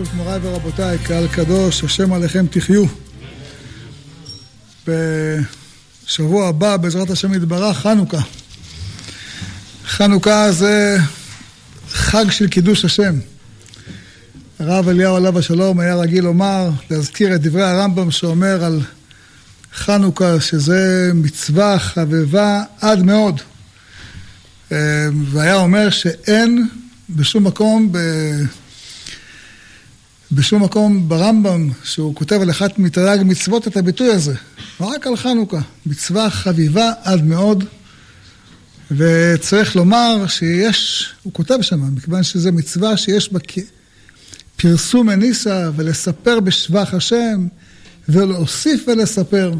ברשות 0.00 0.14
מוריי 0.14 0.38
ורבותיי, 0.42 0.98
קהל 0.98 1.28
קדוש, 1.28 1.84
השם 1.84 2.12
עליכם 2.12 2.46
תחיו. 2.50 2.84
בשבוע 4.86 6.48
הבא, 6.48 6.76
בעזרת 6.76 7.10
השם 7.10 7.34
יתברך, 7.34 7.76
חנוכה. 7.76 8.20
חנוכה 9.86 10.52
זה 10.52 10.98
חג 11.90 12.30
של 12.30 12.48
קידוש 12.48 12.84
השם. 12.84 13.14
הרב 14.58 14.88
אליהו 14.88 15.16
עליו 15.16 15.38
השלום 15.38 15.80
היה 15.80 15.94
רגיל 15.94 16.24
לומר, 16.24 16.70
להזכיר 16.90 17.34
את 17.34 17.40
דברי 17.40 17.62
הרמב"ם 17.62 18.10
שאומר 18.10 18.64
על 18.64 18.80
חנוכה, 19.74 20.40
שזה 20.40 21.10
מצווה 21.14 21.78
חבבה 21.78 22.62
עד 22.80 23.02
מאוד. 23.02 23.40
והיה 25.30 25.54
אומר 25.54 25.90
שאין 25.90 26.68
בשום 27.10 27.44
מקום. 27.44 27.92
בשום 30.32 30.62
מקום 30.62 31.08
ברמב"ם, 31.08 31.70
שהוא 31.84 32.14
כותב 32.14 32.38
על 32.42 32.50
אחת 32.50 32.78
מתרי"ג 32.78 33.22
מצוות 33.24 33.68
את 33.68 33.76
הביטוי 33.76 34.12
הזה, 34.12 34.34
רק 34.80 35.06
על 35.06 35.16
חנוכה, 35.16 35.60
מצווה 35.86 36.30
חביבה 36.30 36.92
עד 37.02 37.24
מאוד, 37.24 37.64
וצריך 38.90 39.76
לומר 39.76 40.26
שיש, 40.26 41.10
הוא 41.22 41.32
כותב 41.32 41.58
שם, 41.60 41.94
מכיוון 41.94 42.22
שזו 42.22 42.52
מצווה 42.52 42.96
שיש 42.96 43.32
בה 43.32 43.38
פרסום 44.56 45.06
מניסה 45.06 45.70
ולספר 45.76 46.40
בשבח 46.40 46.94
השם 46.94 47.46
ולהוסיף 48.08 48.84
ולספר. 48.88 49.52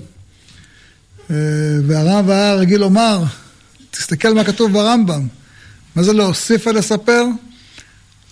והרב 1.86 2.30
היה 2.30 2.54
רגיל 2.54 2.80
לומר, 2.80 3.24
תסתכל 3.90 4.34
מה 4.34 4.44
כתוב 4.44 4.72
ברמב"ם, 4.72 5.26
מה 5.96 6.02
זה 6.02 6.12
להוסיף 6.12 6.66
ולספר? 6.66 7.24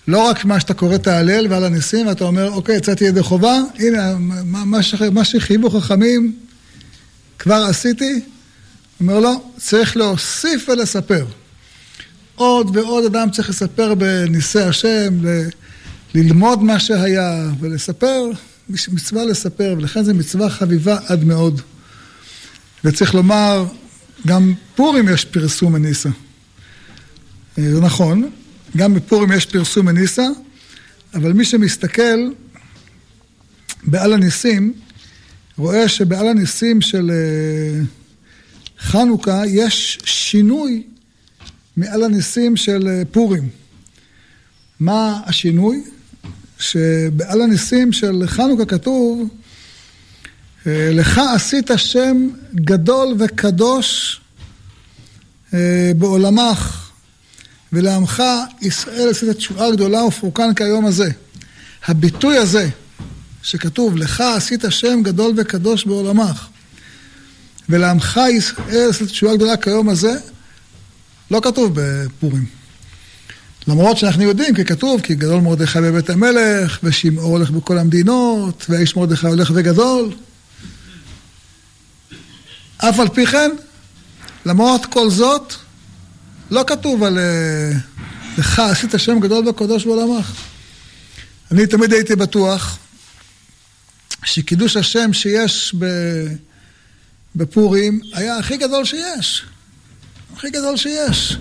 לא 0.08 0.28
רק 0.28 0.44
מה 0.44 0.60
שאתה 0.60 0.74
קורא 0.74 0.94
את 0.94 1.06
ההלל 1.06 1.46
ועל 1.50 1.64
הניסים, 1.64 2.06
ואתה 2.06 2.24
אומר, 2.24 2.50
אוקיי, 2.50 2.76
יצאתי 2.76 3.04
ידי 3.04 3.22
חובה, 3.22 3.58
הנה, 3.78 4.14
מה, 4.18 4.64
מה 5.10 5.24
שחייבו 5.24 5.70
חכמים, 5.70 6.36
כבר 7.38 7.66
עשיתי. 7.68 8.20
אומר, 9.00 9.20
לא, 9.20 9.42
צריך 9.56 9.96
להוסיף 9.96 10.68
ולספר. 10.68 11.26
עוד 12.34 12.76
ועוד 12.76 13.04
אדם 13.04 13.30
צריך 13.30 13.50
לספר 13.50 13.94
בניסי 13.94 14.60
השם, 14.60 15.24
ל- 15.26 15.48
ללמוד 16.14 16.62
מה 16.62 16.80
שהיה 16.80 17.50
ולספר, 17.60 18.24
מצווה 18.68 19.24
לספר, 19.24 19.74
ולכן 19.78 20.04
זו 20.04 20.14
מצווה 20.14 20.50
חביבה 20.50 20.98
עד 21.06 21.24
מאוד. 21.24 21.60
וצריך 22.84 23.14
לומר, 23.14 23.64
גם 24.26 24.54
פורים 24.74 25.08
יש 25.08 25.24
פרסום 25.24 25.72
מניסה. 25.72 26.10
זה 27.56 27.80
נכון, 27.80 28.30
גם 28.76 28.94
בפורים 28.94 29.32
יש 29.32 29.46
פרסום 29.46 29.86
מניסה, 29.86 30.26
אבל 31.14 31.32
מי 31.32 31.44
שמסתכל 31.44 32.30
בעל 33.84 34.12
הניסים, 34.12 34.72
רואה 35.56 35.88
שבעל 35.88 36.28
הניסים 36.28 36.80
של 36.80 37.10
חנוכה 38.78 39.42
יש 39.46 39.98
שינוי 40.04 40.82
מעל 41.76 42.02
הניסים 42.02 42.56
של 42.56 43.02
פורים. 43.10 43.48
מה 44.80 45.20
השינוי? 45.26 45.84
שבעל 46.58 47.42
הניסים 47.42 47.92
של 47.92 48.22
חנוכה 48.26 48.64
כתוב, 48.64 49.28
לך 50.66 51.20
עשית 51.34 51.70
שם 51.76 52.28
גדול 52.54 53.14
וקדוש 53.18 54.20
בעולמך, 55.96 56.87
ולעמך 57.72 58.22
ישראל 58.60 59.08
עשית 59.10 59.30
תשועה 59.30 59.70
גדולה 59.70 60.04
ופורקן 60.04 60.54
כיום 60.54 60.86
הזה. 60.86 61.10
הביטוי 61.86 62.38
הזה, 62.38 62.68
שכתוב, 63.42 63.96
לך 63.96 64.20
עשית 64.20 64.64
שם 64.70 65.00
גדול 65.02 65.32
וקדוש 65.36 65.84
בעולמך, 65.84 66.46
ולעמך 67.68 68.20
ישראל 68.32 68.90
עשית 68.90 69.08
תשועה 69.08 69.36
גדולה 69.36 69.56
כיום 69.56 69.88
הזה, 69.88 70.14
לא 71.30 71.40
כתוב 71.42 71.72
בפורים. 71.74 72.46
למרות 73.68 73.98
שאנחנו 73.98 74.22
יודעים, 74.22 74.54
כי 74.54 74.64
כתוב, 74.64 75.00
כי 75.00 75.14
גדול 75.14 75.40
מרדכי 75.40 75.80
בבית 75.80 76.10
המלך, 76.10 76.78
ושמעו 76.82 77.26
הולך 77.26 77.50
בכל 77.50 77.78
המדינות, 77.78 78.66
והאיש 78.68 78.96
מרדכי 78.96 79.26
הולך 79.26 79.52
וגדול. 79.54 80.14
אף 82.78 83.00
על 83.00 83.08
פי 83.08 83.26
כן, 83.26 83.50
למרות 84.46 84.86
כל 84.86 85.10
זאת, 85.10 85.54
לא 86.50 86.64
כתוב 86.66 87.02
על 87.02 87.18
לך 88.38 88.58
עשית 88.58 88.90
שם 88.96 89.20
גדול 89.20 89.48
וקדוש 89.48 89.84
בעולמך. 89.84 90.32
אני 91.50 91.66
תמיד 91.66 91.92
הייתי 91.92 92.16
בטוח 92.16 92.78
שקידוש 94.24 94.76
השם 94.76 95.12
שיש 95.12 95.74
בפורים 97.36 98.00
היה 98.12 98.36
הכי 98.36 98.56
גדול 98.56 98.84
שיש. 98.84 99.44
הכי 100.36 100.50
גדול 100.50 100.76
שיש. 100.76 101.36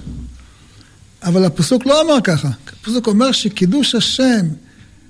אבל 1.24 1.46
הפסוק 1.46 1.86
לא 1.86 2.02
אומר 2.02 2.22
ככה. 2.24 2.50
הפסוק 2.68 3.08
אומר 3.08 3.32
שקידוש 3.32 3.96
השם 3.96 4.46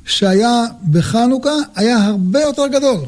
שהיה 0.06 0.64
בחנוכה 0.92 1.56
היה 1.76 1.98
הרבה 1.98 2.42
יותר 2.42 2.68
גדול. 2.68 3.06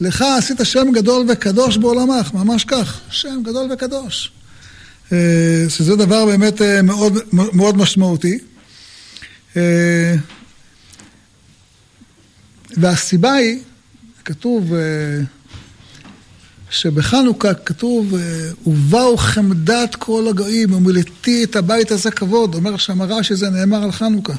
לך 0.00 0.24
עשית 0.38 0.58
שם 0.62 0.92
גדול 0.92 1.26
וקדוש 1.28 1.76
בעולמך, 1.76 2.34
ממש 2.34 2.64
כך, 2.64 3.00
שם 3.10 3.40
גדול 3.44 3.72
וקדוש. 3.72 4.32
שזה 5.68 5.96
דבר 5.96 6.26
באמת 6.26 6.60
מאוד, 6.82 7.18
מאוד 7.32 7.76
משמעותי. 7.76 8.38
והסיבה 12.76 13.32
היא, 13.32 13.58
כתוב 14.24 14.72
שבחנוכה 16.70 17.54
כתוב, 17.54 18.14
ובאו 18.66 19.16
חמדת 19.16 19.94
כל 19.94 20.26
הגויים, 20.30 20.72
ומילאתי 20.72 21.44
את 21.44 21.56
הבית 21.56 21.90
הזה 21.90 22.10
כבוד, 22.10 22.54
אומר 22.54 22.76
שם 22.76 23.02
רש"י, 23.02 23.36
זה 23.36 23.50
נאמר 23.50 23.82
על 23.82 23.92
חנוכה. 23.92 24.32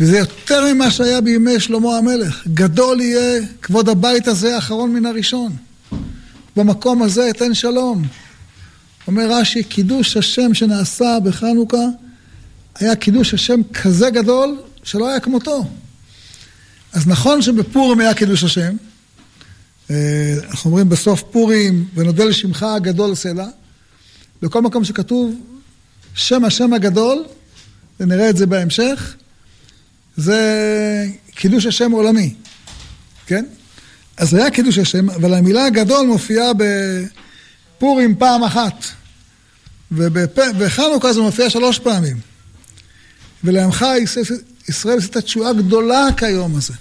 וזה 0.00 0.18
יותר 0.18 0.74
ממה 0.74 0.90
שהיה 0.90 1.20
בימי 1.20 1.60
שלמה 1.60 1.98
המלך. 1.98 2.46
גדול 2.54 3.00
יהיה 3.00 3.40
כבוד 3.62 3.88
הבית 3.88 4.28
הזה 4.28 4.54
האחרון 4.54 4.92
מן 4.92 5.06
הראשון. 5.06 5.52
במקום 6.56 7.02
הזה 7.02 7.30
אתן 7.30 7.54
שלום. 7.54 8.02
אומר 9.06 9.32
רש"י, 9.32 9.64
קידוש 9.64 10.16
השם 10.16 10.54
שנעשה 10.54 11.18
בחנוכה 11.24 11.86
היה 12.74 12.96
קידוש 12.96 13.34
השם 13.34 13.60
כזה 13.72 14.10
גדול 14.10 14.58
שלא 14.84 15.08
היה 15.08 15.20
כמותו. 15.20 15.66
אז 16.92 17.06
נכון 17.06 17.42
שבפורים 17.42 18.00
היה 18.00 18.14
קידוש 18.14 18.44
השם, 18.44 18.76
אנחנו 19.90 20.70
אומרים 20.70 20.88
בסוף 20.88 21.22
פורים, 21.22 21.88
ונודה 21.94 22.24
לשמך 22.24 22.62
הגדול 22.62 23.14
סלע, 23.14 23.48
בכל 24.42 24.62
מקום 24.62 24.84
שכתוב 24.84 25.34
שם 26.14 26.44
השם 26.44 26.72
הגדול, 26.72 27.24
ונראה 28.00 28.30
את 28.30 28.36
זה 28.36 28.46
בהמשך, 28.46 29.14
זה 30.16 31.06
קידוש 31.34 31.66
השם 31.66 31.92
עולמי, 31.92 32.34
כן? 33.26 33.44
אז 34.16 34.34
היה 34.34 34.50
קידוש 34.50 34.78
השם, 34.78 35.10
אבל 35.10 35.34
המילה 35.34 35.66
הגדול 35.66 36.06
מופיעה 36.06 36.52
בפורים 37.82 38.16
פעם 38.16 38.44
אחת, 38.44 38.84
ובחנוכה 39.92 41.12
זה 41.12 41.20
מופיע 41.20 41.50
שלוש 41.50 41.78
פעמים. 41.78 42.20
ולעמך 43.44 43.86
ישראל 44.68 44.98
עשית 44.98 45.16
תשועה 45.16 45.52
גדולה 45.52 46.06
כיום 46.16 46.56
הזה. 46.56 46.74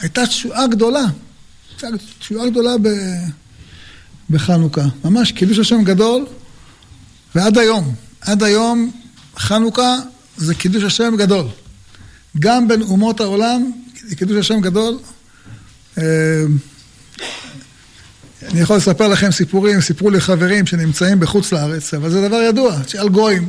הייתה 0.00 0.26
תשועה 0.26 0.66
גדולה. 0.66 1.04
תשועה 2.18 2.50
גדולה 2.50 2.70
בחנוכה. 4.30 4.84
ממש 5.04 5.32
קידוש 5.32 5.58
השם 5.58 5.84
גדול, 5.84 6.26
ועד 7.34 7.58
היום, 7.58 7.94
עד 8.20 8.42
היום 8.42 8.90
חנוכה 9.36 9.94
זה 10.36 10.54
קידוש 10.54 10.82
השם 10.82 11.14
גדול. 11.18 11.46
גם 12.38 12.68
בין 12.68 12.82
אומות 12.82 13.20
העולם, 13.20 13.70
קידוש 14.16 14.36
השם 14.36 14.60
גדול. 14.60 14.98
אני 18.48 18.60
יכול 18.60 18.76
לספר 18.76 19.08
לכם 19.08 19.30
סיפורים, 19.30 19.80
סיפרו 19.80 20.10
לי 20.10 20.20
חברים 20.20 20.66
שנמצאים 20.66 21.20
בחוץ 21.20 21.52
לארץ, 21.52 21.94
אבל 21.94 22.10
זה 22.10 22.28
דבר 22.28 22.36
ידוע, 22.36 22.76
שעל 22.86 23.08
גויים. 23.08 23.48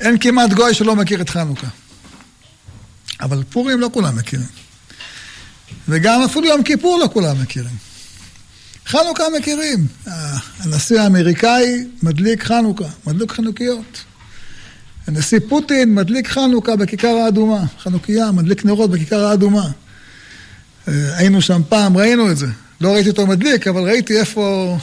אין 0.00 0.18
כמעט 0.18 0.52
גוי 0.52 0.74
שלא 0.74 0.96
מכיר 0.96 1.20
את 1.20 1.30
חנוכה. 1.30 1.66
אבל 3.20 3.42
פורים 3.50 3.80
לא 3.80 3.90
כולם 3.92 4.16
מכירים. 4.16 4.46
וגם 5.88 6.22
אפילו 6.22 6.46
יום 6.46 6.62
כיפור 6.62 6.98
לא 6.98 7.08
כולם 7.12 7.42
מכירים. 7.42 7.76
חנוכה 8.86 9.24
מכירים. 9.38 9.86
הנשיא 10.58 11.00
האמריקאי 11.00 11.84
מדליק 12.02 12.44
חנוכה, 12.44 12.88
מדליק 13.06 13.32
חנוכיות. 13.32 14.04
הנשיא 15.06 15.38
פוטין 15.48 15.94
מדליק 15.94 16.28
חנוכה 16.28 16.76
בכיכר 16.76 17.08
האדומה. 17.08 17.64
חנוכיה, 17.82 18.32
מדליק 18.32 18.64
נרות 18.64 18.90
בכיכר 18.90 19.24
האדומה. 19.24 19.70
היינו 20.86 21.42
שם 21.42 21.62
פעם, 21.68 21.96
ראינו 21.96 22.30
את 22.30 22.36
זה. 22.36 22.46
לא 22.80 22.92
ראיתי 22.92 23.08
אותו 23.08 23.26
מדליק, 23.26 23.66
אבל 23.66 23.80
ראיתי 23.80 24.20
איפה... 24.20 24.76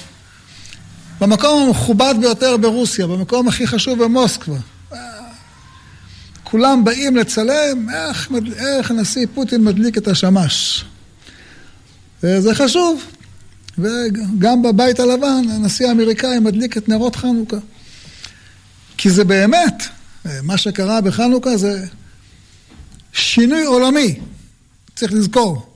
במקום 1.22 1.68
המכובד 1.68 2.16
ביותר 2.20 2.58
ברוסיה, 2.58 3.08
במקום 3.08 3.48
הכי 3.48 3.68
חשוב 3.68 4.04
במוסקבה. 4.04 4.58
כולם 6.44 6.84
באים 6.84 7.16
לצלם 7.16 7.90
איך, 7.90 8.32
איך 8.58 8.92
הנשיא 8.92 9.28
פוטין 9.34 9.64
מדליק 9.64 9.98
את 9.98 10.08
השמש. 10.08 10.86
וזה 12.24 12.56
חשוב. 12.56 13.04
וגם 13.78 14.62
בבית 14.62 15.00
הלבן 15.00 15.44
הנשיא 15.52 15.88
האמריקאי 15.88 16.40
מדליק 16.40 16.78
את 16.78 16.90
נרות 16.90 17.16
חנוכה. 17.16 17.58
כי 18.98 19.10
זה 19.10 19.24
באמת, 19.24 19.84
מה 20.44 20.58
שקרה 20.58 21.02
בחנוכה 21.02 21.58
זה 21.58 21.86
שינוי 23.14 23.64
עולמי. 23.64 24.20
צריך 24.96 25.14
לזכור. 25.14 25.73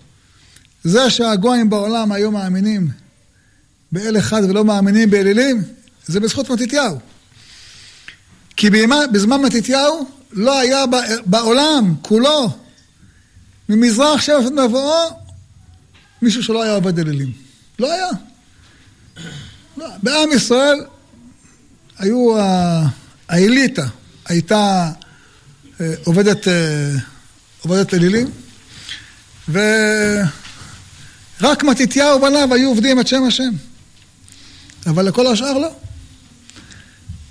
זה 0.88 1.10
שהגויים 1.10 1.69
בעולם 1.69 2.12
היו 2.12 2.31
מאמינים 2.31 2.89
באל 3.92 4.18
אחד 4.18 4.42
ולא 4.50 4.66
מאמינים 4.66 5.10
באלילים, 5.10 5.63
זה 6.06 6.19
בזכות 6.19 6.50
מתתיהו. 6.50 7.00
כי 8.57 8.69
בזמן 9.12 9.42
מתתיהו 9.42 10.10
לא 10.31 10.60
היה 10.60 10.84
בעולם 11.25 11.95
כולו, 12.01 12.57
ממזרח 13.69 14.22
שבט 14.22 14.51
מבואו, 14.51 15.10
מישהו 16.22 16.44
שלא 16.44 16.63
היה 16.63 16.74
עובד 16.74 17.00
אלילים. 17.00 17.31
לא 17.80 17.94
היה. 17.94 18.10
לא. 19.78 19.88
בעם 20.04 20.31
ישראל 20.31 20.86
היו, 21.98 22.36
האליטה 23.30 23.88
הייתה 24.25 24.92
אה, 25.81 25.94
עובדת, 26.04 26.48
אה, 26.48 26.92
עובדת 27.62 27.94
אלילים, 27.94 28.28
ורק 31.42 31.63
מתתיהו 31.63 32.18
ובניו 32.18 32.54
היו 32.54 32.69
עובדים 32.69 33.00
את 33.00 33.07
שם 33.07 33.24
השם. 33.24 33.51
אבל 34.86 35.07
לכל 35.07 35.28
השאר 35.28 35.57
לא. 35.57 35.72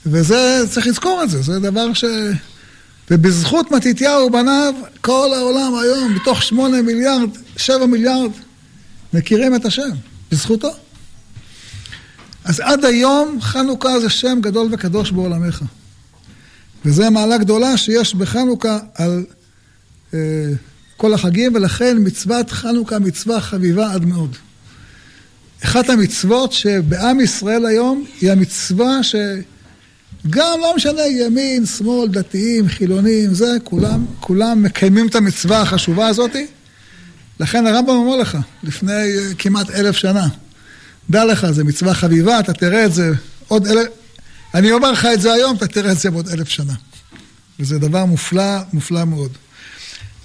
וזה, 0.06 0.64
צריך 0.70 0.87
לזכור 0.87 1.23
את 1.23 1.31
זה, 1.31 1.43
זה 1.43 1.61
דבר 1.61 1.93
ש... 1.94 2.05
ובזכות 3.11 3.70
מתתיהו 3.70 4.26
ובניו, 4.26 4.75
כל 5.00 5.31
העולם 5.37 5.75
היום, 5.75 6.14
מתוך 6.14 6.43
שמונה 6.43 6.82
מיליארד, 6.82 7.31
שבע 7.56 7.87
מיליארד, 7.87 8.31
מכירים 9.12 9.55
את 9.55 9.64
השם, 9.64 9.91
בזכותו. 10.32 10.70
אז 12.44 12.61
עד 12.61 12.85
היום 12.85 13.38
חנוכה 13.41 14.00
זה 14.00 14.11
שם 14.11 14.38
גדול 14.41 14.69
וקדוש 14.73 15.11
בעולמך. 15.11 15.62
וזו 16.85 17.11
מעלה 17.11 17.38
גדולה 17.38 17.76
שיש 17.76 18.14
בחנוכה 18.14 18.79
על 18.94 19.25
אה, 20.14 20.19
כל 20.96 21.14
החגים, 21.14 21.54
ולכן 21.54 21.96
מצוות 22.00 22.50
חנוכה 22.50 22.98
מצווה 22.98 23.40
חביבה 23.40 23.93
עד 23.93 24.04
מאוד. 24.04 24.37
אחת 25.64 25.90
המצוות 25.90 26.52
שבעם 26.52 27.20
ישראל 27.20 27.66
היום 27.66 28.04
היא 28.20 28.32
המצווה 28.32 29.02
שגם 29.02 30.58
לא 30.60 30.72
משנה 30.76 31.06
ימין, 31.06 31.66
שמאל, 31.66 32.08
דתיים, 32.08 32.69
חילונים, 32.69 33.34
זה, 33.34 33.56
כולם, 33.64 34.06
כולם 34.20 34.62
מקיימים 34.62 35.06
את 35.06 35.14
המצווה 35.14 35.62
החשובה 35.62 36.06
הזאתי. 36.06 36.46
לכן 37.40 37.66
הרמב"ם 37.66 37.90
אומר 37.90 38.16
לך, 38.16 38.38
לפני 38.62 38.92
אה, 38.92 39.34
כמעט 39.38 39.70
אלף 39.70 39.96
שנה, 39.96 40.28
דע 41.10 41.25
לך, 41.25 41.50
זו 41.50 41.64
מצווה 41.64 41.94
חביבה, 41.94 42.40
אתה 42.40 42.52
תראה 42.52 42.84
את 42.84 42.92
זה 42.92 43.10
עוד 43.49 43.66
אלף... 43.66 43.88
אני 44.54 44.72
אומר 44.72 44.90
לך 44.90 45.08
את 45.14 45.20
זה 45.20 45.32
היום, 45.32 45.56
אתה 45.56 45.66
תראה 45.66 45.92
את 45.92 45.99
זה 45.99 46.10
בעוד 46.10 46.28
אלף 46.28 46.49
שנה. 46.49 46.72
וזה 47.60 47.78
דבר 47.78 48.04
מופלא, 48.04 48.58
מופלא 48.72 49.04
מאוד. 49.04 49.31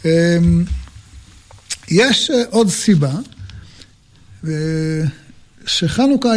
אמ, 0.06 0.64
יש 1.88 2.32
אה, 2.32 2.44
עוד 2.50 2.70
סיבה, 2.70 3.12
שחנוכה 5.66 6.30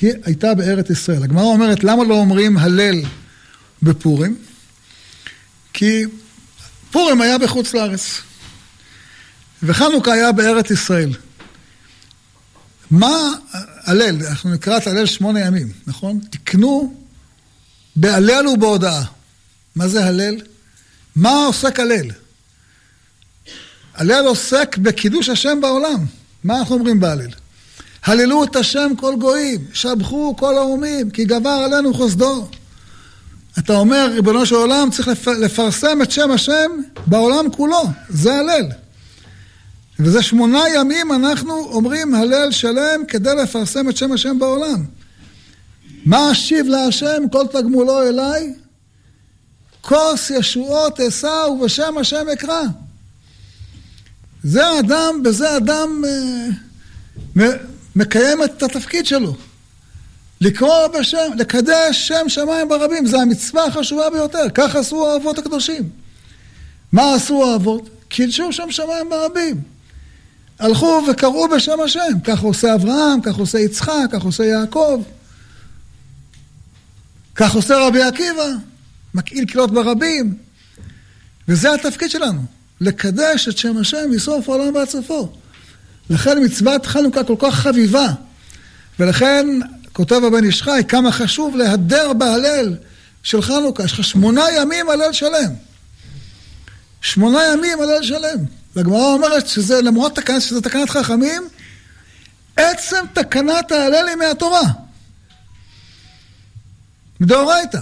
הייתה 0.00 0.54
בארץ 0.54 0.90
ישראל. 0.90 1.22
הגמרא 1.22 1.44
אומרת, 1.44 1.84
למה 1.84 2.04
לא 2.04 2.14
אומרים 2.14 2.58
הלל 2.58 3.02
בפורים? 3.82 4.38
כי 5.72 6.04
פורים 6.90 7.20
היה 7.20 7.38
בחוץ 7.38 7.74
לארץ, 7.74 8.20
וחנוכה 9.62 10.12
היה 10.12 10.32
בארץ 10.32 10.70
ישראל. 10.70 11.10
מה 12.90 13.30
הלל? 13.84 14.26
אנחנו 14.26 14.54
נקרא 14.54 14.76
את 14.76 14.86
הלל 14.86 15.06
שמונה 15.06 15.40
ימים, 15.40 15.72
נכון? 15.86 16.20
תקנו 16.30 16.94
בהלל 17.96 18.46
ובהודאה. 18.46 19.02
מה 19.76 19.88
זה 19.88 20.06
הלל? 20.06 20.36
מה 21.16 21.30
עוסק 21.30 21.80
הלל? 21.80 22.10
הלל 24.00 24.26
עוסק 24.26 24.76
בקידוש 24.78 25.28
השם 25.28 25.60
בעולם. 25.60 26.04
מה 26.44 26.58
אנחנו 26.58 26.74
אומרים 26.74 27.00
בהלל? 27.00 27.30
הללו 28.04 28.44
את 28.44 28.56
השם 28.56 28.92
כל 28.96 29.14
גויים, 29.18 29.60
שבחו 29.72 30.36
כל 30.36 30.58
האומים, 30.58 31.10
כי 31.10 31.24
גבר 31.24 31.50
עלינו 31.50 31.94
חסדו. 31.94 32.48
אתה 33.58 33.72
אומר, 33.72 34.10
ריבונו 34.14 34.46
של 34.46 34.54
עולם, 34.54 34.90
צריך 34.90 35.08
לפרסם 35.40 36.02
את 36.02 36.10
שם 36.10 36.30
השם 36.30 36.70
בעולם 37.06 37.50
כולו, 37.50 37.82
זה 38.08 38.34
הלל. 38.34 38.66
וזה 39.98 40.22
שמונה 40.22 40.62
ימים 40.74 41.12
אנחנו 41.12 41.54
אומרים 41.54 42.14
הלל 42.14 42.50
שלם 42.50 43.04
כדי 43.08 43.34
לפרסם 43.42 43.88
את 43.88 43.96
שם 43.96 44.12
השם 44.12 44.38
בעולם. 44.38 44.84
מה 46.04 46.32
אשיב 46.32 46.66
להשם 46.66 47.22
כל 47.32 47.46
תגמולו 47.52 48.02
אליי? 48.08 48.54
כוס 49.80 50.30
ישועות 50.30 51.00
אשא 51.00 51.46
ובשם 51.50 51.98
השם 51.98 52.26
אקרא. 52.32 52.62
זה 54.42 54.78
אדם, 54.80 55.22
בזה 55.24 55.56
אדם 55.56 56.02
אה, 57.36 57.46
מקיים 57.96 58.44
את 58.44 58.62
התפקיד 58.62 59.06
שלו. 59.06 59.36
לקרוא 60.40 60.86
בשם, 60.86 61.32
לקדש 61.36 62.08
שם 62.08 62.28
שמיים 62.28 62.68
ברבים, 62.68 63.06
זה 63.06 63.20
המצווה 63.20 63.64
החשובה 63.64 64.10
ביותר, 64.10 64.50
כך 64.54 64.76
עשו 64.76 65.08
האבות 65.10 65.38
הקדושים. 65.38 65.90
מה 66.92 67.14
עשו 67.14 67.52
האבות? 67.52 67.88
קידשו 68.08 68.52
שם 68.52 68.70
שמיים 68.70 69.10
ברבים. 69.10 69.60
הלכו 70.58 71.02
וקראו 71.10 71.48
בשם 71.48 71.80
השם, 71.80 72.20
כך 72.24 72.40
עושה 72.40 72.74
אברהם, 72.74 73.20
כך 73.20 73.34
עושה 73.34 73.58
יצחק, 73.58 74.06
כך 74.12 74.22
עושה 74.22 74.44
יעקב. 74.44 75.02
כך 77.34 77.54
עושה 77.54 77.78
רבי 77.78 78.02
עקיבא, 78.02 78.48
מקהיל 79.14 79.44
קהילות 79.44 79.70
ברבים. 79.70 80.38
וזה 81.48 81.74
התפקיד 81.74 82.10
שלנו, 82.10 82.40
לקדש 82.80 83.48
את 83.48 83.58
שם 83.58 83.76
השם 83.76 84.10
מסוף 84.10 84.48
העולם 84.48 84.74
ועד 84.74 84.88
סופו. 84.88 85.32
לכן 86.10 86.44
מצוות 86.44 86.86
חנוכה 86.86 87.24
כל 87.24 87.36
כך 87.38 87.54
חביבה. 87.54 88.08
ולכן 88.98 89.46
כותב 89.92 90.20
הבן 90.24 90.44
איש 90.44 90.62
חי, 90.62 90.82
כמה 90.88 91.12
חשוב 91.12 91.56
להדר 91.56 92.12
בהלל 92.12 92.76
של 93.22 93.42
חנוכה. 93.42 93.84
יש 93.84 93.92
לך 93.92 94.04
שמונה 94.04 94.44
ימים 94.56 94.90
הלל 94.90 95.12
שלם. 95.12 95.52
שמונה 97.00 97.38
ימים 97.52 97.80
הלל 97.80 98.02
שלם. 98.02 98.38
והגמרא 98.76 99.06
אומרת 99.06 99.48
שזה 99.48 99.82
למרות 99.82 100.16
תקנת, 100.16 100.42
שזה 100.42 100.60
תקנת 100.60 100.90
חכמים, 100.90 101.42
עצם 102.56 103.04
תקנת 103.12 103.72
ההלל 103.72 104.08
היא 104.08 104.16
מהתורה. 104.16 104.62
מדאורייתא. 107.20 107.80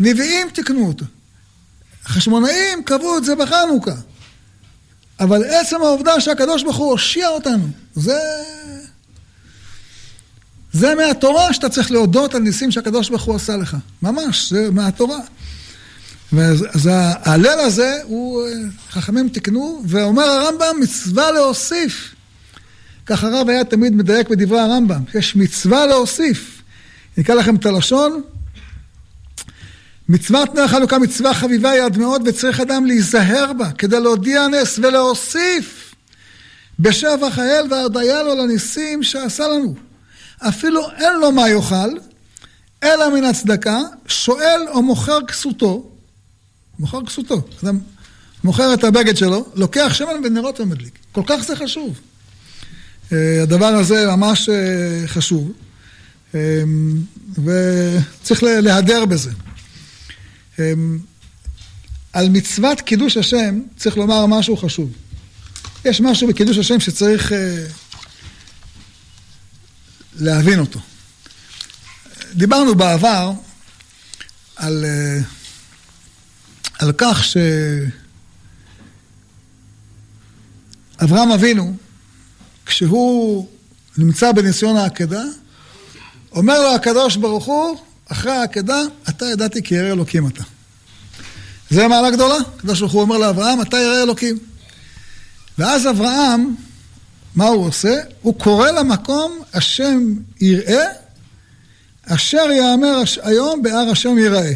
נביאים 0.00 0.50
תיקנו 0.50 0.86
אותו. 0.86 1.04
החשמונאים 2.06 2.82
קבעו 2.84 3.18
את 3.18 3.24
זה 3.24 3.36
בחנוכה. 3.36 3.94
אבל 5.20 5.44
עצם 5.44 5.76
העובדה 5.82 6.20
שהקדוש 6.20 6.62
ברוך 6.62 6.76
הוא 6.76 6.90
הושיע 6.90 7.28
אותנו, 7.28 7.68
זה... 7.94 8.18
זה 10.72 10.94
מהתורה 10.94 11.52
שאתה 11.52 11.68
צריך 11.68 11.90
להודות 11.90 12.34
על 12.34 12.42
ניסים 12.42 12.70
שהקדוש 12.70 13.08
ברוך 13.08 13.22
הוא 13.22 13.36
עשה 13.36 13.56
לך. 13.56 13.76
ממש, 14.02 14.52
זה 14.52 14.70
מהתורה. 14.70 15.18
אז 16.74 16.86
ההלל 16.86 17.60
הזה, 17.60 17.98
הוא, 18.02 18.42
חכמים 18.90 19.28
תיקנו, 19.28 19.82
ואומר 19.88 20.22
הרמב"ם, 20.22 20.80
מצווה 20.80 21.30
להוסיף. 21.30 22.14
כך 23.06 23.24
הרב 23.24 23.48
היה 23.48 23.64
תמיד 23.64 23.92
מדייק 23.92 24.28
בדברי 24.28 24.60
הרמב"ם, 24.60 25.02
יש 25.14 25.36
מצווה 25.36 25.86
להוסיף. 25.86 26.62
נקרא 27.18 27.34
לכם 27.34 27.56
את 27.56 27.66
הלשון. 27.66 28.22
מצוות 30.08 30.54
נר 30.54 30.68
חנוכה 30.68 30.98
מצווה 30.98 31.34
חביבה 31.34 31.70
היא 31.70 31.82
עד 31.82 31.98
מאוד 31.98 32.22
וצריך 32.28 32.60
אדם 32.60 32.86
להיזהר 32.86 33.52
בה 33.52 33.72
כדי 33.72 34.00
להודיע 34.00 34.48
נס 34.48 34.78
ולהוסיף 34.78 35.94
בשבח 36.78 37.38
האל 37.38 37.66
והודיה 37.70 38.22
לו 38.22 38.34
לניסים 38.34 39.02
שעשה 39.02 39.48
לנו. 39.48 39.74
אפילו 40.38 40.90
אין 40.90 41.20
לו 41.20 41.32
מה 41.32 41.48
יאכל, 41.48 41.98
אלא 42.82 43.14
מן 43.14 43.24
הצדקה, 43.24 43.80
שואל 44.06 44.60
או 44.68 44.82
מוכר 44.82 45.18
כסותו, 45.28 45.90
מוכר 46.78 47.04
כסותו, 47.06 47.42
אדם 47.64 47.78
מוכר 48.44 48.74
את 48.74 48.84
הבגד 48.84 49.16
שלו, 49.16 49.46
לוקח 49.54 49.94
שמן 49.94 50.24
ונרות 50.24 50.60
ומדליק. 50.60 50.98
כל 51.12 51.22
כך 51.26 51.44
זה 51.46 51.56
חשוב. 51.56 52.00
אה, 53.12 53.42
הדבר 53.42 53.66
הזה 53.66 54.06
ממש 54.06 54.48
אה, 54.48 55.02
חשוב, 55.06 55.52
אה, 56.34 56.40
וצריך 57.44 58.42
להדר 58.42 59.04
בזה. 59.04 59.30
על 62.12 62.28
מצוות 62.28 62.80
קידוש 62.80 63.16
השם 63.16 63.60
צריך 63.76 63.96
לומר 63.96 64.26
משהו 64.26 64.56
חשוב. 64.56 64.92
יש 65.84 66.00
משהו 66.00 66.28
בקידוש 66.28 66.58
השם 66.58 66.80
שצריך 66.80 67.32
אה, 67.32 67.66
להבין 70.14 70.58
אותו. 70.58 70.80
דיברנו 72.34 72.74
בעבר 72.74 73.32
על, 74.56 74.84
אה, 74.84 75.18
על 76.78 76.92
כך 76.98 77.24
שאברהם 81.00 81.32
אבינו, 81.32 81.76
כשהוא 82.66 83.48
נמצא 83.98 84.32
בניסיון 84.32 84.76
העקדה, 84.76 85.22
אומר 86.32 86.62
לו 86.62 86.74
הקדוש 86.74 87.16
ברוך 87.16 87.44
הוא, 87.44 87.80
אחרי 88.08 88.32
העקדה, 88.32 88.80
אתה 89.08 89.26
ידעתי 89.26 89.62
כי 89.62 89.74
ירא 89.74 89.92
אלוקים 89.92 90.26
אתה. 90.26 90.42
זה 91.70 91.88
מעלה 91.88 92.10
גדולה. 92.10 92.36
הקדוש 92.56 92.80
ברוך 92.80 92.92
הוא 92.92 93.02
אומר 93.02 93.18
לאברהם, 93.18 93.62
אתה 93.62 93.76
ירא 93.76 94.02
אלוקים. 94.02 94.38
ואז 95.58 95.86
אברהם, 95.86 96.54
מה 97.34 97.46
הוא 97.46 97.66
עושה? 97.66 98.00
הוא 98.22 98.38
קורא 98.38 98.70
למקום 98.70 99.40
השם 99.54 100.14
יראה, 100.40 100.84
אשר 102.06 102.50
יאמר 102.50 103.02
היום 103.22 103.62
בהר 103.62 103.90
השם 103.90 104.18
יראה. 104.18 104.52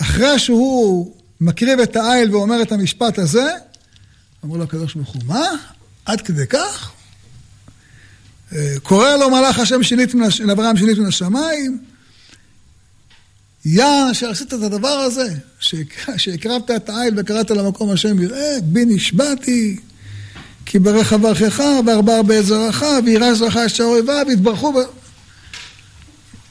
אחרי 0.00 0.38
שהוא 0.38 1.14
מקריב 1.40 1.80
את 1.80 1.96
העיל 1.96 2.34
ואומר 2.34 2.62
את 2.62 2.72
המשפט 2.72 3.18
הזה, 3.18 3.50
אמרו 4.44 4.56
לו 4.56 4.64
הקדוש 4.64 4.94
ברוך 4.94 5.08
הוא, 5.08 5.22
מה? 5.26 5.48
עד 6.04 6.20
כדי 6.20 6.46
כך? 6.46 6.92
אה, 8.54 8.74
קורא 8.82 9.16
לו 9.16 9.30
מלאך 9.30 9.58
השם 9.58 9.82
שינית 9.82 10.14
לאברהם 10.44 10.76
שינית 10.76 10.98
מן 10.98 11.06
השמיים, 11.06 11.78
יא 13.64 14.12
שעשית 14.12 14.54
את 14.54 14.62
הדבר 14.62 14.88
הזה, 14.88 15.34
שהקרבת 16.16 16.70
את 16.70 16.88
העיל 16.88 17.14
וקראת 17.16 17.50
למקום 17.50 17.90
השם 17.90 18.22
יראה, 18.22 18.56
בי 18.62 18.84
נשבעתי, 18.84 19.76
כי 20.66 20.78
ברך 20.78 21.12
אברכך 21.12 21.62
וארבע 21.86 22.22
בעת 22.22 22.44
זרעך, 22.44 22.84
וירש 23.04 23.38
זרעך 23.38 23.56
את 23.74 23.80
אויביו, 23.80 24.26
ויתברכו 24.28 24.72
ב... 24.72 24.76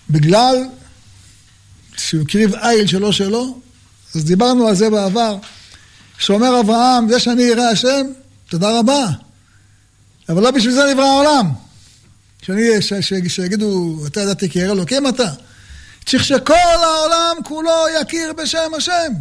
בגלל 0.10 0.56
שהוא 1.98 2.22
הקריב 2.22 2.56
עיל 2.56 2.88
שלו 2.88 3.14
שלו, 3.14 3.60
אז 4.16 4.26
דיברנו 4.26 4.68
על 4.68 4.76
זה 4.76 4.90
בעבר, 4.90 5.38
שאומר 6.18 6.60
אברהם, 6.60 7.10
זה 7.10 7.20
שאני 7.20 7.52
אראה 7.52 7.70
השם, 7.70 8.08
תודה 8.50 8.80
רבה, 8.80 9.06
אבל 10.30 10.44
לא 10.44 10.52
בשביל 10.52 10.74
זה 10.74 10.82
נברא 10.92 11.06
העולם. 11.06 11.46
שאני, 12.42 13.30
שיגידו, 13.30 14.04
אתה 14.08 14.22
ידעתי 14.22 14.50
כי 14.50 14.60
ירא 14.60 14.72
אלוקים 14.72 15.08
אתה. 15.08 15.28
צריך 16.06 16.24
שכל 16.26 16.54
העולם 16.84 17.36
כולו 17.44 17.86
יכיר 18.02 18.34
בשם 18.34 18.72
השם. 18.78 19.14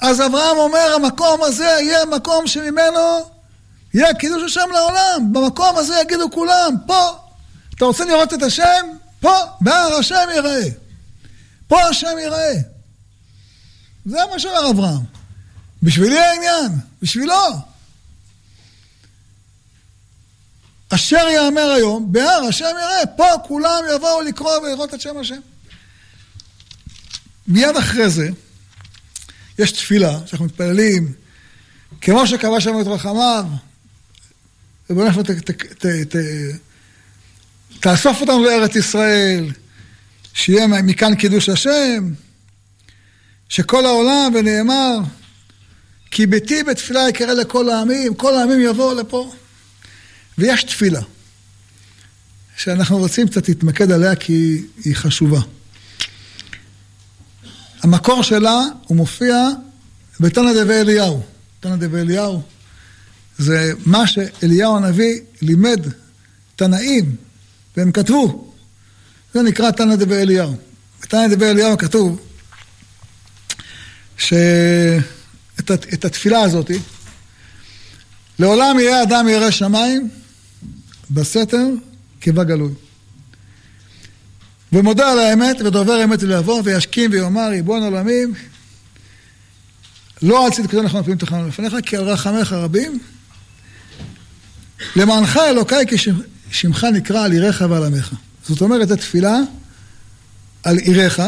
אז 0.00 0.20
אברהם 0.20 0.56
אומר, 0.56 0.94
המקום 0.94 1.42
הזה 1.42 1.64
יהיה 1.64 2.04
מקום 2.04 2.46
שממנו 2.46 3.30
יהיה 3.94 4.14
קידוש 4.14 4.42
השם 4.42 4.70
לעולם. 4.72 5.32
במקום 5.32 5.76
הזה 5.76 5.94
יגידו 6.00 6.30
כולם, 6.30 6.74
פה, 6.86 7.18
אתה 7.74 7.84
רוצה 7.84 8.04
לראות 8.04 8.34
את 8.34 8.42
השם? 8.42 8.86
פה, 9.20 9.36
בהר 9.60 9.94
השם 9.94 10.26
ייראה. 10.34 10.68
פה 11.68 11.82
השם 11.82 12.18
ייראה. 12.18 12.54
זה 14.06 14.18
מה 14.32 14.38
שאומר 14.38 14.70
אברהם. 14.70 15.00
בשבילי 15.82 16.18
העניין, 16.18 16.72
בשבילו. 17.02 17.67
אשר 20.88 21.26
יאמר 21.34 21.70
היום, 21.70 22.12
בהר 22.12 22.44
השם 22.48 22.64
יראה, 22.64 23.06
פה 23.16 23.24
כולם 23.48 23.82
יבואו 23.94 24.22
לקרוא 24.22 24.58
ולראות 24.58 24.94
את 24.94 25.00
שם 25.00 25.18
השם. 25.18 25.40
מיד 27.48 27.76
אחרי 27.76 28.10
זה, 28.10 28.28
יש 29.58 29.72
תפילה 29.72 30.18
שאנחנו 30.26 30.46
מתפללים, 30.46 31.12
כמו 32.00 32.26
שקבע 32.26 32.60
שם 32.60 32.80
את 32.80 32.86
רחמיו, 32.86 33.44
ובוא 34.90 35.08
נפלא, 35.08 35.22
תאסוף 37.80 38.20
אותנו 38.20 38.44
לארץ 38.44 38.76
ישראל, 38.76 39.50
שיהיה 40.34 40.66
מכאן 40.66 41.14
קידוש 41.14 41.48
השם, 41.48 42.12
שכל 43.48 43.86
העולם, 43.86 44.32
ונאמר, 44.34 44.98
כי 46.10 46.26
ביתי 46.26 46.62
בתפילה 46.62 47.08
יקרא 47.08 47.32
לכל 47.32 47.70
העמים, 47.70 48.14
כל 48.14 48.34
העמים 48.34 48.60
יבואו 48.60 48.94
לפה. 48.94 49.32
ויש 50.38 50.64
תפילה, 50.64 51.00
שאנחנו 52.56 52.98
רוצים 52.98 53.28
קצת 53.28 53.48
להתמקד 53.48 53.90
עליה 53.90 54.16
כי 54.16 54.62
היא 54.84 54.96
חשובה. 54.96 55.40
המקור 57.82 58.22
שלה, 58.22 58.60
הוא 58.86 58.96
מופיע 58.96 59.36
בתנא 60.20 60.52
דבי 60.52 60.74
אליהו. 60.74 61.22
תנא 61.60 61.76
דבי 61.76 62.00
אליהו 62.00 62.42
זה 63.38 63.72
מה 63.86 64.06
שאליהו 64.06 64.76
הנביא 64.76 65.20
לימד 65.42 65.86
תנאים, 66.56 67.16
והם 67.76 67.92
כתבו. 67.92 68.54
זה 69.34 69.42
נקרא 69.42 69.70
תנא 69.70 69.96
דבי 69.96 70.16
אליהו. 70.16 70.56
בתנא 71.02 71.28
דבי 71.28 71.46
אליהו 71.46 71.78
כתוב 71.78 72.20
שאת 74.16 76.04
התפילה 76.04 76.40
הזאת, 76.40 76.70
לעולם 78.38 78.78
יהיה 78.78 79.02
אדם 79.02 79.28
ירא 79.28 79.50
שמיים 79.50 80.10
בסתר 81.10 81.66
כבגלוי. 82.20 82.72
ומודה 84.72 85.12
על 85.12 85.18
האמת 85.18 85.56
ודובר 85.60 86.04
אמת 86.04 86.22
לבוא 86.22 86.62
וישכים 86.64 87.10
ויאמר 87.10 87.48
ריבון 87.48 87.82
עולמים 87.82 88.34
לא 90.22 90.46
על 90.46 90.52
צדקתו 90.52 90.80
אנחנו 90.80 91.00
מפילים 91.00 91.18
תחנו 91.18 91.48
לפניך 91.48 91.76
כי 91.86 91.96
על 91.96 92.04
רחמך 92.04 92.52
רבים 92.52 92.98
למענך 94.96 95.36
אלוקיי 95.36 95.84
כשמך 96.50 96.84
נקרא 96.84 97.24
על 97.24 97.32
עיריך 97.32 97.64
ועל 97.70 97.84
עמך. 97.84 98.14
זאת 98.48 98.60
אומרת 98.60 98.90
התפילה 98.90 99.36
על 100.62 100.78
עיריך, 100.78 101.22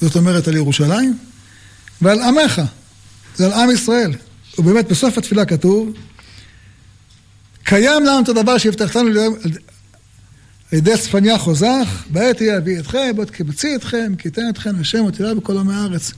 זאת 0.00 0.16
אומרת 0.16 0.48
על 0.48 0.56
ירושלים, 0.56 1.18
ועל 2.02 2.20
עמך, 2.20 2.62
זה 3.36 3.46
על 3.46 3.52
עם 3.52 3.70
ישראל. 3.70 4.12
ובאמת 4.58 4.88
בסוף 4.88 5.18
התפילה 5.18 5.44
כתוב 5.44 5.92
קיים 7.64 8.04
לנו 8.04 8.20
את 8.22 8.28
הדבר 8.28 8.58
שהבטחתנו 8.58 9.10
על 9.10 9.50
ידי 10.72 10.98
צפניה 10.98 11.38
חוזך, 11.38 12.04
בעת 12.10 12.40
יהיה 12.40 12.58
אביא 12.58 12.80
אתכם, 12.80 13.12
בעת 13.16 13.30
קיבצי 13.30 13.76
אתכם, 13.76 14.14
כי 14.18 14.28
יתן 14.28 14.42
אתכם 14.50 14.80
השם 14.80 15.04
ותראה 15.04 15.34
בכל 15.34 15.58
עמי 15.58 15.74
הארץ. 15.74 16.12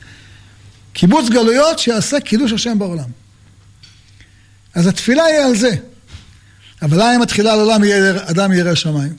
קיבוץ 0.92 1.28
גלויות 1.28 1.78
שיעשה 1.78 2.20
קידוש 2.20 2.52
השם 2.52 2.78
בעולם. 2.78 3.08
אז 4.74 4.86
התפילה 4.86 5.24
היא 5.24 5.38
על 5.38 5.56
זה. 5.56 5.70
אבל 6.82 6.96
למה 6.96 7.10
היא 7.10 7.18
מתחילה 7.18 7.52
על 7.52 7.60
עולם 7.60 7.80
אדם 8.30 8.52
ירא 8.52 8.74
שמיים? 8.74 9.16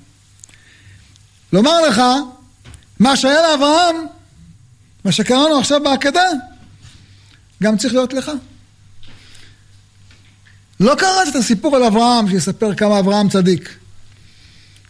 לומר 1.54 1.82
לך, 1.82 2.02
מה 3.00 3.18
שהיה 3.18 3.42
לאברהם, 3.42 3.96
מה 5.06 5.12
שקראנו 5.12 5.60
עכשיו 5.60 5.84
בעקדה, 5.84 6.30
גם 7.64 7.78
צריך 7.78 7.94
להיות 7.94 8.14
לך. 8.14 8.32
לא 10.80 10.96
קראת 10.96 11.28
את 11.28 11.36
הסיפור 11.36 11.76
על 11.76 11.84
אברהם 11.84 12.30
שיספר 12.30 12.76
כמה 12.76 13.00
אברהם 13.00 13.30
צדיק. 13.30 13.70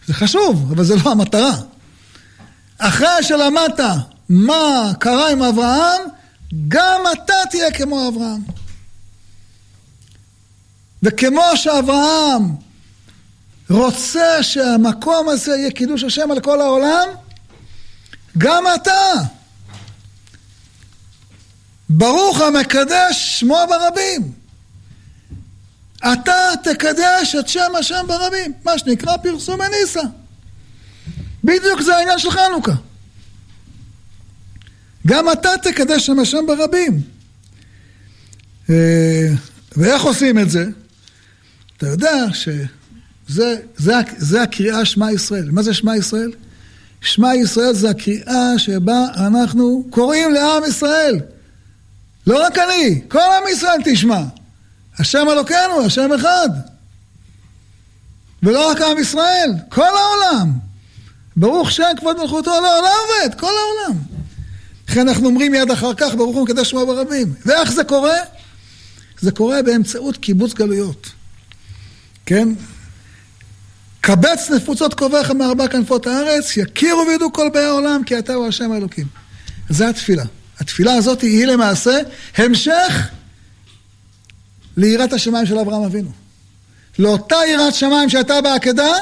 זה 0.07 0.13
חשוב, 0.13 0.71
אבל 0.71 0.83
זה 0.83 0.95
לא 0.95 1.11
המטרה. 1.11 1.55
אחרי 2.77 3.07
שלמדת 3.21 3.79
מה 4.29 4.91
קרה 4.99 5.31
עם 5.31 5.43
אברהם, 5.43 6.01
גם 6.67 7.01
אתה 7.13 7.33
תהיה 7.49 7.71
כמו 7.71 8.07
אברהם. 8.07 8.41
וכמו 11.03 11.43
שאברהם 11.55 12.55
רוצה 13.69 14.43
שהמקום 14.43 15.29
הזה 15.29 15.55
יהיה 15.55 15.71
קידוש 15.71 16.03
השם 16.03 16.31
על 16.31 16.39
כל 16.39 16.61
העולם, 16.61 17.07
גם 18.37 18.63
אתה. 18.75 19.11
ברוך 21.89 22.41
המקדש 22.41 23.39
שמו 23.39 23.57
ברבים. 23.69 24.44
אתה 26.13 26.33
תקדש 26.63 27.35
את 27.39 27.47
שם 27.47 27.71
השם 27.79 28.05
ברבים, 28.07 28.53
מה 28.63 28.77
שנקרא 28.77 29.17
פרסום 29.17 29.61
הניסה. 29.61 30.01
בדיוק 31.43 31.81
זה 31.81 31.95
העניין 31.95 32.19
של 32.19 32.31
חנוכה. 32.31 32.73
גם 35.07 35.31
אתה 35.31 35.49
תקדש 35.63 36.05
שם 36.05 36.19
השם 36.19 36.45
ברבים. 36.47 37.01
אה, 38.69 39.27
ואיך 39.77 40.03
עושים 40.03 40.39
את 40.39 40.49
זה? 40.49 40.65
אתה 41.77 41.87
יודע 41.87 42.25
שזה 42.33 43.55
זה, 43.77 44.01
זה 44.17 44.41
הקריאה 44.41 44.85
שמע 44.85 45.11
ישראל. 45.11 45.51
מה 45.51 45.63
זה 45.63 45.73
שמע 45.73 45.97
ישראל? 45.97 46.31
שמע 47.01 47.35
ישראל 47.35 47.73
זה 47.73 47.89
הקריאה 47.89 48.53
שבה 48.57 49.05
אנחנו 49.17 49.83
קוראים 49.89 50.33
לעם 50.33 50.63
ישראל. 50.67 51.19
לא 52.27 52.45
רק 52.45 52.57
אני, 52.57 53.01
כל 53.07 53.19
עם 53.19 53.43
ישראל 53.51 53.77
תשמע. 53.85 54.21
השם 54.99 55.27
אלוקינו, 55.31 55.85
השם 55.85 56.13
אחד. 56.13 56.49
ולא 58.43 58.71
רק 58.71 58.81
עם 58.81 58.97
ישראל, 58.97 59.51
כל 59.69 59.81
העולם. 59.81 60.51
ברוך 61.35 61.71
שם 61.71 61.83
כבוד 61.97 62.21
מלכותו 62.21 62.51
לעולם 62.51 62.93
עובד, 63.01 63.39
כל 63.39 63.51
העולם. 63.57 64.01
לכן 64.89 65.07
אנחנו 65.07 65.25
אומרים 65.27 65.51
מיד 65.51 65.71
אחר 65.71 65.93
כך, 65.93 66.15
ברוך 66.15 66.35
הוא 66.35 66.43
מקדש 66.43 66.69
שמו 66.69 66.85
ברבים. 66.85 67.33
ואיך 67.45 67.71
זה 67.71 67.83
קורה? 67.83 68.17
זה 69.19 69.31
קורה 69.31 69.61
באמצעות 69.61 70.17
קיבוץ 70.17 70.53
גלויות. 70.53 71.09
כן? 72.25 72.49
קבץ 74.01 74.49
נפוצות 74.49 74.93
קובעך 74.93 75.31
מארבע 75.31 75.67
כנפות 75.67 76.07
הארץ, 76.07 76.57
יכירו 76.57 77.07
וידעו 77.07 77.33
כל 77.33 77.49
באי 77.53 77.63
העולם 77.63 78.01
כי 78.05 78.19
אתה 78.19 78.33
הוא 78.33 78.47
השם 78.47 78.71
האלוקים. 78.71 79.07
זה 79.69 79.89
התפילה. 79.89 80.23
התפילה 80.59 80.93
הזאת 80.93 81.21
היא 81.21 81.45
למעשה 81.45 81.99
המשך 82.37 83.07
ליראת 84.77 85.13
השמיים 85.13 85.45
של 85.45 85.59
אברהם 85.59 85.83
אבינו. 85.83 86.09
לאותה 86.99 87.35
יראת 87.47 87.73
שמיים 87.73 88.09
שהייתה 88.09 88.41
בעקדה, 88.41 88.93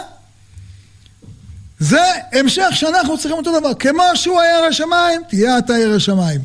זה 1.79 2.01
המשך 2.31 2.69
שאנחנו 2.73 3.17
צריכים 3.17 3.37
אותו 3.37 3.59
דבר. 3.59 3.73
כמו 3.73 4.03
שהוא 4.15 4.41
היה 4.41 4.57
ירא 4.57 4.71
שמיים, 4.71 5.21
תהיה 5.29 5.57
אתה 5.57 5.77
ירא 5.77 5.99
שמיים. 5.99 6.41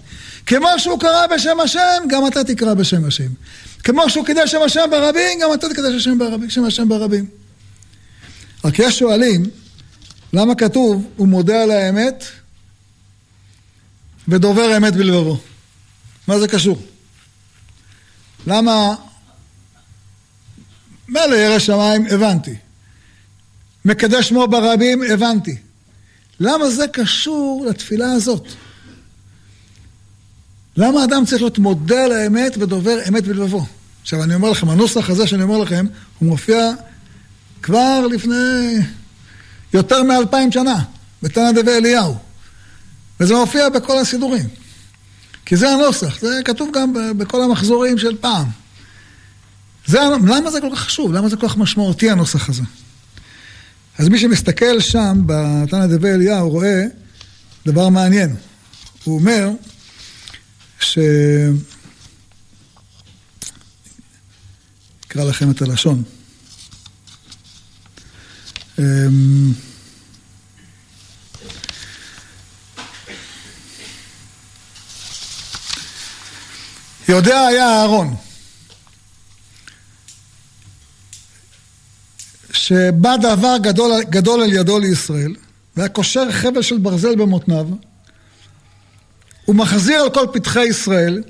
כמו 0.47 0.69
שהוא 0.79 1.01
קרא 1.01 1.27
בשם 1.27 1.61
השם, 1.61 2.03
גם 2.09 2.27
אתה 2.27 2.45
תקרא 2.45 2.75
בשם 2.75 3.05
השם. 3.05 3.29
כמו 3.85 4.11
שהוא 4.11 4.27
קידש 4.27 4.51
שם 4.51 4.63
השם 4.63 4.89
ברבים, 4.91 5.39
גם 5.43 5.55
אתה 5.55 5.69
תקדש 5.69 5.95
השם 5.95 6.19
ברבים, 6.19 6.51
שם 6.51 6.65
השם 6.65 6.89
ברבים. 6.89 7.27
רק 8.65 8.79
יש 8.79 8.99
שואלים, 8.99 9.43
למה 10.33 10.55
כתוב, 10.55 11.07
הוא 11.17 11.29
מודה 11.29 11.63
על 11.63 11.71
האמת 11.71 12.25
ודובר 14.29 14.77
אמת 14.77 14.97
בלבבו? 14.97 15.39
מה 16.29 16.39
זה 16.39 16.49
קשור? 16.49 16.83
למה... 18.47 18.95
מילא 21.09 21.35
ירא 21.35 21.59
שמיים, 21.59 22.07
הבנתי. 22.11 22.55
מקדש 23.85 24.29
שמו 24.29 24.49
ברבים, 24.49 25.03
הבנתי. 25.03 25.57
למה 26.41 26.71
זה 26.71 26.87
קשור 26.93 27.67
לתפילה 27.69 28.13
הזאת? 28.13 28.47
למה 30.77 31.05
אדם 31.05 31.25
צריך 31.25 31.43
להיות 31.43 31.59
מודה 31.59 32.05
על 32.05 32.13
האמת 32.13 32.57
ודובר 32.59 32.99
אמת 33.09 33.25
בלבבו? 33.25 33.67
עכשיו 34.03 34.23
אני 34.23 34.35
אומר 34.35 34.51
לכם, 34.51 34.69
הנוסח 34.69 35.11
הזה 35.11 35.27
שאני 35.27 35.43
אומר 35.43 35.59
לכם, 35.59 35.87
הוא 36.19 36.29
מופיע 36.29 36.71
כבר 37.63 38.07
לפני 38.07 38.77
יותר 39.75 40.03
מאלפיים 40.03 40.53
שנה, 40.53 40.83
בתנא 41.23 41.53
דבי 41.53 41.71
אליהו. 41.71 42.17
וזה 43.21 43.35
מופיע 43.35 43.69
בכל 43.69 43.99
הסידורים. 43.99 44.49
כי 45.47 45.57
זה 45.57 45.69
הנוסח, 45.71 46.21
זה 46.21 46.41
כתוב 46.45 46.71
גם 46.75 47.19
בכל 47.19 47.43
המחזורים 47.43 47.99
של 47.99 48.17
פעם. 48.21 48.47
זה, 49.89 49.99
למה 50.27 50.51
זה 50.51 50.61
כל 50.61 50.69
כך 50.73 50.81
חשוב? 50.81 51.13
למה 51.13 51.29
זה 51.29 51.37
כל 51.37 51.49
כך 51.49 51.57
משמעותי 51.57 52.11
הנוסח 52.11 52.49
הזה? 52.49 52.63
אז 53.99 54.09
מי 54.09 54.19
שמסתכל 54.19 54.81
שם, 54.81 55.23
בתנא 55.27 55.87
דבי 55.87 56.11
אליהו, 56.11 56.51
רואה 56.51 56.85
דבר 57.67 57.89
מעניין. 57.89 58.37
הוא 59.05 59.19
אומר 59.19 59.51
ש... 60.81 60.99
אקרא 65.07 65.25
לכם 65.25 65.51
את 65.51 65.63
הלשון. 65.63 66.03
אמ, 68.79 69.53
יודע 77.09 77.41
היה 77.41 77.67
אהרון 77.67 78.28
שבא 82.69 83.17
דבר 83.17 83.57
גדול, 83.61 84.03
גדול 84.11 84.43
על 84.43 84.53
ידו 84.53 84.79
לישראל 84.79 85.35
והיה 85.77 85.89
קושר 85.89 86.33
חבל 86.33 86.63
של 86.63 86.79
ברזל 86.79 87.17
במותניו 87.17 87.67
הוא 89.45 89.57
מחזיר 89.57 90.01
על 90.01 90.11
כל 90.11 90.27
פתחי 90.33 90.65
ישראל 90.65 91.23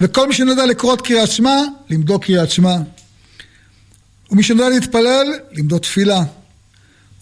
וכל 0.00 0.28
מי 0.28 0.34
שנודע 0.34 0.66
לקרוא 0.66 0.96
קריאת 0.96 1.30
שמע, 1.30 1.56
לימדו 1.90 2.20
קריאת 2.20 2.50
שמע. 2.50 2.76
ומי 4.30 4.42
שנודע 4.42 4.68
להתפלל, 4.68 5.26
לימדו 5.52 5.78
תפילה. 5.78 6.22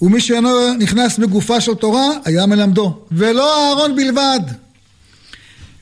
ומי 0.03 0.21
שאינו 0.21 0.75
נכנס 0.75 1.19
בגופה 1.19 1.61
של 1.61 1.75
תורה, 1.75 2.09
היה 2.25 2.47
מלמדו. 2.47 3.07
ולא 3.11 3.69
אהרון 3.69 3.97
בלבד 3.97 4.41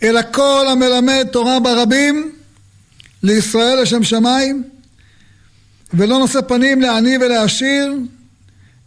אלא 0.02 0.20
כל 0.32 0.66
המלמד 0.70 1.26
תורה 1.32 1.60
ברבים 1.60 2.32
לישראל 3.22 3.82
לשם 3.82 4.02
שמיים 4.04 4.64
ולא 5.94 6.18
נושא 6.18 6.40
פנים 6.40 6.80
לעני 6.80 7.16
ולעשיר 7.16 7.94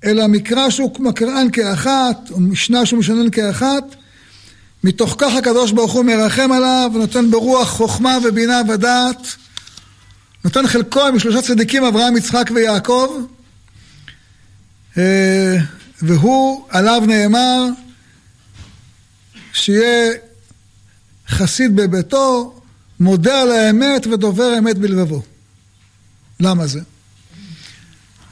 אלא 0.03 0.27
מקרא 0.27 0.69
שהוא 0.69 0.91
מקראן 0.99 1.47
כאחת 1.53 2.31
ומשנה 2.31 2.85
שהוא 2.85 2.99
משנן 2.99 3.29
כאחת 3.29 3.83
מתוך 4.83 5.15
כך 5.17 5.35
הקדוש 5.35 5.71
ברוך 5.71 5.91
הוא 5.91 6.05
מרחם 6.05 6.51
עליו 6.51 6.91
ונותן 6.95 7.31
ברוח 7.31 7.69
חוכמה 7.69 8.17
ובינה 8.23 8.61
ודעת 8.69 9.27
נותן 10.45 10.67
חלקו 10.67 11.01
עם 11.07 11.19
שלושה 11.19 11.41
צדיקים 11.41 11.83
אברהם 11.83 12.17
יצחק 12.17 12.51
ויעקב 12.55 13.07
אה, 14.97 15.57
והוא 16.01 16.65
עליו 16.69 17.03
נאמר 17.07 17.65
שיהיה 19.53 20.13
חסיד 21.29 21.75
בביתו, 21.75 22.61
מודה 22.99 23.41
על 23.41 23.51
האמת 23.51 24.07
ודובר 24.07 24.57
אמת 24.57 24.77
בלבבו. 24.77 25.21
למה 26.39 26.67
זה? 26.67 26.79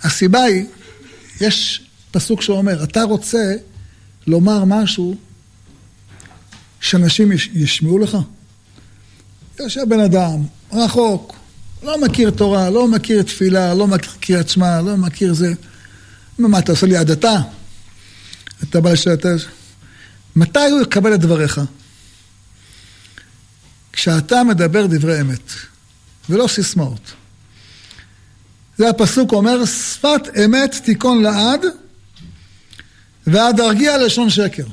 הסיבה 0.04 0.44
היא, 0.44 0.66
יש 1.42 1.82
פסוק 2.12 2.42
שאומר, 2.42 2.84
אתה 2.84 3.04
רוצה 3.04 3.54
לומר 4.28 4.66
משהו 4.66 5.18
שאנשים 6.82 7.32
ישמעו 7.54 8.00
לך? 8.00 8.18
יושב 9.60 9.82
בן 9.90 10.00
אדם, 10.00 10.44
רחוק, 10.74 11.36
לא 11.84 12.02
מכיר 12.02 12.30
תורה, 12.30 12.70
לא 12.70 12.88
מכיר 12.88 13.24
תפילה, 13.24 13.74
לא 13.74 13.88
מכיר 13.88 14.12
קריאת 14.20 14.50
שמע, 14.50 14.82
לא 14.82 14.98
מכיר 14.98 15.34
זה. 15.34 15.54
מה, 16.40 16.60
אתה 16.60 16.72
עושה 16.72 16.88
לי 16.88 16.98
הדתה? 16.98 17.36
אתה 18.64 18.82
בא 18.82 18.92
לשאלה, 18.92 19.16
מתי 20.36 20.60
הוא 20.60 20.82
יקבל 20.82 21.14
את 21.14 21.20
דבריך? 21.20 21.62
כשאתה 23.94 24.44
מדבר 24.44 24.86
דברי 24.86 25.22
אמת, 25.22 25.52
ולא 26.30 26.48
סיסמאות. 26.48 27.14
זה 28.78 28.90
הפסוק 28.90 29.32
אומר, 29.32 29.66
שפת 29.66 30.22
אמת 30.46 30.76
תיכון 30.84 31.22
לעד, 31.24 31.66
ועד 33.28 33.60
ארגיע 33.60 33.98
לשון 33.98 34.30
שקר. 34.30 34.64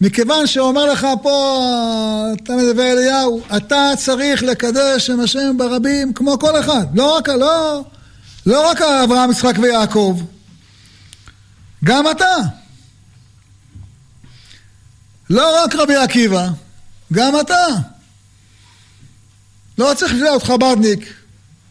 מכיוון 0.00 0.46
שאומר 0.46 0.86
לך 0.92 1.06
פה, 1.22 1.62
אתה 2.42 2.52
מדבר 2.56 2.92
אליהו, 2.92 3.42
אתה 3.56 3.90
צריך 3.98 4.42
לקדש 4.42 5.06
שם 5.06 5.20
השם 5.20 5.58
ברבים 5.58 6.12
כמו 6.12 6.38
כל 6.38 6.60
אחד. 6.60 6.86
לא 6.94 7.16
רק, 7.16 7.28
לא, 7.28 7.84
לא 8.46 8.70
רק 8.70 8.80
אברהם, 8.80 9.30
יצחק 9.30 9.54
ויעקב, 9.62 10.20
גם 11.84 12.10
אתה. 12.10 12.36
לא 15.30 15.64
רק 15.64 15.74
רבי 15.74 15.96
עקיבא, 15.96 16.48
גם 17.12 17.40
אתה. 17.40 17.66
לא 19.78 19.92
צריך 19.96 20.14
להיות 20.14 20.42
חב"דניק. 20.42 21.15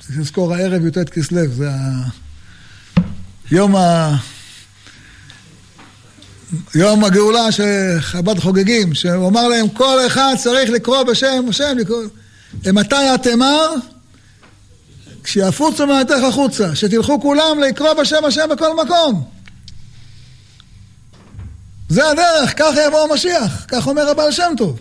צריך 0.07 0.19
לזכור 0.19 0.53
הערב 0.53 0.85
י"ט 0.85 1.09
כסלו, 1.09 1.47
זה 1.47 1.69
יום 3.51 3.75
ה... 3.75 4.15
יום 6.75 7.03
הגאולה 7.03 7.47
שחב"ד 7.51 8.39
חוגגים, 8.39 8.93
שהוא 8.93 9.27
אמר 9.27 9.47
להם, 9.47 9.69
כל 9.69 10.07
אחד 10.07 10.35
צריך 10.37 10.69
לקרוא 10.69 11.03
בשם 11.03 11.45
השם, 11.49 11.77
לקרוא... 11.77 12.03
מתי 12.65 13.07
התמר? 13.13 13.75
כשיפוצו 15.23 15.87
מעטך 15.87 16.23
החוצה, 16.29 16.75
שתלכו 16.75 17.21
כולם 17.21 17.59
לקרוא 17.59 17.93
בשם 17.93 18.25
השם 18.25 18.49
בכל 18.51 18.83
מקום. 18.83 19.23
זה 21.89 22.09
הדרך, 22.09 22.59
ככה 22.59 22.81
יבוא 22.87 23.07
המשיח, 23.11 23.65
כך 23.67 23.87
אומר 23.87 24.09
הבעל 24.09 24.31
שם 24.31 24.53
טוב. 24.57 24.79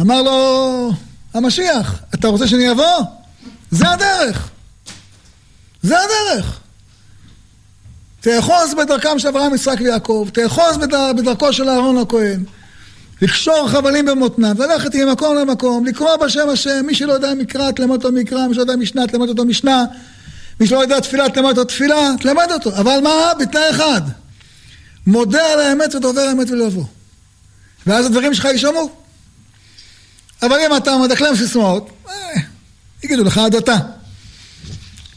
אמר 0.00 0.22
לו 0.22 0.92
המשיח, 1.34 1.94
אתה 2.14 2.28
רוצה 2.28 2.48
שאני 2.48 2.70
אבוא? 2.70 3.17
זה 3.70 3.90
הדרך. 3.90 4.48
זה 5.82 5.96
הדרך. 5.98 6.60
תאחוז 8.20 8.74
בדרכם 8.74 9.18
של 9.18 9.28
אברהם, 9.28 9.54
יצחק 9.54 9.76
ויעקב, 9.80 10.28
תאחוז 10.34 10.76
בדרכו 11.16 11.52
של 11.52 11.68
אהרון 11.68 11.98
הכהן, 11.98 12.44
לקשור 13.22 13.68
חבלים 13.68 14.06
במותניו, 14.06 14.54
ללכת 14.58 14.94
ממקום 14.94 15.36
למקום, 15.36 15.86
לקרוא 15.86 16.16
בשם 16.16 16.48
השם, 16.48 16.86
מי 16.86 16.94
שלא 16.94 17.12
יודע 17.12 17.34
מקרא, 17.34 17.70
תלמד 17.70 17.96
אותו 17.96 18.12
מקרא, 18.12 18.46
מי 18.46 18.54
שלא 18.54 18.62
יודע 18.62 18.76
משנה, 18.76 19.06
תלמד 19.06 19.28
אותו 19.28 19.44
משנה, 19.44 19.84
מי 20.60 20.66
שלא 20.66 20.78
יודע 20.78 21.00
תפילה, 21.00 21.28
תלמד 21.28 21.48
אותו 21.50 21.64
תפילה, 21.64 22.10
תלמד 22.20 22.46
אותו. 22.52 22.76
אבל 22.76 23.00
מה? 23.02 23.32
בתנאי 23.40 23.70
אחד. 23.70 24.00
מודה 25.06 25.52
על 25.52 25.60
האמת 25.60 25.94
ודובר 25.94 26.20
האמת 26.20 26.50
ולבוא. 26.50 26.84
ואז 27.86 28.06
הדברים 28.06 28.34
שלך 28.34 28.44
יישמעו. 28.44 28.90
אבל 30.42 30.56
אם 30.66 30.76
אתה 30.76 30.98
מדקלם 30.98 31.36
סיסמאות, 31.36 31.90
אה, 32.08 32.40
יגידו 33.02 33.24
לך 33.24 33.38
הדתה. 33.38 33.76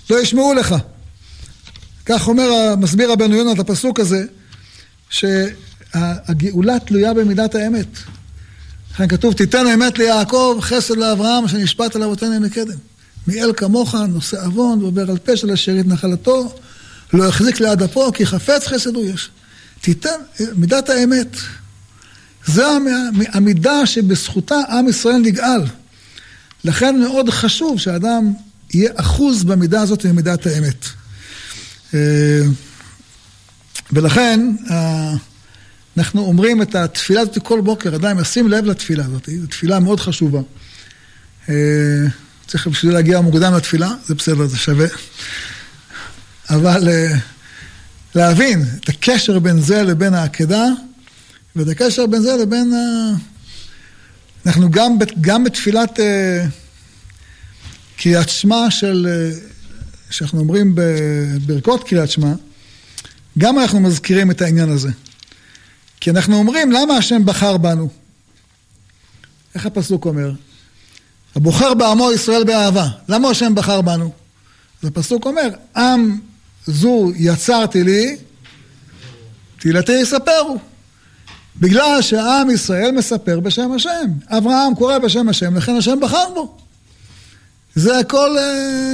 לא 0.10 0.22
ישמעו 0.22 0.54
לך. 0.54 0.76
כך 2.06 2.28
אומר, 2.28 2.76
מסביר 2.78 3.12
רבנו 3.12 3.36
יונה 3.36 3.52
את 3.52 3.60
הפסוק 3.60 4.00
הזה, 4.00 4.26
שהגאולה 5.10 6.80
תלויה 6.80 7.14
במידת 7.14 7.56
האמת. 7.56 7.88
לכן 8.94 9.08
כתוב, 9.08 9.34
תיתן 9.34 9.68
אמת 9.68 9.98
ליעקב, 9.98 10.58
חסד 10.62 10.98
לאברהם, 10.98 11.48
שנשפט 11.48 11.96
על 11.96 12.04
אבותינו 12.04 12.40
מקדם. 12.40 12.78
מיאל 13.28 13.54
כמוך, 13.54 13.96
נושא 13.96 14.46
עוון, 14.46 14.82
ועובר 14.82 15.12
על 15.12 15.18
פשע 15.18 15.48
לשארית 15.48 15.88
נחלתו, 15.88 16.56
לא 17.14 17.28
החזיק 17.28 17.60
ליד 17.60 17.84
אפו, 17.84 18.12
כי 18.14 18.26
חפץ 18.26 18.68
חסד 18.68 18.96
הוא 18.96 19.06
יש. 19.06 19.30
תיתן, 19.82 20.20
מידת 20.56 20.90
האמת. 20.90 21.36
זה 22.46 22.66
המידה 23.34 23.86
שבזכותה 23.86 24.56
עם 24.70 24.88
ישראל 24.88 25.18
נגאל. 25.18 25.62
לכן 26.64 27.00
מאוד 27.00 27.30
חשוב 27.30 27.80
שאדם 27.80 28.34
יהיה 28.74 28.92
אחוז 28.96 29.44
במידה 29.44 29.82
הזאת 29.82 30.06
ממידת 30.06 30.46
האמת. 30.46 30.86
אה, 31.94 32.42
ולכן 33.92 34.56
אנחנו 35.98 36.22
אומרים 36.22 36.62
את 36.62 36.76
התפילה 36.76 37.22
הזאת 37.22 37.38
כל 37.44 37.62
בוקר, 37.62 37.96
אדם 37.96 38.20
ישים 38.20 38.48
לב 38.48 38.66
לתפילה 38.66 39.06
הזאת, 39.06 39.30
זו 39.42 39.48
תפילה 39.48 39.80
מאוד 39.80 40.00
חשובה. 40.00 40.42
אה, 41.50 41.56
צריך 42.48 42.68
בשביל 42.68 42.94
להגיע 42.94 43.22
מוקדם 43.22 43.54
לתפילה, 43.54 43.90
זה 44.06 44.16
בסדר, 44.16 44.48
זה 44.48 44.58
שווה. 44.58 44.88
אבל 46.50 46.90
אה, 46.90 47.16
להבין 48.16 48.66
את 48.80 48.90
הקשר 48.90 49.40
בין 49.40 49.60
זה 49.60 49.84
לבין 49.84 50.14
העקדה, 50.14 50.66
ואת 51.56 51.68
הקשר 51.68 52.06
בין 52.06 52.22
זה 52.22 52.36
לבין... 52.42 52.74
אנחנו 54.46 54.72
גם, 54.72 54.98
גם 55.22 55.44
בתפילת 55.44 56.00
uh, 56.00 56.04
קריאת 57.98 58.30
שמע 58.30 58.72
של, 58.72 59.08
uh, 59.08 60.14
שאנחנו 60.14 60.40
אומרים 60.40 60.76
בברכות 60.76 61.84
קריאת 61.84 62.12
שמע, 62.12 62.34
גם 63.38 63.60
אנחנו 63.60 63.80
מזכירים 63.80 64.32
את 64.32 64.42
העניין 64.42 64.70
הזה. 64.70 64.90
כי 66.00 66.10
אנחנו 66.10 66.36
אומרים, 66.36 66.72
למה 66.72 66.98
השם 66.98 67.26
בחר 67.26 67.58
בנו? 67.58 67.90
איך 69.56 69.66
הפסוק 69.66 70.06
אומר? 70.06 70.32
הבוחר 71.36 71.74
בעמו 71.74 72.12
ישראל 72.12 72.44
באהבה. 72.44 72.88
למה 73.08 73.30
השם 73.30 73.56
בחר 73.56 73.82
בנו? 73.82 74.12
אז 74.84 74.90
הפסוק 74.90 75.26
אומר, 75.26 75.50
עם 75.76 76.20
זו 76.66 77.12
יצרתי 77.16 77.84
לי, 77.84 78.18
תהילתי 79.60 79.92
יספרו. 79.92 80.71
בגלל 81.60 82.02
שעם 82.02 82.50
ישראל 82.50 82.92
מספר 82.92 83.40
בשם 83.40 83.72
השם. 83.72 84.06
אברהם 84.28 84.76
קורא 84.76 84.98
בשם 84.98 85.30
השם, 85.30 85.58
לכן 85.58 85.76
השם 85.76 86.00
בחר 86.00 86.30
בו. 86.34 86.58
זה 87.76 88.00
הכל, 88.00 88.38
אה, 88.38 88.94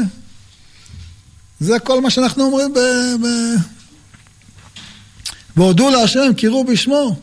זה 1.60 1.76
הכל 1.76 2.02
מה 2.02 2.10
שאנחנו 2.10 2.44
אומרים 2.44 2.74
ב... 2.74 2.80
ב... 3.24 3.28
והודו 5.56 5.90
להשם, 5.90 6.34
קראו 6.38 6.64
בשמו. 6.64 7.16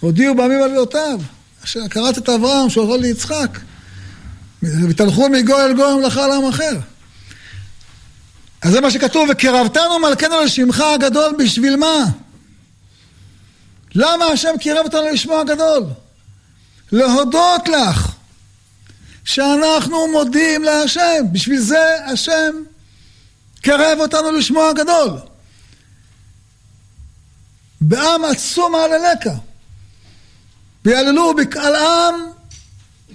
הודיעו 0.00 0.36
בימים 0.36 0.62
עלילותיו. 0.62 1.20
קראת 1.90 2.18
את 2.18 2.28
אברהם, 2.28 2.70
שהובא 2.70 2.96
ליצחק. 2.96 3.58
ותלכו 4.62 5.28
מגוי 5.28 5.64
אל 5.64 5.72
גוי 5.76 5.92
ומלאכה 5.92 6.26
לעם 6.26 6.48
אחר. 6.48 6.78
אז 8.62 8.72
זה 8.72 8.80
מה 8.80 8.90
שכתוב, 8.90 9.28
וקרבתנו 9.32 9.98
מלכנו 9.98 10.40
לשמך 10.44 10.80
הגדול 10.80 11.34
בשביל 11.38 11.76
מה? 11.76 12.04
למה 13.96 14.24
השם 14.24 14.54
קירב 14.60 14.84
אותנו 14.84 15.08
לשמו 15.12 15.38
הגדול? 15.38 15.84
להודות 16.92 17.68
לך 17.68 18.12
שאנחנו 19.24 20.08
מודים 20.12 20.64
להשם. 20.64 21.24
בשביל 21.32 21.60
זה 21.60 22.04
השם 22.12 22.54
קרב 23.62 23.98
אותנו 24.00 24.30
לשמו 24.30 24.62
הגדול. 24.62 25.10
בעם 27.80 28.24
עצום 28.24 28.74
העללקה. 28.74 29.34
ויעללו 30.84 31.34
בקהל 31.34 31.74
עם 31.74 32.14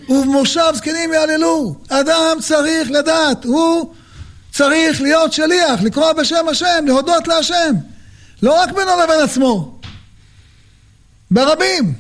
ובמושב 0.09 0.71
זקנים 0.75 1.13
יעללו. 1.13 1.75
אדם 1.89 2.37
צריך 2.41 2.91
לדעת, 2.91 3.45
הוא 3.45 3.93
צריך 4.51 5.01
להיות 5.01 5.33
שליח, 5.33 5.81
לקרוא 5.81 6.13
בשם 6.13 6.47
השם, 6.49 6.85
להודות 6.87 7.27
להשם. 7.27 7.75
לא 8.41 8.61
רק 8.61 8.71
בינו 8.71 8.91
לבין 9.03 9.19
עצמו. 9.19 9.80
ברבים. 11.31 11.93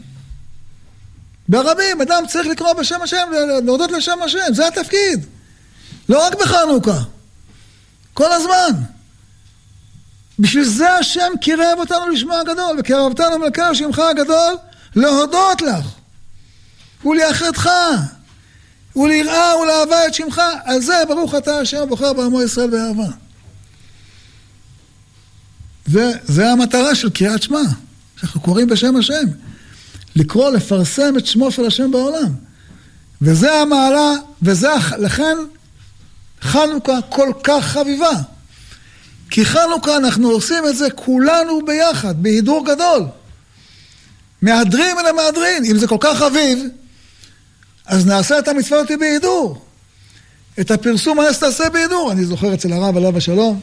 ברבים, 1.49 2.01
אדם 2.01 2.23
צריך 2.27 2.47
לקרוא 2.47 2.73
בשם 2.73 3.01
השם, 3.01 3.27
להודות 3.65 3.91
לשם 3.91 4.21
השם, 4.23 4.53
זה 4.53 4.67
התפקיד. 4.67 5.25
לא 6.09 6.27
רק 6.27 6.33
בחנוכה, 6.41 6.99
כל 8.13 8.31
הזמן. 8.31 8.81
בשביל 10.39 10.63
זה 10.63 10.93
השם 10.93 11.31
קירב 11.41 11.77
אותנו 11.77 12.09
לשמו 12.09 12.33
הגדול, 12.33 12.79
וקירבתנו 12.79 13.39
מלכה 13.39 13.75
שמך 13.75 13.99
הגדול, 13.99 14.57
להודות 14.95 15.61
לך, 15.61 15.85
וליחדך, 17.05 17.69
וליראה 18.95 19.57
ולאהבה 19.57 20.07
את 20.07 20.13
שמך. 20.13 20.41
על 20.63 20.81
זה 20.81 21.03
ברוך 21.07 21.35
אתה 21.35 21.59
השם 21.59 21.89
בוחר 21.89 22.13
בעמו 22.13 22.41
ישראל 22.41 22.69
באהבה. 22.69 23.11
וזה 25.87 26.51
המטרה 26.51 26.95
של 26.95 27.09
קריאת 27.09 27.43
שמע. 27.43 27.61
שאנחנו 28.21 28.41
קוראים 28.41 28.67
בשם 28.67 28.95
השם. 28.95 29.23
לקרוא, 30.15 30.49
לפרסם 30.49 31.17
את 31.17 31.25
שמו 31.25 31.51
של 31.51 31.65
השם 31.65 31.91
בעולם. 31.91 32.33
וזה 33.21 33.53
המעלה, 33.53 34.11
וזה, 34.41 34.69
לכן 34.97 35.37
חנוכה 36.41 37.01
כל 37.09 37.31
כך 37.43 37.65
חביבה. 37.65 38.11
כי 39.29 39.45
חנוכה 39.45 39.97
אנחנו 39.97 40.29
עושים 40.29 40.63
את 40.69 40.77
זה 40.77 40.89
כולנו 40.95 41.65
ביחד, 41.65 42.23
בהידור 42.23 42.65
גדול. 42.65 43.03
מהדרים 44.41 44.99
אל 44.99 45.05
המהדרין. 45.05 45.65
אם 45.65 45.77
זה 45.77 45.87
כל 45.87 45.97
כך 45.99 46.17
חביב, 46.17 46.67
אז 47.85 48.05
נעשה 48.05 48.39
את 48.39 48.47
המצוות 48.47 48.87
בהידור. 48.99 49.65
את 50.59 50.71
הפרסום 50.71 51.19
הנס 51.19 51.39
תעשה 51.39 51.69
בהידור. 51.69 52.11
אני 52.11 52.25
זוכר 52.25 52.53
אצל 52.53 52.73
הרב 52.73 52.97
עליו 52.97 53.17
השלום, 53.17 53.59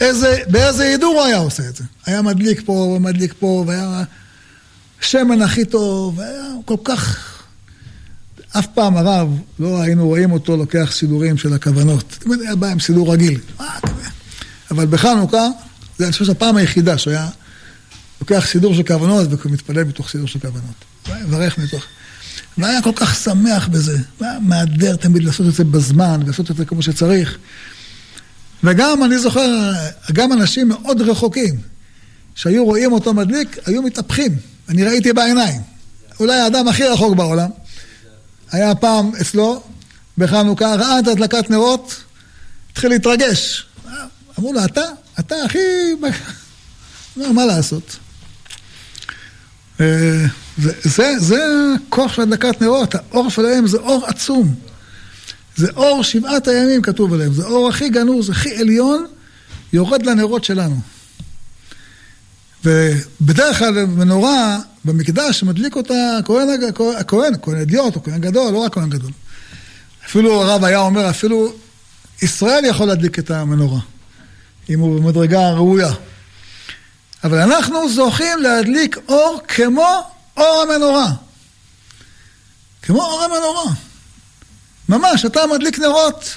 איזה, 0.00 0.38
באיזה 0.48 0.84
הידור 0.84 1.14
הוא 1.14 1.24
היה 1.24 1.36
עושה 1.36 1.68
את 1.68 1.76
זה. 1.76 1.84
היה 2.06 2.22
מדליק 2.22 2.62
פה 2.64 2.72
ומדליק 2.72 3.34
פה, 3.38 3.64
והיה 3.66 4.02
שמן 5.00 5.42
הכי 5.42 5.64
טוב, 5.64 6.18
והיה 6.18 6.44
כל 6.64 6.76
כך... 6.84 7.34
אף 8.58 8.66
פעם 8.74 8.96
הרב, 8.96 9.28
לא 9.58 9.82
היינו 9.82 10.06
רואים 10.06 10.32
אותו 10.32 10.56
לוקח 10.56 10.92
סידורים 10.92 11.38
של 11.38 11.52
הכוונות. 11.52 12.16
תמיד 12.18 12.40
היה 12.40 12.56
בא 12.56 12.66
עם 12.66 12.80
סידור 12.80 13.12
רגיל. 13.12 13.40
אבל 14.70 14.86
בחנוכה, 14.86 15.48
זה 15.98 16.04
אני 16.04 16.12
חושב 16.12 16.24
שהפעם 16.24 16.56
היחידה 16.56 16.98
שהוא 16.98 17.12
היה 17.12 17.28
לוקח 18.20 18.46
סידור 18.46 18.74
של 18.74 18.82
כוונות 18.82 19.28
ומתפלל 19.46 19.84
בתוך 19.84 20.08
סידור 20.08 20.28
של 20.28 20.38
כוונות. 20.38 20.84
מברך 21.26 21.58
מתוך... 21.58 21.84
והיה 22.58 22.82
כל 22.82 22.92
כך 22.96 23.14
שמח 23.14 23.68
בזה. 23.68 23.98
והיה 24.20 24.38
מהדר 24.40 24.96
תמיד 24.96 25.22
לעשות 25.24 25.46
את 25.46 25.54
זה 25.54 25.64
בזמן, 25.64 26.20
לעשות 26.26 26.50
את 26.50 26.56
זה 26.56 26.64
כמו 26.64 26.82
שצריך. 26.82 27.38
וגם, 28.64 29.04
אני 29.04 29.18
זוכר, 29.18 29.72
גם 30.12 30.32
אנשים 30.32 30.68
מאוד 30.68 31.02
רחוקים, 31.02 31.60
שהיו 32.34 32.64
רואים 32.64 32.92
אותו 32.92 33.14
מדליק, 33.14 33.58
היו 33.66 33.82
מתהפכים. 33.82 34.36
אני 34.68 34.84
ראיתי 34.84 35.12
בעיניים. 35.12 35.60
אולי 36.20 36.40
האדם 36.40 36.68
הכי 36.68 36.84
רחוק 36.84 37.16
בעולם. 37.16 37.50
היה 38.52 38.74
פעם 38.74 39.12
אצלו, 39.20 39.62
בחנוכה, 40.18 40.74
ראה 40.74 40.98
את 40.98 41.06
הדלקת 41.06 41.50
נרות, 41.50 41.94
התחיל 42.72 42.90
להתרגש. 42.90 43.66
אמרו 44.38 44.52
לו, 44.52 44.64
אתה? 44.64 44.82
אתה 45.20 45.34
הכי... 45.44 45.58
אמר, 47.18 47.32
מה 47.32 47.46
לעשות? 47.46 47.96
אה, 49.80 50.26
זה, 50.82 51.14
זה 51.18 51.44
הכוח 51.88 52.12
של 52.12 52.22
הדלקת 52.22 52.62
נרות, 52.62 52.94
האור 52.94 53.30
שלהם 53.30 53.66
זה 53.66 53.78
אור 53.78 54.06
עצום. 54.06 54.54
זה 55.58 55.70
אור 55.76 56.02
שבעת 56.02 56.48
הימים 56.48 56.82
כתוב 56.82 57.14
עליהם, 57.14 57.32
זה 57.32 57.44
אור 57.44 57.68
הכי 57.68 57.88
גנוז, 57.88 58.30
הכי 58.30 58.56
עליון, 58.56 59.06
יורד 59.72 60.06
לנרות 60.06 60.44
שלנו. 60.44 60.80
ובדרך 62.64 63.58
כלל 63.58 63.86
מנורה 63.86 64.58
במקדש 64.84 65.42
מדליק 65.42 65.76
אותה 65.76 66.18
הכהן, 66.18 66.48
הכהן, 66.98 67.34
הכהן 67.34 67.60
אדיוט 67.60 67.96
או 67.96 68.02
כהן 68.02 68.20
גדול, 68.20 68.52
לא 68.52 68.58
רק 68.58 68.74
כהן 68.74 68.90
גדול. 68.90 69.10
אפילו 70.06 70.42
הרב 70.42 70.64
היה 70.64 70.78
אומר, 70.78 71.10
אפילו 71.10 71.52
ישראל 72.22 72.64
יכול 72.64 72.86
להדליק 72.86 73.18
את 73.18 73.30
המנורה, 73.30 73.80
אם 74.70 74.80
הוא 74.80 75.00
במדרגה 75.00 75.50
ראויה. 75.50 75.92
אבל 77.24 77.38
אנחנו 77.38 77.88
זוכים 77.88 78.38
להדליק 78.38 78.96
אור 79.08 79.40
כמו 79.48 80.02
אור 80.36 80.64
המנורה. 80.68 81.12
כמו 82.82 83.02
אור 83.02 83.22
המנורה. 83.22 83.87
ממש, 84.88 85.26
אתה 85.26 85.40
מדליק 85.54 85.78
נרות 85.78 86.36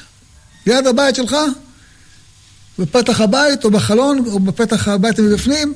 ליד 0.67 0.87
הבית 0.87 1.15
שלך, 1.15 1.35
בפתח 2.79 3.21
הבית 3.21 3.65
או 3.65 3.71
בחלון 3.71 4.25
או 4.27 4.39
בפתח 4.39 4.87
הבית 4.87 5.19
מבפנים, 5.19 5.73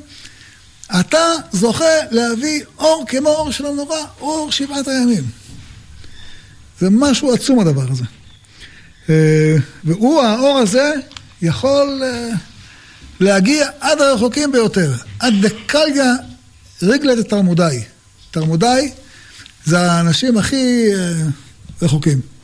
אתה 1.00 1.34
זוכה 1.52 1.86
להביא 2.12 2.64
אור 2.78 3.06
כמו 3.08 3.30
אור 3.30 3.52
של 3.52 3.66
הנורא, 3.66 3.98
אור 4.22 4.52
שבעת 4.52 4.88
הימים. 4.88 5.24
זה 6.80 6.88
משהו 6.92 7.34
עצום 7.34 7.60
הדבר 7.60 7.92
הזה. 7.92 8.04
אה, 9.10 9.56
והוא, 9.84 10.22
האור 10.22 10.58
הזה, 10.58 10.92
יכול 11.42 12.02
אה, 12.04 12.30
להגיע 13.20 13.70
עד 13.80 14.02
הרחוקים 14.02 14.52
ביותר, 14.52 14.94
עד 15.20 15.34
דקליה 15.42 16.14
רגלת 16.82 17.30
תרמודאי. 17.30 17.84
תרמודאי 18.32 18.92
זה 19.66 19.80
האנשים 19.80 20.38
הכי 20.38 20.94
אה, 20.94 21.14
רחוקים. 21.82 22.35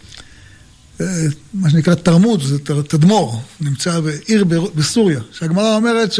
מה 1.54 1.70
שנקרא 1.70 1.96
תרמוד, 1.96 2.44
זה 2.44 2.60
תדמור, 2.88 3.42
נמצא 3.62 4.00
בעיר 4.00 4.44
בסוריה, 4.76 5.20
שהגמרא 5.32 5.76
אומרת 5.76 6.14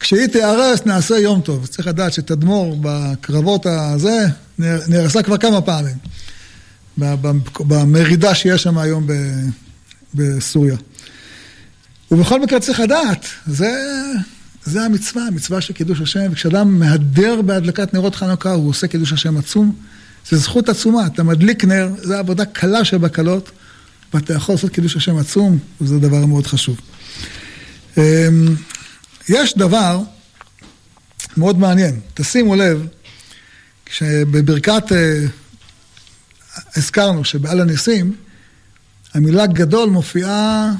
כשהיא 0.00 0.26
תיהרס 0.26 0.86
נעשה 0.86 1.18
יום 1.18 1.40
טוב. 1.40 1.66
צריך 1.66 1.88
לדעת 1.88 2.12
שתדמור 2.12 2.78
בקרבות 2.82 3.66
הזה 3.66 4.26
נהרסה 4.58 5.22
כבר 5.22 5.36
כמה 5.36 5.60
פעמים. 5.60 5.96
במרידה 7.60 8.34
שיש 8.34 8.62
שם 8.62 8.78
היום 8.78 9.06
בסוריה. 10.14 10.76
ובכל 12.10 12.40
מקרה 12.40 12.60
צריך 12.60 12.80
לדעת, 12.80 13.26
זה, 13.46 13.72
זה 14.64 14.82
המצווה, 14.82 15.26
המצווה 15.26 15.60
של 15.60 15.72
קידוש 15.72 16.00
השם, 16.00 16.26
וכשאדם 16.30 16.78
מהדר 16.78 17.42
בהדלקת 17.42 17.94
נרות 17.94 18.14
חנוכה, 18.14 18.50
הוא 18.52 18.68
עושה 18.68 18.86
קידוש 18.86 19.12
השם 19.12 19.36
עצום. 19.36 19.74
זו 20.30 20.36
זכות 20.36 20.68
עצומה, 20.68 21.06
אתה 21.06 21.22
מדליק 21.22 21.64
נר, 21.64 21.88
זו 22.02 22.14
עבודה 22.14 22.44
קלה 22.44 22.84
שבקלות, 22.84 23.50
ואתה 24.14 24.32
יכול 24.34 24.54
לעשות 24.54 24.70
קידוש 24.70 24.96
השם 24.96 25.16
עצום, 25.16 25.58
וזה 25.80 25.98
דבר 25.98 26.26
מאוד 26.26 26.46
חשוב. 26.46 26.80
אמ, 27.98 28.02
יש 29.28 29.54
דבר 29.56 30.00
מאוד 31.36 31.58
מעניין, 31.58 32.00
תשימו 32.14 32.54
לב, 32.54 32.86
כשבברכת, 33.86 34.92
אה, 34.92 35.24
הזכרנו 36.76 37.24
שבעל 37.24 37.60
הניסים, 37.60 38.16
המילה 39.14 39.46
גדול 39.46 39.90
מופיעה 39.90 40.72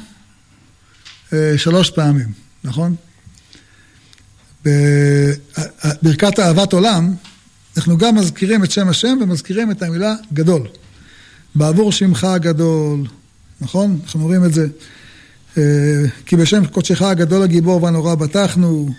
אה, 1.32 1.54
שלוש 1.56 1.90
פעמים, 1.90 2.32
נכון? 2.64 2.96
בברכת 4.64 6.38
אהבת 6.38 6.72
עולם, 6.72 7.14
אנחנו 7.76 7.98
גם 7.98 8.14
מזכירים 8.14 8.64
את 8.64 8.70
שם 8.70 8.88
השם 8.88 9.18
ומזכירים 9.22 9.70
את 9.70 9.82
המילה 9.82 10.14
גדול. 10.32 10.66
בעבור 11.54 11.92
שמך 11.92 12.24
הגדול, 12.24 13.06
נכון? 13.60 14.00
אנחנו 14.04 14.20
אומרים 14.20 14.44
את 14.44 14.54
זה. 14.54 14.66
אה, 15.58 15.62
כי 16.26 16.36
בשם 16.36 16.66
קודשך 16.66 17.02
הגדול 17.02 17.42
הגיבור 17.42 17.82
והנורא 17.82 18.14
בטחנו. 18.14 18.94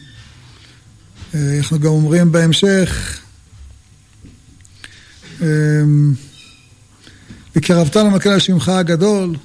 אה, 1.36 1.58
אנחנו 1.58 1.80
גם 1.80 1.90
אומרים 1.90 2.32
בהמשך, 2.32 3.20
וקרבת 7.56 7.96
למקל 7.96 8.30
על 8.30 8.40
שמך 8.40 8.70
הגדול. 8.70 9.36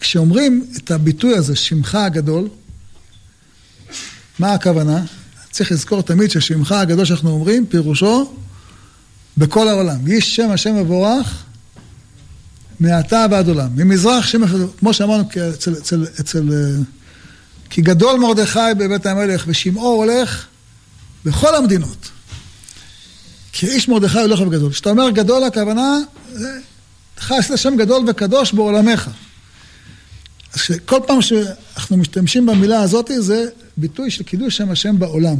כשאומרים 0.00 0.66
את 0.76 0.90
הביטוי 0.90 1.36
הזה, 1.36 1.56
שמך 1.56 1.94
הגדול, 1.94 2.48
מה 4.38 4.54
הכוונה? 4.54 5.04
צריך 5.56 5.72
לזכור 5.72 6.02
תמיד 6.02 6.30
ששמך 6.30 6.72
הגדול 6.72 7.04
שאנחנו 7.04 7.30
אומרים, 7.30 7.66
פירושו 7.66 8.34
בכל 9.36 9.68
העולם. 9.68 10.06
איש 10.06 10.36
שם 10.36 10.50
השם 10.50 10.76
מבורך 10.76 11.44
מעתה 12.80 13.26
ועד 13.30 13.48
עולם. 13.48 13.68
ממזרח 13.76 14.26
שם, 14.26 14.42
כמו 14.78 14.94
שאמרנו 14.94 15.24
אצל, 15.54 15.72
אצל, 15.72 16.06
אצל, 16.20 16.52
אה, 16.52 16.82
כי 17.70 17.82
גדול 17.82 18.20
מרדכי 18.20 18.58
בבית 18.78 19.06
המלך 19.06 19.44
ושמעו 19.46 19.94
הולך 19.94 20.46
בכל 21.24 21.54
המדינות. 21.54 22.08
כי 23.52 23.66
איש 23.66 23.88
מרדכי 23.88 24.18
הולך 24.18 24.40
בגדול. 24.40 24.72
כשאתה 24.72 24.90
אומר 24.90 25.10
גדול 25.10 25.44
הכוונה, 25.44 25.98
לך 27.18 27.32
עשית 27.32 27.56
שם 27.58 27.76
גדול 27.76 28.04
וקדוש 28.08 28.52
בעולמך. 28.52 29.10
אז 30.54 30.60
כל 30.84 31.00
פעם 31.06 31.22
שאנחנו 31.22 31.96
משתמשים 31.96 32.46
במילה 32.46 32.80
הזאת, 32.80 33.10
זה 33.18 33.46
ביטוי 33.76 34.10
של 34.10 34.24
קידוש 34.24 34.56
שם 34.56 34.70
השם 34.70 34.98
בעולם. 34.98 35.36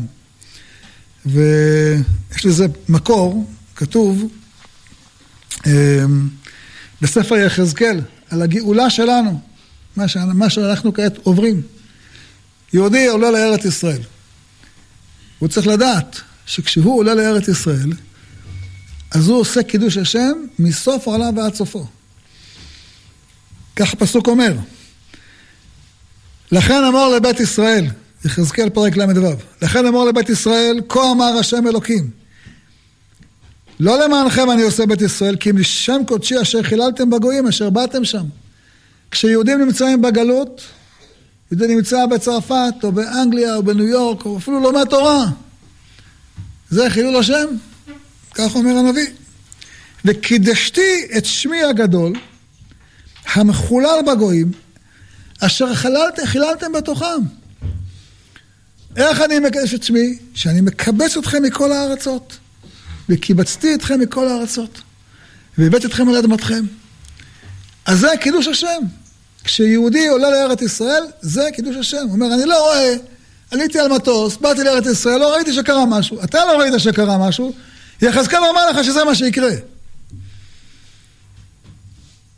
ויש 1.27 2.45
לזה 2.47 2.67
מקור, 2.89 3.51
כתוב 3.77 4.33
אמ, 5.67 6.29
בספר 7.03 7.37
יחזקאל, 7.37 8.01
על 8.31 8.43
הגאולה 8.43 8.91
שלנו, 8.91 9.41
מה, 9.97 10.09
ש... 10.09 10.17
מה 10.17 10.51
שאנחנו 10.51 10.95
כעת 10.95 11.17
עוברים. 11.17 11.63
יהודי 12.73 13.07
עולה 13.07 13.31
לארץ 13.31 13.65
ישראל. 13.65 14.03
הוא 15.39 15.49
צריך 15.49 15.67
לדעת 15.67 16.21
שכשהוא 16.47 16.99
עולה 16.99 17.15
לארץ 17.15 17.49
ישראל, 17.49 17.93
אז 19.11 19.29
הוא 19.29 19.41
עושה 19.41 19.63
קידוש 19.63 19.97
השם 19.97 20.33
מסוף 20.59 21.09
העולם 21.09 21.39
ועד 21.39 21.55
סופו. 21.55 21.87
כך 23.77 23.93
הפסוק 23.93 24.29
אומר. 24.29 24.53
לכן 26.53 26.85
אמר 26.89 27.09
לבית 27.09 27.41
ישראל, 27.41 27.87
יחזקאל 28.25 28.71
פרק 28.71 28.97
ל"ו, 28.97 29.31
לכן 29.63 29.87
אמר 29.87 30.05
לבית 30.05 30.29
ישראל, 30.29 30.81
כה 30.89 31.11
אמר 31.11 31.39
השם 31.41 31.67
אלוקים. 31.67 32.11
לא 33.81 34.05
למענכם 34.05 34.51
אני 34.51 34.63
עושה 34.63 34.87
בית 34.87 35.01
ישראל, 35.01 35.37
כי 35.37 35.51
אם 35.51 35.59
לשם 35.59 36.01
קודשי 36.07 36.43
אשר 36.43 36.63
חיללתם 36.63 37.11
בגויים, 37.11 37.47
אשר 37.47 37.71
באתם 37.71 38.05
שם. 38.05 38.25
כשיהודים 39.11 39.59
נמצאים 39.65 40.03
בגלות, 40.03 40.63
יהודי 41.51 41.75
נמצא 41.75 42.07
בצרפת, 42.07 42.75
או 42.83 42.93
באנגליה, 42.93 43.57
או 43.57 43.63
בניו 43.63 43.87
יורק, 43.87 44.25
או 44.25 44.39
אפילו 44.39 44.61
לומד 44.61 44.85
תורה. 44.85 45.27
זה 46.71 46.91
חילול 46.91 47.17
השם, 47.17 47.47
כך 48.35 48.55
אומר 48.55 48.77
הנביא. 48.77 49.07
וקידשתי 50.05 51.09
את 51.19 51.25
שמי 51.25 51.65
הגדול, 51.65 52.13
המחולל 53.35 54.01
בגויים, 54.07 54.53
אשר 55.41 55.75
חיללתם 56.25 56.73
בתוכם. 56.73 57.23
איך 58.97 59.21
אני 59.21 59.39
מקדש 59.39 59.75
את 59.75 59.83
שמי? 59.83 60.19
שאני 60.35 60.61
מקבץ 60.61 61.17
אתכם 61.17 61.43
מכל 61.43 61.73
הארצות. 61.73 62.39
וקיבצתי 63.09 63.75
אתכם 63.75 64.01
מכל 64.01 64.29
הארצות. 64.29 64.81
והבאתי 65.59 65.87
אתכם 65.87 66.09
על 66.09 66.17
אדמתכם. 66.17 66.65
אז 67.87 67.99
זה 67.99 68.09
קידוש 68.21 68.47
השם. 68.47 68.83
כשיהודי 69.45 70.09
עולה 70.09 70.31
לארץ 70.31 70.63
ישראל, 70.63 71.03
זה 71.21 71.49
קידוש 71.53 71.77
השם. 71.77 72.03
הוא 72.03 72.13
אומר, 72.13 72.35
אני 72.35 72.45
לא 72.45 72.65
רואה, 72.65 72.95
עליתי 73.51 73.79
על 73.79 73.89
מטוס, 73.89 74.37
באתי 74.37 74.65
לארץ 74.65 74.87
ישראל, 74.87 75.19
לא 75.19 75.35
ראיתי 75.35 75.53
שקרה 75.53 75.87
משהו. 75.87 76.25
אתה 76.25 76.45
לא 76.45 76.59
ראית 76.59 76.75
שקרה 76.79 77.19
משהו, 77.19 77.53
יחזקאל 78.03 78.45
אמר 78.53 78.71
לך 78.71 78.85
שזה 78.85 79.05
מה 79.05 79.15
שיקרה. 79.15 79.51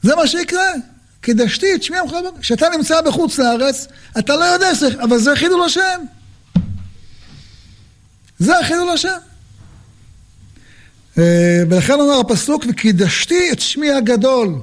זה 0.03 0.17
מה 0.17 0.27
שיקרה. 0.27 0.73
קידשתי 1.21 1.75
את 1.75 1.83
שמי 1.83 1.99
המחולל 1.99 2.31
כשאתה 2.41 2.69
נמצא 2.77 3.01
בחוץ 3.01 3.39
לארץ, 3.39 3.87
אתה 4.19 4.37
לא 4.37 4.45
יודע, 4.45 4.71
אבל 5.03 5.19
זה 5.19 5.37
חילול 5.37 5.65
השם. 5.65 6.01
זה 8.39 8.53
חילול 8.67 8.89
השם. 8.91 9.19
אה, 11.19 11.63
ולכן 11.71 11.93
אומר 11.93 12.21
הפסוק, 12.21 12.65
וקידשתי 12.69 13.53
את 13.53 13.61
שמי 13.61 13.91
הגדול 13.91 14.55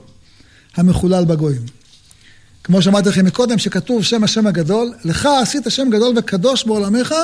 המחולל 0.76 1.26
בגויים. 1.26 1.66
כמו 2.64 2.82
שאמרתי 2.82 3.10
לכם 3.10 3.26
מקודם, 3.26 3.58
שכתוב 3.58 4.04
שם 4.04 4.24
השם 4.24 4.48
הגדול, 4.48 4.94
לך 5.04 5.30
עשית 5.42 5.64
שם 5.70 5.90
גדול 5.90 6.18
וקדוש 6.18 6.64
בעולמך, 6.64 7.16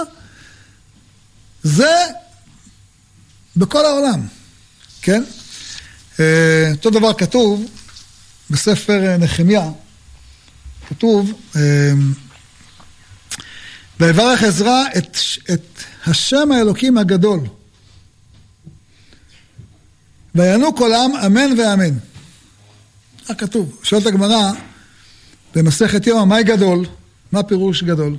זה 1.64 1.96
בכל 3.58 3.86
העולם, 3.86 4.22
כן? 5.02 5.24
אה, 6.20 6.72
אותו 6.72 6.90
דבר 6.90 7.14
כתוב 7.14 7.66
בספר 8.50 9.08
אה, 9.08 9.18
נחמיה, 9.18 9.70
כתוב, 10.90 11.34
ויברך 14.02 14.44
עזרא 14.44 14.84
את, 14.98 15.18
את 15.54 15.84
השם 16.08 16.52
האלוקים 16.52 16.98
הגדול. 16.98 17.40
ויענו 20.36 20.76
כל 20.76 20.94
העם 20.94 21.16
אמן 21.16 21.60
ואמן. 21.60 21.98
כך 23.28 23.34
כתוב. 23.38 23.80
שואלת 23.84 24.06
הגמרא 24.06 24.52
במסכת 25.56 26.08
יום, 26.08 26.30
מהי 26.30 26.44
גדול? 26.44 26.86
מה 27.32 27.44
פירוש 27.44 27.84
גדול? 27.84 28.18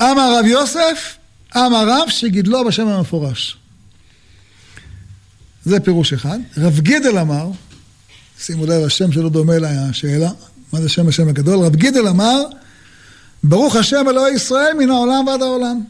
אמר 0.00 0.38
רב 0.38 0.46
יוסף, 0.46 1.16
אמר 1.56 1.88
רב 1.88 2.08
שגידלו 2.08 2.64
בשם 2.64 2.88
המפורש. 2.88 3.56
זה 5.64 5.80
פירוש 5.80 6.12
אחד. 6.12 6.38
רב 6.56 6.80
גידל 6.80 7.18
אמר, 7.18 7.50
שימו 8.38 8.66
לב, 8.66 8.84
השם 8.84 9.12
שלו 9.12 9.28
דומה 9.28 9.58
לשאלה, 9.58 10.30
מה 10.72 10.80
זה 10.80 10.88
שם 10.88 11.08
השם 11.08 11.28
הגדול? 11.28 11.64
רב 11.64 11.76
גידל 11.76 12.08
אמר, 12.08 12.42
ברוך 13.42 13.76
השם 13.76 14.04
אלוהי 14.08 14.34
ישראל 14.34 14.72
מן 14.78 14.90
העולם 14.90 15.26
ועד 15.26 15.42
העולם. 15.42 15.80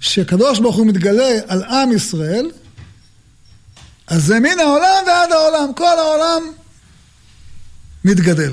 שקדוש 0.00 0.58
ברוך 0.58 0.76
הוא 0.76 0.86
מתגלה 0.86 1.38
על 1.46 1.62
עם 1.62 1.92
ישראל, 1.92 2.50
אז 4.06 4.24
זה 4.24 4.40
מן 4.40 4.58
העולם 4.60 5.04
ועד 5.06 5.32
העולם, 5.32 5.72
כל 5.76 5.98
העולם 5.98 6.42
מתגדל. 8.04 8.52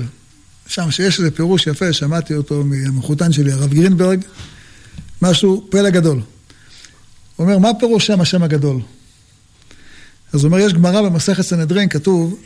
שם 0.66 0.90
שיש 0.90 1.18
איזה 1.18 1.30
פירוש 1.30 1.66
יפה, 1.66 1.92
שמעתי 1.92 2.34
אותו 2.34 2.64
מהמחותן 2.64 3.32
שלי, 3.32 3.52
הרב 3.52 3.74
גרינברג, 3.74 4.20
משהו 5.22 5.66
פלא 5.70 5.90
גדול. 5.90 6.20
הוא 7.36 7.46
אומר, 7.46 7.58
מה 7.58 7.70
פירוש 7.78 8.06
שם 8.06 8.20
השם 8.20 8.42
הגדול? 8.42 8.80
אז 10.32 10.44
הוא 10.44 10.52
אומר, 10.52 10.58
יש 10.58 10.72
גמרא 10.72 11.02
במסכת 11.02 11.42
סנהדרין, 11.42 11.88
כתוב 11.88 12.40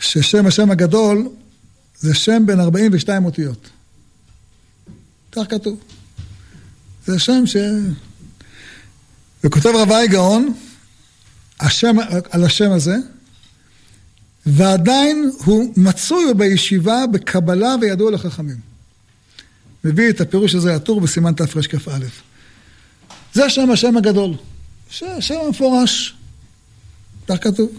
ששם 0.00 0.46
השם 0.46 0.70
הגדול 0.70 1.28
זה 2.00 2.14
שם 2.14 2.42
בין 2.46 2.60
42 2.60 3.24
אותיות. 3.24 3.70
כך 5.36 5.42
כתוב. 5.50 5.78
זה 7.06 7.18
שם 7.18 7.46
ש... 7.46 7.56
וכותב 9.44 9.68
רבי 9.74 10.08
גאון, 10.08 10.54
השם, 11.60 11.96
על 12.30 12.44
השם 12.44 12.72
הזה, 12.72 12.96
ועדיין 14.46 15.30
הוא 15.44 15.72
מצוי 15.76 16.34
בישיבה, 16.36 17.06
בקבלה 17.12 17.74
וידוע 17.80 18.10
לחכמים. 18.10 18.56
מביא 19.84 20.10
את 20.10 20.20
הפירוש 20.20 20.54
הזה, 20.54 20.74
הטור 20.74 21.00
בסימן 21.00 21.34
תרכ"א. 21.34 21.98
זה 23.32 23.50
שם 23.50 23.70
השם 23.70 23.96
הגדול. 23.96 24.34
שם 24.90 25.34
מפורש. 25.50 26.14
כך 27.28 27.36
כתוב. 27.40 27.78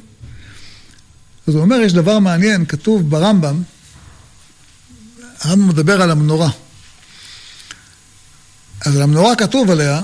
אז 1.48 1.56
הוא 1.56 1.62
אומר, 1.62 1.76
יש 1.76 1.94
דבר 1.94 2.20
מעניין, 2.20 2.66
כתוב 2.66 3.10
ברמב"ם, 3.10 3.62
הרמב"ם 5.40 5.68
מדבר 5.68 6.02
על 6.02 6.12
המנורה. 6.12 6.50
אז 8.86 8.96
על 8.96 9.02
המנורה 9.02 9.36
כתוב 9.36 9.72
עליה, 9.72 10.02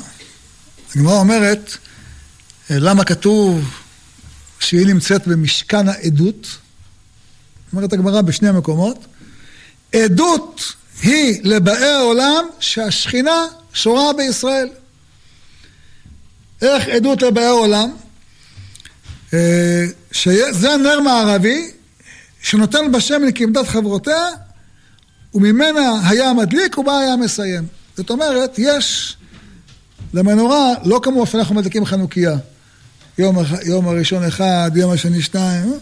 הגמרא 0.95 1.13
אומרת, 1.13 1.77
למה 2.69 3.03
כתוב 3.03 3.75
שהיא 4.59 4.87
נמצאת 4.87 5.27
במשכן 5.27 5.87
העדות? 5.87 6.47
אומרת 7.73 7.93
הגמרא 7.93 8.21
בשני 8.21 8.49
המקומות, 8.49 9.05
עדות 9.95 10.75
היא 11.03 11.39
לבאי 11.43 11.85
העולם 11.85 12.45
שהשכינה 12.59 13.45
שורה 13.73 14.13
בישראל. 14.13 14.69
איך 16.61 16.87
עדות 16.87 17.21
לבאי 17.21 17.45
העולם? 17.45 17.91
אה, 19.33 19.85
שזה 20.11 20.77
נר 20.77 20.99
מערבי 20.99 21.71
שנותן 22.41 22.91
בשמן 22.91 23.27
כעמדת 23.35 23.67
חברותיה 23.67 24.27
וממנה 25.33 26.09
היה 26.09 26.33
מדליק 26.33 26.77
ובה 26.77 26.99
היה 26.99 27.15
מסיים. 27.15 27.80
זאת 28.01 28.09
אומרת, 28.09 28.55
יש 28.57 29.17
למנורה, 30.13 30.73
לא 30.85 30.99
כמו 31.03 31.27
שאנחנו 31.27 31.55
מדליקים 31.55 31.85
חנוכיה. 31.85 32.37
יום, 33.17 33.37
יום 33.65 33.87
הראשון 33.87 34.23
אחד, 34.23 34.71
יום 34.75 34.91
השני 34.91 35.21
שתיים. 35.21 35.73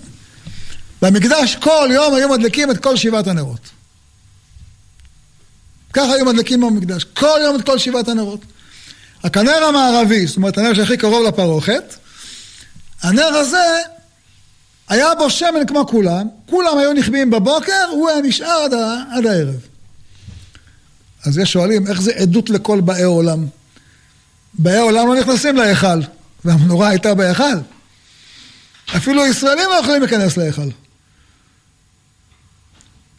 במקדש 1.01 1.55
כל 1.55 1.89
יום 1.93 2.13
היו 2.13 2.29
מדליקים 2.29 2.71
את 2.71 2.77
כל 2.77 2.95
שבעת 2.95 3.27
הנרות. 3.27 3.59
ככה 5.93 6.13
היו 6.13 6.25
מדליקים 6.25 6.61
במקדש, 6.61 7.03
כל 7.03 7.39
יום 7.43 7.55
את 7.55 7.65
כל 7.65 7.77
שבעת 7.77 8.07
הנרות. 8.07 8.41
הנר 9.23 9.63
המערבי, 9.63 10.27
זאת 10.27 10.37
אומרת 10.37 10.57
הנר 10.57 10.73
שהכי 10.73 10.97
קרוב 10.97 11.27
לפרוכת, 11.27 11.95
הנר 13.01 13.27
הזה 13.27 13.77
היה 14.89 15.15
בו 15.15 15.29
שמן 15.29 15.65
כמו 15.67 15.87
כולם, 15.87 16.27
כולם 16.45 16.77
היו 16.77 16.93
נכבים 16.93 17.29
בבוקר, 17.29 17.85
הוא 17.91 18.09
היה 18.09 18.21
נשאר 18.21 18.63
עד, 18.65 18.73
עד 19.11 19.25
הערב. 19.25 19.68
אז 21.25 21.37
יש 21.37 21.51
שואלים, 21.51 21.87
איך 21.87 22.01
זה 22.01 22.11
עדות 22.11 22.49
לכל 22.49 22.81
באי 22.81 23.03
עולם? 23.03 23.45
באי 24.53 24.77
עולם 24.77 25.07
לא 25.07 25.15
נכנסים 25.15 25.55
להיכל, 25.55 26.01
והמנורה 26.45 26.87
הייתה 26.87 27.13
בהיכל. 27.13 27.57
אפילו 28.97 29.25
ישראלים 29.25 29.65
לא 29.69 29.75
יכולים 29.75 30.01
להיכנס 30.01 30.37
להיכל. 30.37 30.69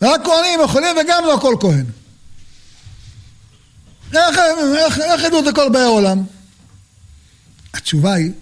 רק 0.03 0.21
כהנים 0.25 0.61
יכולים 0.65 0.97
וגם 1.03 1.25
לא 1.27 1.39
כל 1.41 1.55
כהן. 1.61 1.85
איך, 4.15 4.39
איך, 4.77 4.99
איך 4.99 5.25
עדות 5.25 5.45
לכל 5.45 5.69
באי 5.69 5.83
העולם? 5.83 6.23
התשובה 7.75 8.15
היא 8.15 8.33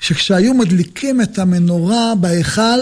שכשהיו 0.00 0.54
מדליקים 0.54 1.20
את 1.20 1.38
המנורה 1.38 2.14
בהיכל, 2.20 2.80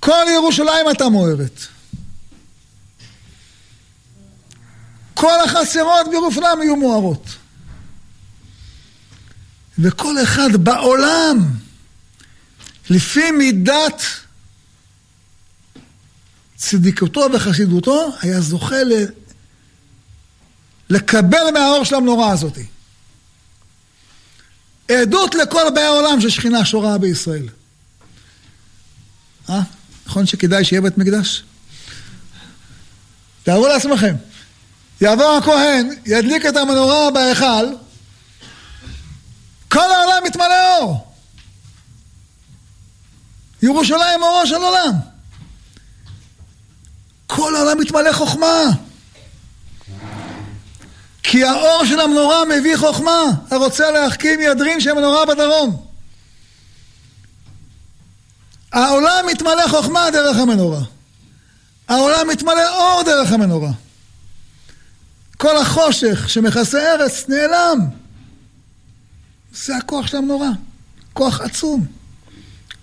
כל 0.00 0.24
ירושלים 0.34 0.86
הייתה 0.86 1.08
מוארת. 1.08 1.73
כל 5.14 5.40
החצרות 5.44 6.06
בירושלים 6.10 6.60
היו 6.60 6.76
מוארות. 6.76 7.26
וכל 9.78 10.14
אחד 10.22 10.56
בעולם, 10.56 11.38
לפי 12.90 13.30
מידת 13.30 14.02
צדיקותו 16.56 17.26
וחסידותו, 17.32 18.12
היה 18.20 18.40
זוכה 18.40 18.82
ל... 18.82 18.92
לקבל 20.90 21.50
מהאור 21.54 21.84
של 21.84 21.94
המנורה 21.94 22.32
הזאת. 22.32 22.58
עדות 24.88 25.34
לכל 25.34 25.62
באי 25.74 25.84
העולם 25.84 26.20
ששכינה 26.20 26.64
שורה 26.64 26.98
בישראל. 26.98 27.48
אה? 29.48 29.60
נכון 30.06 30.26
שכדאי 30.26 30.64
שיהיה 30.64 30.82
בית 30.82 30.98
מקדש? 30.98 31.44
תארו 33.42 33.68
לעצמכם, 33.68 34.14
יבוא 35.00 35.36
הכהן, 35.36 35.90
ידליק 36.06 36.46
את 36.46 36.56
המנורה 36.56 37.10
בהיכל, 37.10 37.66
כל 39.68 39.92
העולם 39.92 40.24
מתמלא 40.24 40.78
אור. 40.78 41.06
ירושלים 43.62 44.22
אורו 44.22 44.46
של 44.46 44.54
עולם. 44.54 44.92
כל 47.26 47.56
העולם 47.56 47.80
מתמלא 47.80 48.12
חוכמה. 48.12 48.62
כי 51.22 51.44
האור 51.44 51.84
של 51.84 52.00
המנורה 52.00 52.44
מביא 52.44 52.76
חוכמה. 52.76 53.22
הרוצה 53.50 53.90
להחכים 53.90 54.40
ידרים 54.40 54.80
של 54.80 54.90
המנורה 54.90 55.26
בדרום. 55.26 55.86
העולם 58.72 59.26
מתמלא 59.26 59.68
חוכמה 59.68 60.10
דרך 60.10 60.36
המנורה. 60.36 60.80
העולם 61.88 62.28
מתמלא 62.28 62.76
אור 62.76 63.02
דרך 63.02 63.32
המנורה. 63.32 63.70
כל 65.36 65.56
החושך 65.56 66.30
שמכסה 66.30 66.78
ארץ 66.78 67.28
נעלם. 67.28 67.78
זה 69.54 69.76
הכוח 69.76 70.06
של 70.06 70.16
המנורה. 70.16 70.50
כוח 71.12 71.40
עצום. 71.40 71.86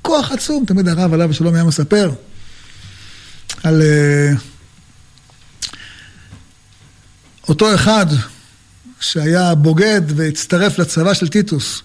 כוח 0.01 0.31
עצום. 0.31 0.65
תמיד 0.65 0.87
הרב 0.87 1.13
עליו 1.13 1.29
השלום 1.29 1.55
היה 1.55 1.63
מספר 1.63 2.11
על 3.63 3.81
uh, 3.81 4.39
אותו 7.49 7.75
אחד 7.75 8.05
שהיה 8.99 9.55
בוגד 9.55 10.01
והצטרף 10.07 10.79
לצבא 10.79 11.13
של 11.13 11.27
טיטוס. 11.27 11.81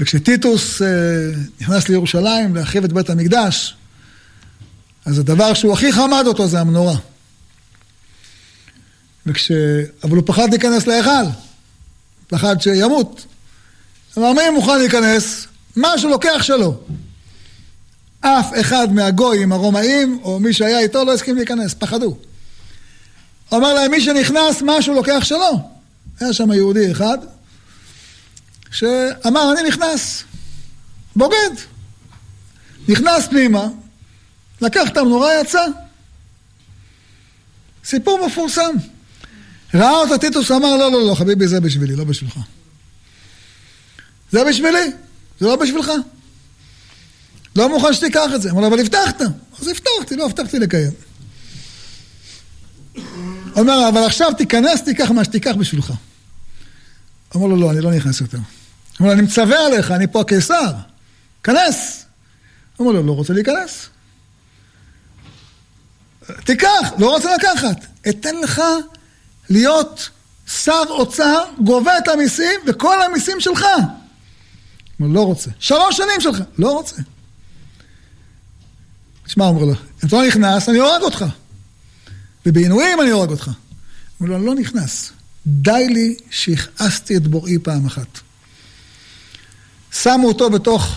וכשטיטוס 0.00 0.82
uh, 0.82 0.84
נכנס 1.60 1.88
לירושלים 1.88 2.56
להחריב 2.56 2.84
את 2.84 2.92
בית 2.92 3.10
המקדש, 3.10 3.76
אז 5.04 5.18
הדבר 5.18 5.54
שהוא 5.54 5.72
הכי 5.72 5.92
חמד 5.92 6.24
אותו 6.26 6.48
זה 6.48 6.60
המנורה. 6.60 6.96
וכש... 9.26 9.52
אבל 10.04 10.16
הוא 10.16 10.22
פחד 10.26 10.50
להיכנס 10.50 10.86
להיכל, 10.86 11.30
פחד 12.28 12.60
שימות. 12.60 13.26
אמר, 14.18 14.32
מי 14.32 14.50
מוכן 14.50 14.78
להיכנס? 14.78 15.46
מה 15.76 15.98
שלוקח 15.98 16.42
שלו. 16.42 16.80
אף 18.20 18.52
אחד 18.60 18.92
מהגויים 18.92 19.52
הרומאים, 19.52 20.20
או 20.22 20.40
מי 20.40 20.52
שהיה 20.52 20.78
איתו, 20.78 21.04
לא 21.04 21.14
הסכים 21.14 21.36
להיכנס, 21.36 21.74
פחדו. 21.74 22.16
הוא 23.48 23.58
אמר 23.58 23.74
להם, 23.74 23.90
מי 23.90 24.00
שנכנס, 24.00 24.62
משהו 24.62 24.94
לוקח 24.94 25.24
שלו. 25.24 25.70
היה 26.20 26.32
שם 26.32 26.52
יהודי 26.52 26.92
אחד, 26.92 27.18
שאמר, 28.70 29.52
אני 29.52 29.68
נכנס, 29.68 30.24
בוגד. 31.16 31.50
נכנס 32.88 33.26
פנימה, 33.26 33.66
לקח 34.60 34.88
את 34.88 34.96
המנורה, 34.96 35.40
יצא. 35.40 35.64
סיפור 37.84 38.26
מפורסם. 38.26 38.74
ראה 39.74 39.90
אותו 39.90 40.18
טיטוס, 40.18 40.50
אמר, 40.50 40.76
לא, 40.76 40.92
לא, 40.92 41.06
לא, 41.06 41.14
חביבי, 41.14 41.48
זה 41.48 41.60
בשבילי, 41.60 41.96
לא 41.96 42.04
בשבילך. 42.04 42.38
זה 44.30 44.44
בשבילי, 44.44 44.90
זה 45.40 45.46
לא 45.46 45.56
בשבילך. 45.56 45.90
לא 47.56 47.68
מוכן 47.68 47.92
שתיקח 47.92 48.30
את 48.34 48.42
זה. 48.42 48.50
אמר 48.50 48.60
לו, 48.60 48.66
אבל 48.66 48.80
הבטחת. 48.80 49.20
אז 49.60 49.68
הבטחתי, 49.68 50.16
לא 50.16 50.26
הבטחתי 50.26 50.58
לקיים. 50.58 50.92
אומר, 53.56 53.88
אבל 53.88 54.02
עכשיו 54.06 54.32
תיכנס, 54.38 54.82
תיקח 54.82 55.10
מה 55.10 55.24
שתיקח 55.24 55.54
בשבילך. 55.58 55.92
אמר 57.36 57.46
לו, 57.46 57.56
לא, 57.56 57.70
אני 57.70 57.80
לא 57.80 57.92
נכנס 57.92 58.20
יותר. 58.20 58.38
אמר 59.00 59.08
לו, 59.08 59.12
אני 59.12 59.22
מצווה 59.22 59.66
עליך, 59.66 59.90
אני 59.90 60.06
פה 60.06 60.20
הקיסר. 60.20 60.72
כנס. 61.42 62.04
אמר 62.80 62.92
לו, 62.92 63.02
לא 63.02 63.12
רוצה 63.12 63.32
להיכנס. 63.32 63.88
תיקח, 66.44 66.92
לא 66.98 67.10
רוצה 67.10 67.36
לקחת. 67.36 67.86
אתן 68.08 68.36
לך 68.36 68.62
להיות 69.50 70.10
שר 70.46 70.82
אוצר, 70.88 71.44
גובה 71.64 71.98
את 71.98 72.08
המיסים, 72.08 72.60
וכל 72.66 73.02
המיסים 73.02 73.40
שלך. 73.40 73.64
אמר, 75.00 75.08
לא 75.08 75.20
רוצה. 75.20 75.50
שלוש 75.58 75.96
שנים 75.96 76.20
שלך. 76.20 76.38
לא 76.58 76.72
רוצה. 76.72 76.96
תשמע, 79.26 79.44
אומר 79.44 79.64
לו, 79.64 79.72
אם 79.72 80.08
אתה 80.08 80.16
לא 80.16 80.26
נכנס, 80.26 80.68
אני 80.68 80.78
הורג 80.78 81.02
אותך. 81.02 81.24
ובעינויים 82.46 83.00
אני 83.00 83.10
הורג 83.10 83.30
אותך. 83.30 83.50
אומר 84.20 84.30
לו, 84.30 84.36
אני 84.36 84.46
לא 84.46 84.54
נכנס. 84.54 85.12
די 85.46 85.88
לי 85.88 86.16
שהכעסתי 86.30 87.16
את 87.16 87.26
בוראי 87.26 87.58
פעם 87.62 87.86
אחת. 87.86 88.20
שמו 89.92 90.28
אותו 90.28 90.50
בתוך 90.50 90.96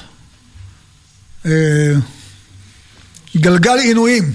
אה, 1.46 1.94
גלגל 3.38 3.78
עינויים. 3.78 4.34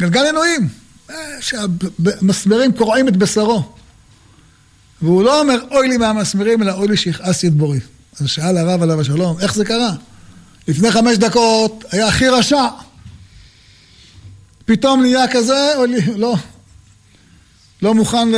גלגל 0.00 0.24
עינויים. 0.24 0.68
אה, 1.10 1.14
שהמסמרים 1.40 2.72
קורעים 2.72 3.08
את 3.08 3.16
בשרו. 3.16 3.72
והוא 5.02 5.22
לא 5.22 5.40
אומר, 5.40 5.58
אוי 5.70 5.88
לי 5.88 5.96
מהמסמרים, 5.96 6.62
אלא 6.62 6.72
אוי 6.72 6.88
לי 6.88 6.96
שהכעסתי 6.96 7.46
את 7.46 7.54
בוראי. 7.54 7.80
אז 8.20 8.28
שאל 8.28 8.56
הרב 8.56 8.82
עליו 8.82 9.00
השלום, 9.00 9.40
איך 9.40 9.54
זה 9.54 9.64
קרה? 9.64 9.92
לפני 10.68 10.90
חמש 10.90 11.16
דקות 11.16 11.84
היה 11.92 12.08
הכי 12.08 12.28
רשע. 12.28 12.66
פתאום 14.64 15.00
נהיה 15.00 15.32
כזה, 15.32 15.72
או 15.76 15.84
לא, 16.16 16.36
לא 17.82 17.94
מוכן 17.94 18.28
ל... 18.28 18.34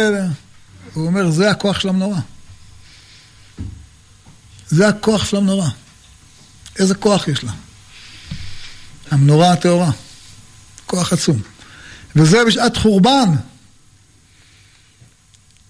הוא 0.95 1.07
אומר, 1.07 1.31
זה 1.31 1.51
הכוח 1.51 1.81
של 1.81 1.89
המנורה. 1.89 2.21
זה 4.69 4.89
הכוח 4.89 5.25
של 5.25 5.37
המנורה. 5.37 5.69
איזה 6.79 6.95
כוח 6.95 7.29
יש 7.29 7.45
לה? 7.45 7.53
המנורה 9.11 9.53
הטהורה. 9.53 9.91
כוח 10.87 11.13
עצום. 11.13 11.43
וזה 12.19 12.45
בשעת 12.47 12.77
חורבן. 12.77 13.29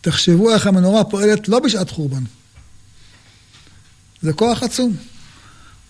תחשבו 0.00 0.54
איך 0.54 0.66
המנורה 0.66 1.04
פועלת 1.04 1.48
לא 1.48 1.58
בשעת 1.58 1.90
חורבן. 1.90 2.22
זה 4.22 4.32
כוח 4.32 4.62
עצום. 4.62 4.96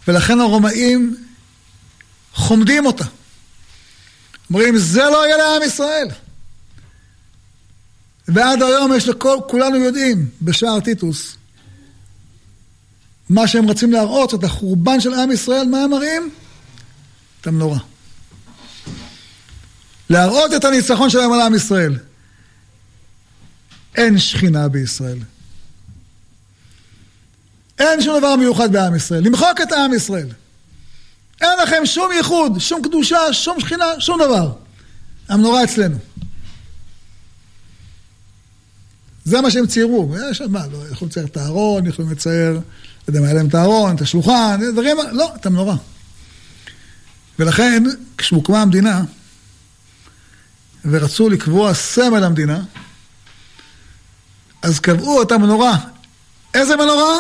ולכן 0.09 0.41
הרומאים 0.41 1.17
חומדים 2.33 2.87
אותה. 2.87 3.05
אומרים, 4.51 4.79
זה 4.79 5.03
לא 5.03 5.27
יהיה 5.27 5.37
לעם 5.37 5.63
ישראל. 5.63 6.09
ועד 8.29 8.63
היום 8.63 8.93
יש 8.97 9.09
לכל, 9.09 9.39
כולנו 9.49 9.77
יודעים, 9.77 10.29
בשער 10.43 10.81
טיטוס, 10.81 11.37
מה 13.29 13.49
שהם 13.49 13.71
רצים 13.71 13.93
להראות, 13.93 14.35
את 14.35 14.45
החורבן 14.45 15.01
של 15.01 15.15
עם 15.15 15.31
ישראל, 15.31 15.67
מה 15.67 15.79
הם 15.79 15.91
מראים? 15.91 16.31
את 17.41 17.47
המנורה. 17.47 17.79
להראות 20.11 20.55
את 20.55 20.65
הניצחון 20.65 21.11
שלהם 21.11 21.33
על 21.33 21.41
עם 21.41 21.55
ישראל. 21.55 21.99
אין 23.97 24.19
שכינה 24.19 24.69
בישראל. 24.69 25.19
אין 27.79 28.03
שום 28.03 28.19
דבר 28.19 28.37
מיוחד 28.37 28.73
בעם 28.73 28.95
ישראל. 28.95 29.25
למחוק 29.25 29.61
את 29.63 29.73
העם 29.73 29.95
ישראל. 29.95 30.29
אין 31.41 31.51
לכם 31.63 31.87
שום 31.87 32.13
ייחוד, 32.13 32.59
שום 32.59 32.83
קדושה, 32.83 33.33
שום 33.33 33.61
שכינה, 33.61 33.85
שום 33.99 34.21
דבר. 34.25 34.53
המנורה 35.29 35.65
אצלנו. 35.65 35.97
זה 39.25 39.41
מה 39.41 39.51
שהם 39.51 39.67
ציירו. 39.67 40.15
יש 40.31 40.41
מה, 40.41 40.67
לא, 40.67 40.79
יכולים 40.93 41.11
לצייר 41.11 41.27
את 41.27 41.37
הארון, 41.37 41.87
יכולים 41.87 42.11
לצייר, 42.11 42.53
לא 42.53 42.61
יודע 43.09 43.21
מה, 43.21 43.27
היה 43.27 43.35
להם 43.35 43.49
את 43.49 43.55
הארון, 43.55 43.97
את 43.97 44.01
השולחן, 44.01 44.61
דברים, 44.73 44.97
לא, 45.13 45.33
את 45.37 45.47
המנורה. 45.47 45.77
ולכן, 47.39 47.83
כשהוקמה 48.19 48.63
המדינה, 48.63 49.05
ורצו 50.85 51.29
לקבוע 51.29 51.75
סמל 51.75 52.25
המדינה, 52.25 52.63
אז 54.63 54.81
קבעו 54.81 55.23
את 55.23 55.33
המנורה. 55.33 55.79
איזה 56.55 56.77
מנורה? 56.77 57.19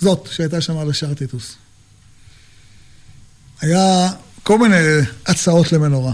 זאת 0.00 0.28
שהייתה 0.30 0.60
שם 0.60 0.78
על 0.78 0.90
השער 0.90 1.14
טיטוס. 1.14 1.54
היה 3.60 4.10
כל 4.42 4.58
מיני 4.58 4.76
הצעות 5.26 5.72
למנורה. 5.72 6.12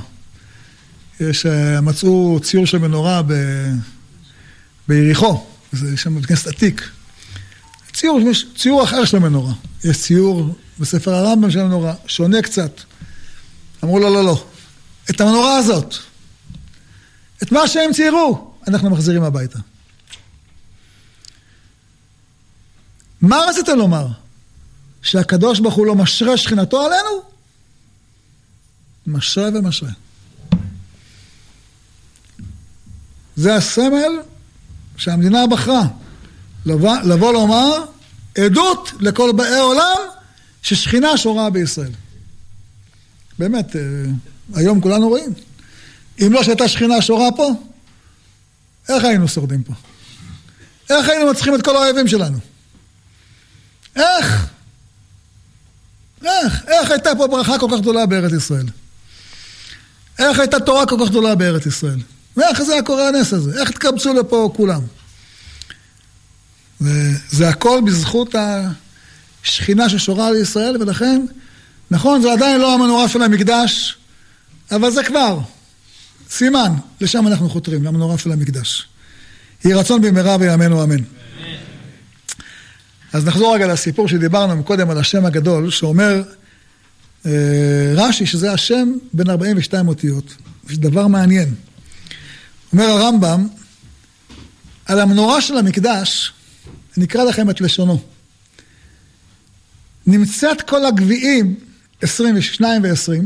יש, 1.20 1.46
אה, 1.46 1.80
מצאו 1.80 2.40
ציור 2.42 2.66
של 2.66 2.78
מנורה 2.78 3.22
ב... 3.22 3.32
ביריחו, 4.88 5.46
זה 5.72 5.96
שם 5.96 6.14
בית 6.14 6.26
כנסת 6.26 6.46
עתיק. 6.46 6.88
ציור, 7.92 8.20
ציור 8.56 8.84
אחר 8.84 9.04
של 9.04 9.16
המנורה. 9.16 9.52
יש 9.84 10.00
ציור 10.02 10.56
בספר 10.78 11.14
הרמב"ם 11.14 11.50
של 11.50 11.58
המנורה, 11.58 11.94
שונה 12.06 12.42
קצת. 12.42 12.80
אמרו 13.84 13.98
לו, 13.98 14.14
לא, 14.14 14.24
לא. 14.24 14.44
את 15.10 15.20
המנורה 15.20 15.56
הזאת, 15.56 15.94
את 17.42 17.52
מה 17.52 17.68
שהם 17.68 17.92
ציירו, 17.92 18.54
אנחנו 18.68 18.90
מחזירים 18.90 19.22
הביתה. 19.22 19.58
מה 23.20 23.36
רצית 23.48 23.68
לומר? 23.68 24.06
שהקדוש 25.02 25.60
ברוך 25.60 25.74
הוא 25.74 25.86
לא 25.86 25.94
משרה 25.94 26.36
שכינתו 26.36 26.80
עלינו? 26.80 27.22
משרה 29.06 29.48
ומשרה. 29.54 29.90
זה 33.36 33.54
הסמל 33.54 34.12
שהמדינה 34.96 35.46
בחרה. 35.46 35.82
לבוא, 36.66 36.96
לבוא 37.04 37.32
לומר 37.32 37.84
עדות 38.38 38.92
לכל 39.00 39.32
באי 39.36 39.58
עולם 39.58 39.98
ששכינה 40.62 41.16
שורה 41.16 41.50
בישראל. 41.50 41.92
באמת, 43.38 43.76
אה, 43.76 43.80
היום 44.54 44.80
כולנו 44.80 45.08
רואים. 45.08 45.34
אם 46.26 46.32
לא 46.32 46.42
שהייתה 46.42 46.68
שכינה 46.68 47.02
שורה 47.02 47.32
פה, 47.36 47.52
איך 48.88 49.04
היינו 49.04 49.28
שורדים 49.28 49.62
פה? 49.62 49.72
איך 50.90 51.08
היינו 51.08 51.30
מצליחים 51.30 51.54
את 51.54 51.62
כל 51.62 51.76
האויבים 51.76 52.08
שלנו? 52.08 52.38
איך? 53.96 54.46
איך? 56.24 56.64
איך 56.68 56.90
הייתה 56.90 57.10
פה 57.18 57.26
ברכה 57.26 57.58
כל 57.58 57.66
כך 57.72 57.80
גדולה 57.80 58.06
בארץ 58.06 58.32
ישראל? 58.32 58.66
איך 60.18 60.38
הייתה 60.38 60.60
תורה 60.60 60.86
כל 60.86 60.96
כך 61.00 61.08
גדולה 61.08 61.34
בארץ 61.34 61.66
ישראל? 61.66 61.98
ואיך 62.36 62.62
זה 62.62 62.72
היה 62.72 62.82
קורה 62.82 63.08
הנס 63.08 63.32
הזה? 63.32 63.60
איך 63.60 63.70
התקבצו 63.70 64.14
לפה 64.14 64.52
כולם? 64.56 64.80
וזה 66.80 67.48
הכל 67.48 67.80
בזכות 67.86 68.34
השכינה 69.44 69.88
ששורה 69.88 70.28
על 70.28 70.36
ישראל, 70.36 70.76
ולכן, 70.80 71.26
נכון, 71.90 72.22
זה 72.22 72.32
עדיין 72.32 72.60
לא 72.60 72.74
המנורה 72.74 73.08
של 73.08 73.22
המקדש, 73.22 73.98
אבל 74.70 74.90
זה 74.90 75.04
כבר 75.04 75.38
סימן, 76.30 76.72
לשם 77.00 77.26
אנחנו 77.26 77.50
חותרים, 77.50 77.84
למנורה 77.84 78.18
של 78.18 78.32
המקדש. 78.32 78.88
יהי 79.64 79.74
רצון 79.74 80.02
במהרה 80.02 80.38
בימינו 80.38 80.84
אמן. 80.84 81.02
אז 83.12 83.26
נחזור 83.26 83.54
רגע 83.54 83.66
לסיפור 83.66 84.08
שדיברנו 84.08 84.64
קודם 84.64 84.90
על 84.90 84.98
השם 84.98 85.24
הגדול, 85.24 85.70
שאומר 85.70 86.22
אה, 87.26 87.32
רש"י 87.94 88.26
שזה 88.26 88.52
השם 88.52 88.92
בין 89.12 89.30
42 89.30 89.88
אותיות. 89.88 90.34
זה 90.68 90.76
דבר 90.76 91.06
מעניין. 91.06 91.54
אומר 92.72 92.84
הרמב"ם, 92.84 93.48
על 94.86 95.00
המנורה 95.00 95.40
של 95.40 95.56
המקדש, 95.56 96.32
אני 96.96 97.04
אקרא 97.04 97.24
לכם 97.24 97.50
את 97.50 97.60
לשונו. 97.60 98.02
נמצאת 100.06 100.62
כל 100.62 100.84
הגביעים, 100.84 101.54
22 102.02 102.82
ו-20, 102.82 103.24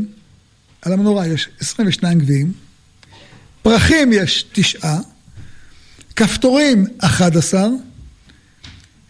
על 0.81 0.93
המנורה 0.93 1.27
יש 1.27 1.49
22 1.59 2.19
גביעים, 2.19 2.51
פרחים 3.63 4.13
יש 4.13 4.45
תשעה, 4.51 4.99
כפתורים 6.15 6.85
11, 6.99 7.67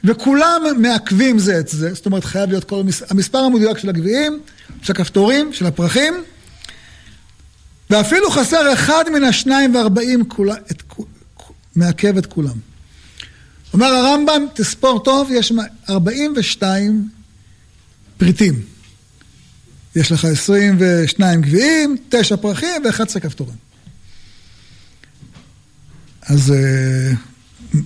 וכולם 0.03 0.61
מעכבים 0.77 1.39
זה 1.39 1.59
את 1.59 1.67
זה, 1.67 1.93
זאת 1.93 2.05
אומרת 2.05 2.23
חייב 2.23 2.49
להיות 2.49 2.63
כל 2.63 2.79
המספר, 2.79 3.05
המספר 3.09 3.37
המדויק 3.37 3.77
של 3.77 3.89
הגביעים, 3.89 4.39
של 4.81 4.93
הכפתורים, 4.93 5.53
של 5.53 5.65
הפרחים, 5.65 6.13
ואפילו 7.89 8.31
חסר 8.31 8.73
אחד 8.73 9.03
מן 9.13 9.23
השניים 9.23 9.75
וארבעים 9.75 10.29
כולה, 10.29 10.55
את, 10.71 10.83
מעכב 11.75 12.17
את 12.17 12.25
כולם. 12.25 12.57
אומר 13.73 13.87
הרמב"ם, 13.87 14.45
תספור 14.53 15.03
טוב, 15.03 15.29
יש 15.31 15.53
42 15.89 17.09
פריטים. 18.17 18.61
יש 19.95 20.11
לך 20.11 20.25
22 20.25 21.41
גביעים, 21.41 21.97
9 22.09 22.37
פרחים 22.37 22.81
ו-11 22.85 23.19
כפתורים. 23.19 23.62
אז 26.29 26.51
אה, 26.51 27.11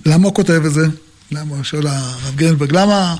למה 0.06 0.26
הוא 0.26 0.34
כותב 0.34 0.62
את 0.66 0.72
זה? 0.72 0.86
למה, 1.30 1.64
שואל 1.64 1.86
הרב 1.86 2.36
גרינברג, 2.36 2.72
למה 2.72 3.16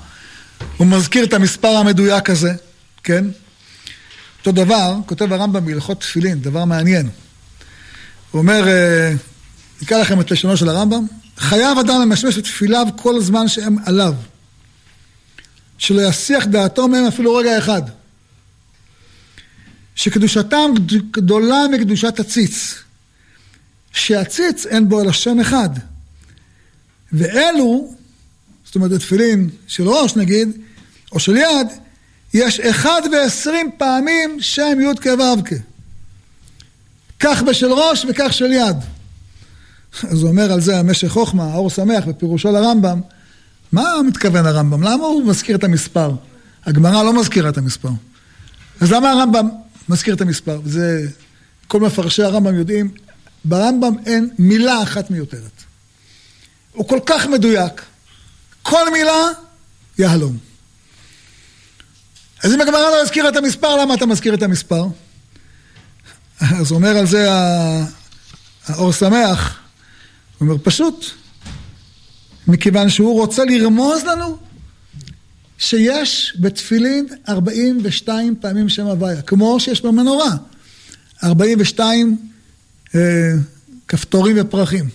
הוא 0.77 0.87
מזכיר 0.87 1.25
את 1.25 1.33
המספר 1.33 1.69
המדויק 1.69 2.31
הזה, 2.31 2.53
כן? 3.05 3.25
אותו 4.39 4.53
דבר, 4.53 4.97
כותב 5.07 5.33
הרמב"ם 5.33 5.65
בהלכות 5.65 6.01
תפילין, 6.01 6.41
דבר 6.41 6.65
מעניין. 6.65 7.09
הוא 8.31 8.39
אומר, 8.39 8.69
אה, 8.69 9.13
נקרא 9.83 9.99
לכם 9.99 10.21
את 10.21 10.31
לשונו 10.31 10.57
של 10.57 10.69
הרמב"ם, 10.69 11.07
חייב 11.39 11.79
אדם 11.79 12.01
למשמש 12.01 12.39
את 12.39 12.45
תפיליו 12.45 12.87
כל 12.97 13.21
זמן 13.21 13.49
שהם 13.49 13.77
עליו, 13.87 14.15
שלא 15.79 16.03
יסיח 16.03 16.47
דעתו 16.47 16.89
מהם 16.89 17.05
אפילו 17.07 17.35
רגע 17.35 17.59
אחד. 17.59 17.83
שקדושתם 19.95 20.71
גדולה 21.11 21.65
מקדושת 21.73 22.21
הציץ, 22.21 22.75
שהציץ 23.93 24.67
אין 24.67 24.89
בו 24.89 25.03
אלא 25.03 25.13
שם 25.13 25.41
אחד. 25.41 25.71
ואלו, 27.13 27.91
זאת 28.65 28.75
אומרת 28.75 28.93
התפילין 28.93 29.51
של 29.67 29.89
ראש 29.89 30.17
נגיד, 30.17 30.49
או 31.13 31.21
של 31.21 31.37
יד, 31.37 31.67
יש 32.35 32.61
אחד 32.61 33.03
ועשרים 33.13 33.71
פעמים 33.79 34.39
שם 34.41 34.79
י' 34.81 35.01
כ' 35.01 35.07
ו'. 35.07 35.55
כך 37.21 37.43
בשל 37.43 37.73
ראש 37.73 38.07
וכך 38.09 38.33
של 38.33 38.53
יד. 38.53 38.77
אז 40.03 40.23
הוא 40.23 40.31
אומר 40.31 40.53
על 40.53 40.61
זה 40.61 40.79
המשך 40.79 41.09
חוכמה, 41.09 41.45
האור 41.45 41.71
שמח, 41.71 42.05
בפירושו 42.05 42.53
לרמב"ם, 42.53 43.01
מה 43.73 43.91
מתכוון 44.07 44.47
הרמב"ם? 44.47 44.83
למה 44.83 45.05
הוא 45.05 45.27
מזכיר 45.27 45.57
את 45.57 45.65
המספר? 45.65 46.15
הגמרא 46.67 47.03
לא 47.03 47.21
מזכירה 47.21 47.49
את 47.49 47.59
המספר. 47.59 47.91
אז 48.81 48.93
למה 48.93 49.11
הרמב"ם 49.11 49.49
מזכיר 49.89 50.15
את 50.15 50.21
המספר? 50.21 50.61
זה, 50.65 51.07
כל 51.69 51.81
מפרשי 51.81 52.23
הרמב"ם 52.23 52.55
יודעים, 52.55 52.91
ברמב"ם 53.45 53.95
אין 54.07 54.31
מילה 54.39 54.83
אחת 54.83 55.11
מיותרת. 55.11 55.63
הוא 56.73 56.89
כל 56.89 57.01
כך 57.07 57.27
מדויק. 57.27 57.83
כל 58.63 58.93
מילה, 58.93 59.23
יהלום. 59.99 60.37
אז 62.45 62.55
אם 62.55 62.61
הגמרא 62.61 62.81
לא 62.81 63.03
הזכירה 63.03 63.29
את 63.29 63.37
המספר, 63.37 63.77
למה 63.77 63.95
אתה 63.95 64.07
מזכיר 64.07 64.35
את 64.35 64.43
המספר? 64.43 64.87
אז 66.41 66.73
אומר 66.73 66.97
על 66.97 67.07
זה 67.07 67.27
האור 68.67 68.93
שמח, 68.93 69.59
הוא 70.39 70.49
אומר 70.49 70.59
פשוט, 70.63 71.05
מכיוון 72.47 72.91
שהוא 72.91 73.21
רוצה 73.21 73.45
לרמוז 73.45 74.05
לנו 74.05 74.39
שיש 75.59 76.37
בתפילין 76.41 77.07
42 77.29 78.37
פעמים 78.41 78.69
שם 78.69 78.87
הוויה, 78.87 79.23
כמו 79.23 79.61
שיש 79.61 79.83
במנורה, 79.83 80.31
42 81.25 82.17
אה, 82.21 82.38
כפתורים 83.89 84.37
ופרחים, 84.41 84.89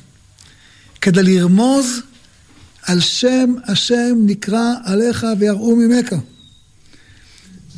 כדי 1.02 1.24
לרמוז 1.24 2.02
על 2.84 3.00
שם 3.00 3.56
השם 3.68 4.16
נקרא 4.26 4.74
עליך 4.84 5.26
ויראו 5.40 5.76
ממך. 5.76 6.10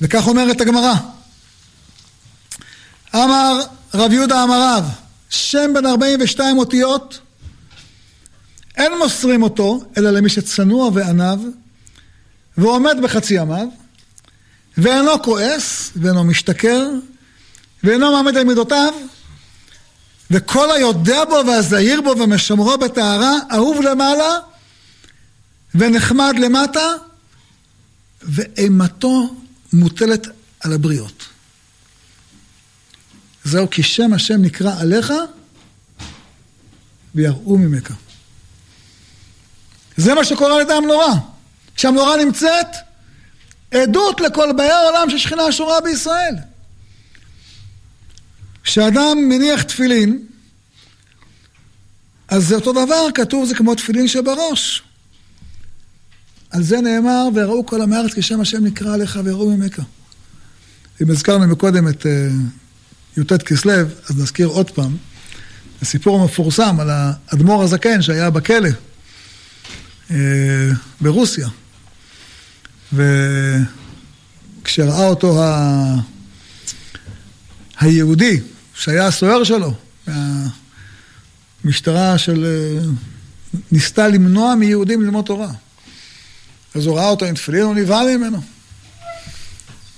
וכך 0.02 0.28
אומרת 0.28 0.62
הגמרא. 0.62 0.94
אמר 3.16 3.60
רב 3.94 4.12
יהודה 4.12 4.44
אמר 4.44 4.78
רב, 4.78 4.86
שם 5.30 5.72
בן 5.74 5.86
42 5.86 6.58
אותיות, 6.58 7.20
אין 8.78 8.92
מוסרים 8.98 9.44
אותו, 9.44 9.84
אלא 9.98 10.12
למי 10.12 10.30
שצנוע 10.30 10.90
ועניו, 10.94 11.40
ועומד 12.58 12.98
בחצי 13.04 13.34
ימיו, 13.34 13.68
ואינו 14.78 15.22
כועס, 15.24 15.92
ואינו 15.96 16.24
משתכר, 16.24 16.90
ואינו 17.84 18.12
מעמד 18.12 18.38
על 18.38 18.44
מידותיו, 18.44 18.94
וכל 20.32 20.72
היודע 20.72 21.26
בו 21.26 21.42
והזהיר 21.48 22.02
בו 22.02 22.10
ומשמרו 22.10 22.78
בטהרה, 22.78 23.34
אהוב 23.54 23.82
למעלה 23.82 24.40
ונחמד 25.76 26.36
למטה, 26.40 26.92
ואימתו 28.22 29.36
מוטלת 29.74 30.28
על 30.60 30.74
הבריות. 30.74 31.24
זהו 33.44 33.70
כי 33.70 33.84
שם 33.84 34.14
השם 34.14 34.42
נקרא 34.42 34.72
עליך 34.80 35.14
ויראו 37.16 37.58
ממך. 37.58 37.94
זה 39.98 40.14
מה 40.14 40.24
שקורה 40.26 40.56
על 40.56 40.62
ידי 40.62 40.74
המנורה. 40.74 41.14
כשהמנורה 41.76 42.18
נמצאת, 42.18 42.68
עדות 43.72 44.22
לכל 44.22 44.52
באי 44.58 44.70
העולם 44.70 45.10
ששכינה 45.10 45.52
שורה 45.52 45.82
בישראל. 45.82 46.36
כשאדם 48.66 49.18
מניח 49.30 49.62
תפילין, 49.62 50.20
אז 52.28 52.48
זה 52.48 52.56
אותו 52.56 52.72
דבר, 52.72 53.08
כתוב 53.14 53.46
זה 53.46 53.56
כמו 53.56 53.76
תפילין 53.76 54.08
שבראש. 54.08 54.84
על 56.50 56.64
זה 56.64 56.82
נאמר, 56.82 57.28
וראו 57.36 57.66
כל 57.66 57.82
עמי 57.82 57.96
הארץ 57.96 58.14
כי 58.14 58.22
שם 58.22 58.42
השם 58.42 58.66
נקרא 58.66 58.94
עליך 58.94 59.20
ויראו 59.24 59.58
ממך. 59.58 59.80
אם 61.02 61.12
הזכרנו 61.12 61.48
מקודם 61.48 61.88
את 61.88 62.06
אה, 62.06 62.30
י"ט 63.18 63.34
כסלו, 63.34 63.74
אז 64.10 64.22
נזכיר 64.22 64.48
עוד 64.48 64.72
פעם. 64.72 64.98
הסיפור 65.82 66.22
המפורסם 66.22 66.80
על 66.80 66.90
האדמו"ר 66.90 67.64
הזקן 67.64 68.02
שהיה 68.02 68.30
בכלא 68.30 68.70
אה, 70.12 70.72
ברוסיה. 71.02 71.48
וכשראה 72.94 75.08
אותו 75.08 75.44
ה... 75.44 75.96
היהודי, 77.80 78.40
שהיה 78.76 79.08
הסוהר 79.08 79.44
שלו, 79.44 79.74
מהמשטרה 81.64 82.18
של... 82.18 82.46
אה, 82.46 82.86
ניסתה 83.72 84.08
למנוע 84.08 84.56
מיהודים 84.56 85.02
ללמוד 85.02 85.26
תורה. 85.26 85.52
אז 86.76 86.86
הוא 86.86 86.98
ראה 86.98 87.10
אותו 87.10 87.26
עם 87.26 87.36
תפילין, 87.36 87.62
הוא 87.62 87.76
נבהל 87.76 88.18
ממנו. 88.18 88.42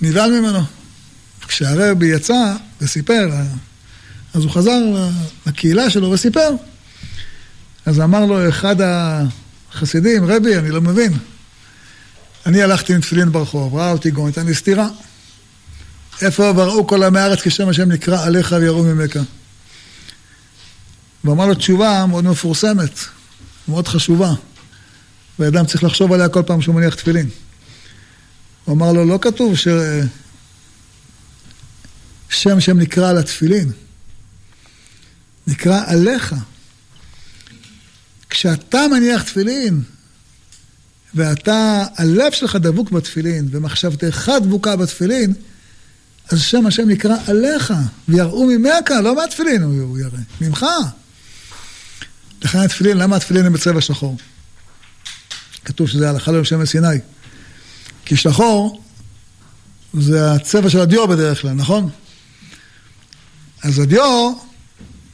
נבהל 0.02 0.40
ממנו. 0.40 0.60
כשהרבי 1.48 2.06
יצא 2.06 2.54
וסיפר, 2.82 3.30
אז 4.34 4.44
הוא 4.44 4.52
חזר 4.52 4.80
לקהילה 5.46 5.90
שלו 5.90 6.12
וסיפר. 6.12 6.50
אז 7.86 8.00
אמר 8.00 8.26
לו 8.26 8.50
אחד 8.50 8.76
החסידים, 9.72 10.26
רבי, 10.26 10.58
אני 10.58 10.70
לא 10.70 10.82
מבין. 10.82 11.14
אני 12.46 12.64
הלכתי 12.64 12.94
עם 12.94 13.02
תפילין 13.02 13.32
ברחוב, 13.32 13.76
ראה 13.76 13.92
אותי 13.92 14.12
גוי, 14.12 14.30
נתן 14.30 14.46
לי 14.46 14.56
סטירה. 14.56 14.88
איפה 16.22 16.54
בראו 16.54 16.88
כל 16.88 17.04
עמי 17.04 17.20
הארץ 17.20 17.40
כשם 17.42 17.70
השם 17.70 17.92
נקרא 17.92 18.26
עליך 18.26 18.56
ויראו 18.60 18.84
ממך. 18.84 19.20
ואמר 21.24 21.46
לו 21.46 21.56
תשובה 21.56 22.06
מאוד 22.10 22.24
מפורסמת, 22.24 23.00
מאוד 23.68 23.88
חשובה. 23.88 24.34
ואדם 25.40 25.66
צריך 25.66 25.84
לחשוב 25.84 26.14
עליה 26.14 26.30
כל 26.30 26.44
פעם 26.46 26.62
שהוא 26.62 26.76
מניח 26.76 26.96
תפילין. 26.96 27.30
הוא 28.66 28.76
אמר 28.76 28.92
לו, 28.94 29.06
לא 29.06 29.20
כתוב 29.22 29.56
ש... 29.56 29.68
שם 32.30 32.60
שם 32.60 32.80
נקרא 32.80 33.10
על 33.10 33.18
התפילין, 33.18 33.72
נקרא 35.48 35.82
עליך. 35.86 36.36
כשאתה 38.30 38.86
מניח 38.92 39.24
תפילין, 39.24 39.82
ואתה, 41.16 41.84
הלב 41.96 42.32
שלך 42.32 42.56
דבוק 42.56 42.92
בתפילין, 42.92 43.48
ומחשבתך 43.52 44.32
דבוקה 44.44 44.76
בתפילין, 44.76 45.34
אז 46.30 46.42
שם 46.42 46.68
השם 46.68 46.90
נקרא 46.90 47.16
עליך, 47.28 47.74
ויראו 48.08 48.46
ממך, 48.46 48.92
לא 49.04 49.16
מהתפילין 49.16 49.64
הוא 49.64 49.98
יראה, 49.98 50.20
ממך. 50.42 50.66
לכן 52.42 52.60
התפילין, 52.60 52.98
למה 52.98 53.16
התפילין 53.16 53.46
הם 53.46 53.54
בצבע 53.54 53.82
שחור? 53.82 54.18
כתוב 55.66 55.88
שזה 55.88 56.10
הלכה 56.10 56.32
למשה 56.32 56.58
מסיני. 56.58 56.98
כי 58.06 58.18
שחור 58.18 58.82
זה 59.94 60.32
הצבע 60.32 60.70
של 60.70 60.80
הדיו 60.80 61.08
בדרך 61.08 61.42
כלל, 61.42 61.54
נכון? 61.54 61.90
אז 63.64 63.80
הדיו, 63.80 64.34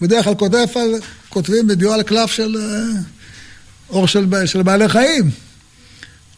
בדרך 0.02 0.26
כלל 0.26 0.36
כותב 0.36 0.66
על, 0.76 0.96
כותבים 1.30 1.68
בדיו 1.68 1.94
על 1.94 2.04
קלף 2.04 2.32
של 2.32 2.58
אה, 2.60 3.02
אור 3.90 4.08
של, 4.08 4.46
של 4.46 4.62
בעלי 4.62 4.90
חיים. 4.90 5.32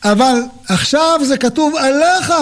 אבל 0.04 0.36
עכשיו 0.68 1.20
זה 1.28 1.38
כתוב 1.38 1.76
עליך. 1.76 2.34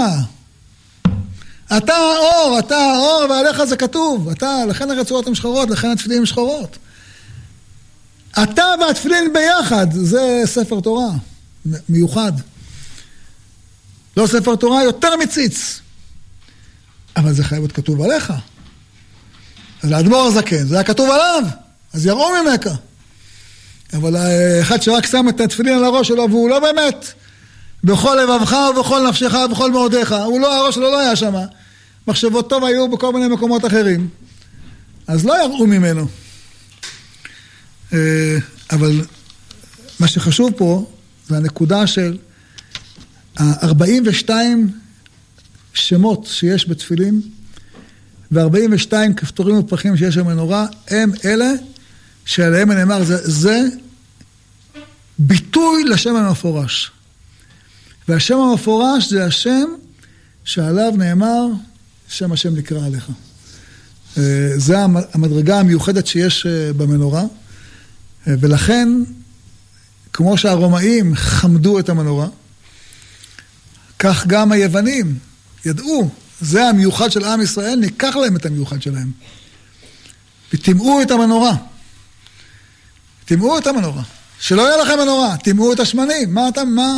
אתה 1.77 1.93
האור, 1.93 2.59
אתה 2.59 2.77
האור, 2.77 3.25
ועליך 3.29 3.63
זה 3.63 3.77
כתוב. 3.77 4.29
אתה, 4.29 4.65
לכן 4.69 4.91
הרצועות 4.91 5.27
הן 5.27 5.35
שחורות, 5.35 5.69
לכן 5.69 5.91
התפילין 5.91 6.19
הן 6.19 6.25
שחורות. 6.25 6.77
אתה 8.43 8.65
והתפילין 8.81 9.33
ביחד, 9.33 9.87
זה 9.91 10.41
ספר 10.45 10.79
תורה. 10.79 11.09
מיוחד. 11.89 12.31
לא 14.17 14.27
ספר 14.27 14.55
תורה, 14.55 14.83
יותר 14.83 15.15
מציץ. 15.15 15.79
אבל 17.15 17.33
זה 17.33 17.43
חייב 17.43 17.61
להיות 17.61 17.71
כתוב 17.71 18.01
עליך. 18.01 18.33
אז 19.83 19.91
לאדמו"ר 19.91 20.27
הזקן, 20.27 20.67
זה 20.67 20.75
היה 20.75 20.83
כתוב 20.83 21.09
עליו, 21.09 21.43
אז 21.93 22.05
יראו 22.05 22.29
ממך. 22.43 22.67
אבל 23.93 24.15
אחד 24.61 24.81
שרק 24.81 25.05
שם 25.05 25.29
את 25.29 25.41
התפילין 25.41 25.77
על 25.77 25.83
הראש 25.83 26.07
שלו, 26.07 26.29
והוא 26.29 26.49
לא 26.49 26.59
באמת, 26.59 27.13
בכל 27.83 28.17
לבבך 28.23 28.55
ובכל 28.71 29.07
נפשך 29.09 29.33
ובכל 29.45 29.71
מאודיך, 29.71 30.15
הוא 30.25 30.39
לא, 30.39 30.59
הראש 30.59 30.75
שלו 30.75 30.91
לא 30.91 30.99
היה 30.99 31.15
שם. 31.15 31.33
מחשבות 32.07 32.49
טוב 32.49 32.63
היו 32.63 32.87
בכל 32.87 33.13
מיני 33.13 33.27
מקומות 33.27 33.65
אחרים. 33.65 34.09
אז 35.07 35.25
לא 35.25 35.43
יראו 35.43 35.67
ממנו. 35.67 36.07
אה, 37.93 38.37
אבל 38.71 39.01
מה 39.99 40.07
שחשוב 40.07 40.51
פה, 40.57 40.91
זה 41.27 41.37
הנקודה 41.37 41.87
של 41.87 42.17
ה-42 43.39 44.29
שמות 45.73 46.25
שיש 46.25 46.69
בתפילין 46.69 47.21
ו-42 48.31 48.93
כפתורים 49.17 49.57
ופחים 49.57 49.97
שיש 49.97 50.17
במנורה, 50.17 50.65
הם 50.87 51.11
אלה 51.25 51.51
שעליהם 52.25 52.71
נאמר, 52.71 53.03
זה, 53.03 53.17
זה 53.31 53.61
ביטוי 55.19 55.83
לשם 55.83 56.15
המפורש. 56.15 56.91
והשם 58.07 58.37
המפורש 58.37 59.09
זה 59.09 59.25
השם 59.25 59.65
שעליו 60.43 60.93
נאמר, 60.97 61.47
שם 62.07 62.31
השם 62.31 62.55
נקרא 62.55 62.85
עליך. 62.85 63.09
אה, 64.17 64.49
זה 64.55 64.77
המדרגה 65.13 65.59
המיוחדת 65.59 66.07
שיש 66.07 66.45
אה, 66.45 66.73
במנורה, 66.73 67.21
אה, 68.27 68.33
ולכן 68.39 68.89
כמו 70.13 70.37
שהרומאים 70.37 71.15
חמדו 71.15 71.79
את 71.79 71.89
המנורה, 71.89 72.27
כך 73.99 74.27
גם 74.27 74.51
היוונים 74.51 75.17
ידעו, 75.65 76.09
זה 76.41 76.67
המיוחד 76.69 77.11
של 77.11 77.23
עם 77.23 77.41
ישראל, 77.41 77.79
ניקח 77.79 78.15
להם 78.15 78.35
את 78.35 78.45
המיוחד 78.45 78.81
שלהם. 78.81 79.11
וטימאו 80.53 81.01
את 81.01 81.11
המנורה. 81.11 81.55
טימאו 83.25 83.57
את 83.57 83.67
המנורה. 83.67 84.03
שלא 84.39 84.61
יהיה 84.61 84.83
לכם 84.83 84.99
מנורה, 84.99 85.37
טימאו 85.37 85.73
את 85.73 85.79
השמנים. 85.79 86.33
מה 86.33 86.49
אתה, 86.49 86.63
מה... 86.65 86.93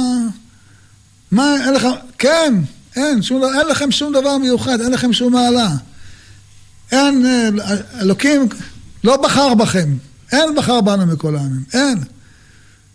מה, 1.32 1.55
אין 1.65 1.73
לך... 1.73 1.88
כן, 2.17 2.53
אין, 2.95 3.21
שום, 3.21 3.43
אין 3.43 3.67
לכם 3.67 3.91
שום 3.91 4.13
דבר 4.13 4.38
מיוחד, 4.38 4.82
אין 4.82 4.91
לכם 4.91 5.13
שום 5.13 5.34
מעלה. 5.34 5.69
אין, 6.91 7.26
אה, 7.26 7.49
אלוקים 8.01 8.47
לא 9.03 9.17
בחר 9.17 9.53
בכם. 9.53 9.97
אין 10.32 10.55
בחר 10.55 10.82
בנו 10.82 11.05
מכל 11.05 11.36
העמים, 11.36 11.63
אין. 11.73 11.97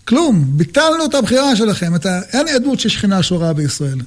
כלום, 0.05 0.45
ביטלנו 0.57 1.05
את 1.05 1.15
הבחירה 1.15 1.57
שלכם, 1.57 1.95
את 1.95 2.07
ה... 2.07 2.21
אין 2.33 2.49
עדות 2.49 2.81
ששכינה 2.81 3.23
שורה 3.23 3.53
בישראל. 3.53 4.01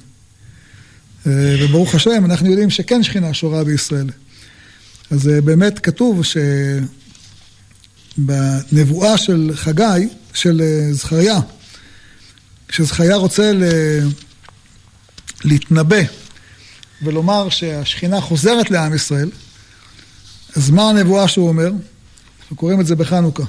אה, 1.26 1.56
וברוך 1.60 1.94
השם, 1.94 2.24
אנחנו 2.24 2.50
יודעים 2.50 2.70
שכן 2.70 3.02
שכינה 3.02 3.34
שורה 3.34 3.64
בישראל. 3.64 4.06
אז 5.10 5.26
באמת 5.44 5.78
כתוב 5.78 6.22
שבנבואה 8.18 9.18
של 9.18 9.50
חגי, 9.54 10.08
של 10.34 10.62
זכריה, 10.92 11.40
כשזכריה 12.74 13.16
רוצה 13.16 13.52
ל... 13.52 13.64
להתנבא 15.44 16.02
ולומר 17.02 17.48
שהשכינה 17.48 18.20
חוזרת 18.20 18.70
לעם 18.70 18.94
ישראל, 18.94 19.30
אז 20.56 20.70
מה 20.70 20.90
הנבואה 20.90 21.28
שהוא 21.28 21.48
אומר? 21.48 21.70
אנחנו 22.40 22.56
קוראים 22.56 22.80
את 22.80 22.86
זה 22.86 22.96
בחנוכה. 22.96 23.42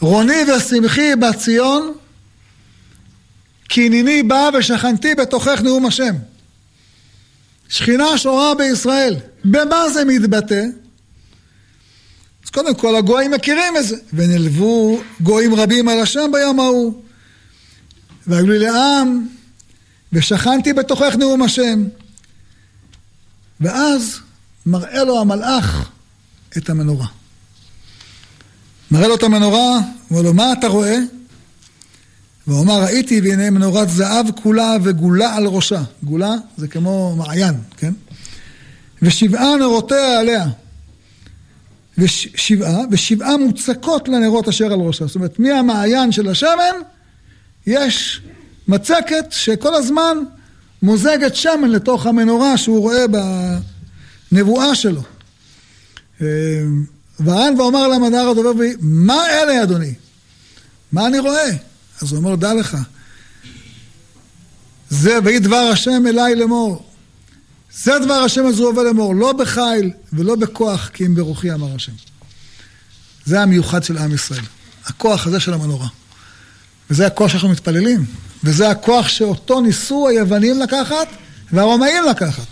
רוני 0.00 0.42
ושמחי 0.56 1.16
בציון, 1.16 1.94
כי 3.68 3.86
הנני 3.86 4.22
בא 4.22 4.50
ושכנתי 4.58 5.14
בתוכך 5.14 5.60
נאום 5.64 5.86
השם. 5.86 6.14
שכינה 7.68 8.18
שורה 8.18 8.54
בישראל. 8.54 9.16
במה 9.44 9.90
זה 9.90 10.04
מתבטא? 10.04 10.64
אז 12.44 12.50
קודם 12.50 12.74
כל 12.74 12.96
הגויים 12.96 13.30
מכירים 13.30 13.76
את 13.76 13.86
זה. 13.86 13.96
ונלוו 14.12 15.00
גויים 15.20 15.54
רבים 15.54 15.88
על 15.88 16.00
השם 16.00 16.30
ביום 16.32 16.60
ההוא. 16.60 17.04
והיו 18.26 18.46
לי 18.46 18.58
לעם, 18.58 19.26
ושכנתי 20.12 20.72
בתוכך 20.72 21.14
נאום 21.18 21.42
השם. 21.42 21.84
ואז 23.60 24.20
מראה 24.66 25.04
לו 25.04 25.20
המלאך 25.20 25.90
את 26.56 26.70
המנורה. 26.70 27.06
מראה 28.90 29.08
לו 29.08 29.14
את 29.14 29.22
המנורה, 29.22 29.78
אומר 30.10 30.22
לו, 30.22 30.34
מה 30.34 30.52
אתה 30.52 30.66
רואה? 30.66 30.98
והוא 32.46 32.62
אמר, 32.62 32.82
ראיתי 32.82 33.20
והנה 33.20 33.50
מנורת 33.50 33.90
זהב 33.90 34.26
כולה 34.42 34.76
וגולה 34.82 35.34
על 35.34 35.46
ראשה. 35.46 35.82
גולה 36.02 36.34
זה 36.56 36.68
כמו 36.68 37.16
מעיין, 37.16 37.54
כן? 37.76 37.92
ושבעה 39.02 39.56
נרותיה 39.56 40.20
עליה. 40.20 40.46
ושבעה, 41.98 42.80
ושבעה 42.90 43.36
מוצקות 43.36 44.08
לנרות 44.08 44.48
אשר 44.48 44.72
על 44.72 44.80
ראשה. 44.80 45.06
זאת 45.06 45.14
אומרת, 45.16 45.38
מהמעיין 45.38 46.12
של 46.12 46.28
השמן 46.28 46.74
יש 47.66 48.20
מצקת 48.68 49.24
שכל 49.30 49.74
הזמן 49.74 50.18
מוזגת 50.82 51.34
שמן 51.34 51.70
לתוך 51.70 52.06
המנורה 52.06 52.58
שהוא 52.58 52.80
רואה 52.80 53.04
בנבואה 54.32 54.74
שלו. 54.74 55.02
וען 57.20 57.60
ואומר 57.60 57.88
למדר 57.88 58.28
הדובר, 58.28 58.64
מה 58.80 59.26
אלה 59.28 59.62
אדוני? 59.62 59.94
מה 60.92 61.06
אני 61.06 61.18
רואה? 61.18 61.50
אז 62.02 62.12
הוא 62.12 62.18
אומר, 62.18 62.34
דע 62.34 62.54
לך, 62.54 62.76
זה 64.90 65.18
ויהי 65.24 65.38
דבר 65.38 65.68
השם 65.72 66.06
אליי 66.06 66.34
לאמור. 66.34 66.84
זה 67.74 67.98
דבר 67.98 68.14
השם 68.14 68.46
עזרו 68.46 68.72
לאמור, 68.72 69.14
לא 69.14 69.32
בחיל 69.32 69.90
ולא 70.12 70.36
בכוח, 70.36 70.90
כי 70.94 71.06
אם 71.06 71.14
ברוחי 71.14 71.52
אמר 71.52 71.74
השם. 71.74 71.92
זה 73.24 73.40
המיוחד 73.40 73.84
של 73.84 73.98
עם 73.98 74.14
ישראל, 74.14 74.44
הכוח 74.84 75.26
הזה 75.26 75.40
של 75.40 75.54
המנורה. 75.54 75.88
וזה 76.90 77.06
הכוח 77.06 77.28
שאנחנו 77.28 77.48
מתפללים, 77.48 78.04
וזה 78.44 78.70
הכוח 78.70 79.08
שאותו 79.08 79.60
ניסו 79.60 80.08
היוונים 80.08 80.60
לקחת 80.60 81.08
והרומאים 81.52 82.04
לקחת. 82.10 82.46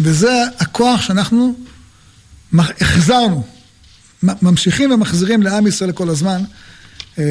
וזה 0.00 0.44
הכוח 0.58 1.02
שאנחנו 1.02 1.54
החזרנו, 2.58 3.46
ממשיכים 4.22 4.90
ומחזירים 4.90 5.42
לעם 5.42 5.66
ישראל 5.66 5.92
כל 5.92 6.08
הזמן, 6.08 6.42
אה, 7.18 7.24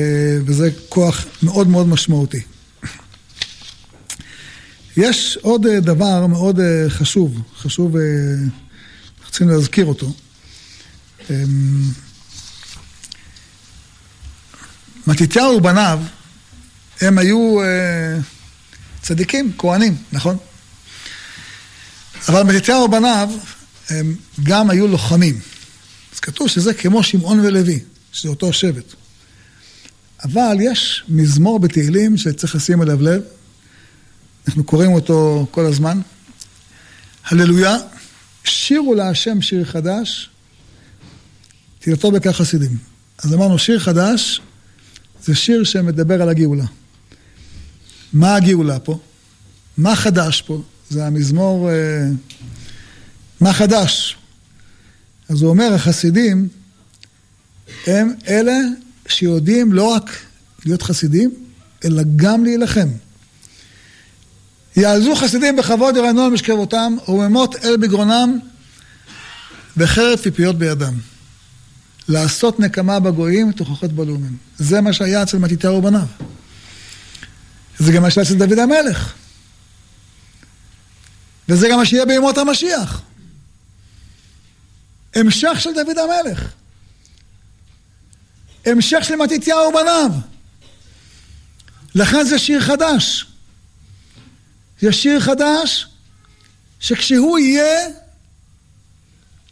וזה 0.45 0.69
כוח 0.89 1.25
מאוד 1.43 1.67
מאוד 1.67 1.87
משמעותי. 1.87 2.41
יש 4.97 5.37
עוד 5.41 5.65
אה, 5.65 5.79
דבר 5.79 6.27
מאוד 6.27 6.59
אה, 6.59 6.85
חשוב, 6.89 7.41
חשוב, 7.57 7.95
אנחנו 7.95 9.31
צריכים 9.31 9.49
להזכיר 9.49 9.85
אותו. 9.85 10.13
מתתיהו 15.07 15.55
ובניו, 15.55 15.99
הם 17.01 17.17
היו 17.17 17.57
צדיקים, 19.01 19.51
כהנים, 19.57 19.95
נכון? 20.11 20.37
אבל 22.27 22.43
מתתיהו 22.43 22.83
ובניו, 22.83 23.29
הם 23.89 24.15
גם 24.43 24.69
היו 24.69 24.87
לוחמים. 24.87 25.39
אז 26.13 26.19
כתוב 26.19 26.47
שזה 26.47 26.73
כמו 26.73 27.03
שמעון 27.03 27.39
ולוי, 27.39 27.79
שזה 28.11 28.29
אותו 28.29 28.53
שבט. 28.53 28.93
אבל 30.23 30.57
יש 30.59 31.03
מזמור 31.07 31.59
בתהילים 31.59 32.17
שצריך 32.17 32.55
לשים 32.55 32.81
אליו 32.81 33.01
לב, 33.01 33.21
אנחנו 34.47 34.63
קוראים 34.63 34.91
אותו 34.91 35.47
כל 35.51 35.65
הזמן. 35.65 36.01
הללויה, 37.25 37.75
שירו 38.43 38.95
להשם 38.95 39.41
שיר 39.41 39.65
חדש, 39.65 40.29
תהילתו 41.79 42.11
בכך 42.11 42.35
חסידים. 42.35 42.77
אז 43.17 43.33
אמרנו, 43.33 43.59
שיר 43.59 43.79
חדש 43.79 44.41
זה 45.23 45.35
שיר 45.35 45.63
שמדבר 45.63 46.21
על 46.21 46.29
הגאולה. 46.29 46.65
מה 48.13 48.35
הגאולה 48.35 48.79
פה? 48.79 48.99
מה 49.77 49.95
חדש 49.95 50.41
פה? 50.41 50.61
זה 50.89 51.05
המזמור, 51.05 51.69
אה, 51.69 52.07
מה 53.41 53.53
חדש? 53.53 54.17
אז 55.29 55.41
הוא 55.41 55.49
אומר, 55.49 55.73
החסידים 55.73 56.47
הם 57.87 58.13
אלה 58.27 58.57
שיודעים 59.07 59.73
לא 59.73 59.83
רק 59.83 60.11
להיות 60.65 60.81
חסידים, 60.81 61.31
אלא 61.85 62.03
גם 62.15 62.43
להילחם. 62.43 62.87
יעזו 64.75 65.15
חסידים 65.15 65.55
בכבוד 65.55 65.95
ירענו 65.95 66.21
על 66.21 66.31
משכבותם, 66.31 66.95
רוממות 67.05 67.55
אל 67.55 67.77
בגרונם 67.77 68.39
וחרב 69.77 70.19
פיפיות 70.19 70.57
בידם. 70.57 70.93
לעשות 72.11 72.59
נקמה 72.59 72.99
בגויים, 72.99 73.51
תוכחות 73.51 73.91
בלומים. 73.91 74.37
זה 74.57 74.81
מה 74.81 74.93
שהיה 74.93 75.23
אצל 75.23 75.37
מתיתיהו 75.37 75.75
ובניו. 75.75 76.05
זה 77.79 77.91
גם 77.91 78.01
מה 78.01 78.11
שהיה 78.11 78.27
אצל 78.27 78.33
דוד 78.33 78.59
המלך. 78.59 79.13
וזה 81.49 81.67
גם 81.71 81.77
מה 81.77 81.85
שיהיה 81.85 82.05
בימות 82.05 82.37
המשיח. 82.37 83.01
המשך 85.15 85.57
של 85.59 85.69
דוד 85.73 85.97
המלך. 85.97 86.53
המשך 88.65 89.03
של 89.03 89.15
מתתיהו 89.15 89.69
ובניו. 89.69 90.11
לכן 91.95 92.25
זה 92.25 92.39
שיר 92.39 92.61
חדש. 92.61 93.25
זה 94.81 94.91
שיר 94.91 95.19
חדש 95.19 95.87
שכשהוא 96.79 97.39
יהיה, 97.39 97.89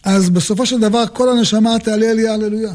אז 0.09 0.29
בסופו 0.29 0.65
של 0.65 0.79
דבר 0.79 1.03
כל 1.13 1.29
הנשמה 1.29 1.79
תעלה 1.83 2.13
לי 2.13 2.27
הללויה. 2.27 2.73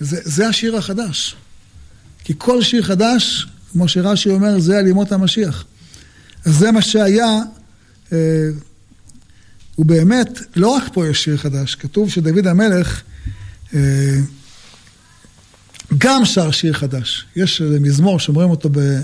זה, 0.00 0.20
זה 0.24 0.48
השיר 0.48 0.76
החדש. 0.76 1.36
כי 2.24 2.34
כל 2.38 2.62
שיר 2.62 2.82
חדש, 2.82 3.46
כמו 3.72 3.88
שרש"י 3.88 4.30
אומר, 4.30 4.60
זה 4.60 4.78
על 4.78 4.86
ימות 4.86 5.12
המשיח. 5.12 5.64
אז 6.44 6.54
זה 6.56 6.70
מה 6.70 6.82
שהיה, 6.82 7.38
אה, 8.12 8.18
ובאמת, 9.78 10.28
לא 10.56 10.68
רק 10.68 10.82
פה 10.92 11.08
יש 11.08 11.24
שיר 11.24 11.36
חדש, 11.36 11.74
כתוב 11.74 12.10
שדוד 12.10 12.46
המלך 12.46 13.02
אה, 13.74 13.80
גם 15.98 16.24
שר 16.24 16.50
שיר 16.50 16.72
חדש. 16.72 17.26
יש 17.36 17.60
מזמור 17.60 18.20
שאומרים 18.20 18.50
אותו 18.50 18.68
ב... 18.72 19.00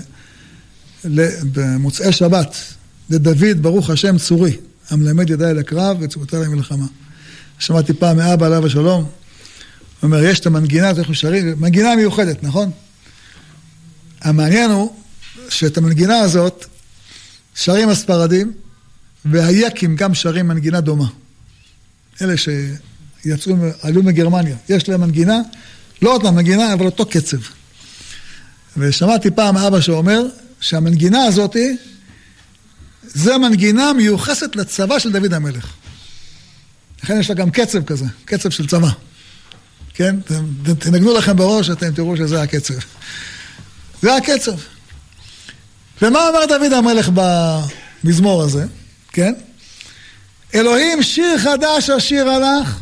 במוצאי 1.53 2.11
שבת, 2.11 2.55
לדוד, 3.09 3.61
ברוך 3.61 3.89
השם 3.89 4.17
צורי, 4.17 4.57
המלמד 4.89 5.29
ידיי 5.29 5.53
לקרב 5.53 5.97
וצורותיי 5.99 6.39
למלחמה. 6.39 6.85
שמעתי 7.59 7.93
פעם 7.93 8.17
מאבא 8.17 8.45
עליו 8.45 8.65
השלום, 8.65 9.03
הוא 9.03 9.09
אומר, 10.03 10.23
יש 10.23 10.39
את 10.39 10.45
המנגינה, 10.45 10.89
אנחנו 10.89 11.15
שרים, 11.15 11.55
מנגינה 11.57 11.95
מיוחדת, 11.95 12.43
נכון? 12.43 12.71
המעניין 14.21 14.71
הוא 14.71 14.95
שאת 15.49 15.77
המנגינה 15.77 16.19
הזאת 16.19 16.65
שרים 17.55 17.89
הספרדים, 17.89 18.53
והיקים 19.25 19.95
גם 19.95 20.13
שרים 20.13 20.47
מנגינה 20.47 20.81
דומה. 20.81 21.07
אלה 22.21 22.33
שיצאו, 22.37 23.55
עלו 23.81 24.03
מגרמניה. 24.03 24.55
יש 24.69 24.89
להם 24.89 25.01
מנגינה, 25.01 25.37
לא 26.01 26.13
אותה 26.13 26.31
מנגינה, 26.31 26.73
אבל 26.73 26.85
אותו 26.85 27.05
קצב. 27.05 27.37
ושמעתי 28.77 29.31
פעם 29.31 29.57
אבא 29.57 29.81
שאומר 29.81 30.25
שהמנגינה 30.59 31.23
הזאתי, 31.23 31.77
זה 33.13 33.37
מנגינה 33.37 33.93
מיוחסת 33.93 34.55
לצבא 34.55 34.99
של 34.99 35.11
דוד 35.11 35.33
המלך. 35.33 35.73
לכן 37.03 37.19
יש 37.19 37.29
לה 37.29 37.35
גם 37.35 37.51
קצב 37.51 37.83
כזה, 37.83 38.05
קצב 38.25 38.49
של 38.49 38.67
צבא. 38.67 38.89
כן? 39.93 40.15
תנגנו 40.79 41.13
לכם 41.13 41.35
בראש, 41.35 41.69
אתם 41.69 41.93
תראו 41.93 42.17
שזה 42.17 42.41
הקצב. 42.41 42.73
זה 44.01 44.15
הקצב. 44.15 44.51
ומה 46.01 46.27
אומר 46.27 46.45
דוד 46.45 46.73
המלך 46.73 47.09
במזמור 47.13 48.43
הזה? 48.43 48.65
כן? 49.11 49.33
אלוהים 50.55 51.03
שיר 51.03 51.37
חדש 51.37 51.89
השיר 51.89 52.29
הלך, 52.29 52.79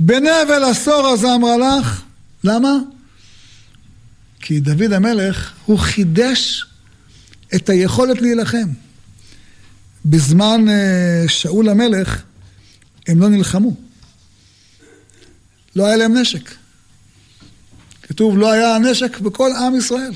בנבל 0.00 0.64
עשור 0.70 1.06
הזמרה 1.06 1.56
לך. 1.56 2.02
למה? 2.44 2.72
כי 4.40 4.60
דוד 4.60 4.92
המלך, 4.92 5.52
הוא 5.66 5.78
חידש 5.78 6.66
את 7.54 7.68
היכולת 7.68 8.22
להילחם. 8.22 8.68
בזמן 10.04 10.68
אה, 10.68 11.24
שאול 11.28 11.68
המלך, 11.68 12.22
הם 13.08 13.20
לא 13.20 13.28
נלחמו. 13.28 13.76
לא 15.76 15.86
היה 15.86 15.96
להם 15.96 16.16
נשק. 16.16 16.54
כתוב, 18.02 18.38
לא 18.38 18.52
היה 18.52 18.78
נשק 18.78 19.20
בכל 19.20 19.50
עם 19.52 19.76
ישראל. 19.76 20.12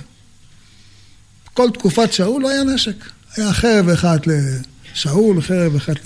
כל 1.55 1.71
תקופת 1.71 2.13
שאול 2.13 2.43
לא 2.43 2.51
היה 2.51 2.65
נשק. 2.65 2.97
היה 3.37 3.53
חרב 3.53 3.89
אחת 3.89 4.21
לשאול, 4.27 5.43
חרב 5.43 5.77
אחת 5.77 5.97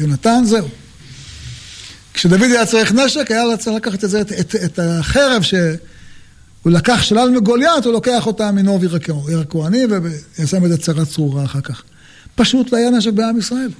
ליונתן, 0.00 0.42
זהו. 0.44 0.68
כשדוד 2.14 2.42
היה 2.42 2.66
צריך 2.66 2.92
נשק, 2.92 3.30
היה 3.30 3.56
צריך 3.56 3.76
לקחת 3.76 4.04
את 4.04 4.10
זה, 4.10 4.20
את, 4.20 4.32
את, 4.32 4.54
את 4.64 4.78
החרב 4.78 5.42
שהוא 6.66 6.74
לקח 6.74 7.02
שלל 7.02 7.30
מגוליית, 7.30 7.84
הוא 7.84 7.92
לוקח 7.92 8.26
אותה 8.26 8.52
מנוב 8.52 8.82
עיר 9.28 9.40
הכהני 9.40 9.82
וישם 10.38 10.64
את 10.64 10.70
זה 10.70 10.78
צרה 10.78 11.04
צרורה 11.04 11.44
אחר 11.44 11.60
כך. 11.60 11.82
פשוט 12.34 12.72
לא 12.72 12.78
היה 12.78 12.90
נשק 12.90 13.12
בעם 13.12 13.38
ישראל. 13.38 13.70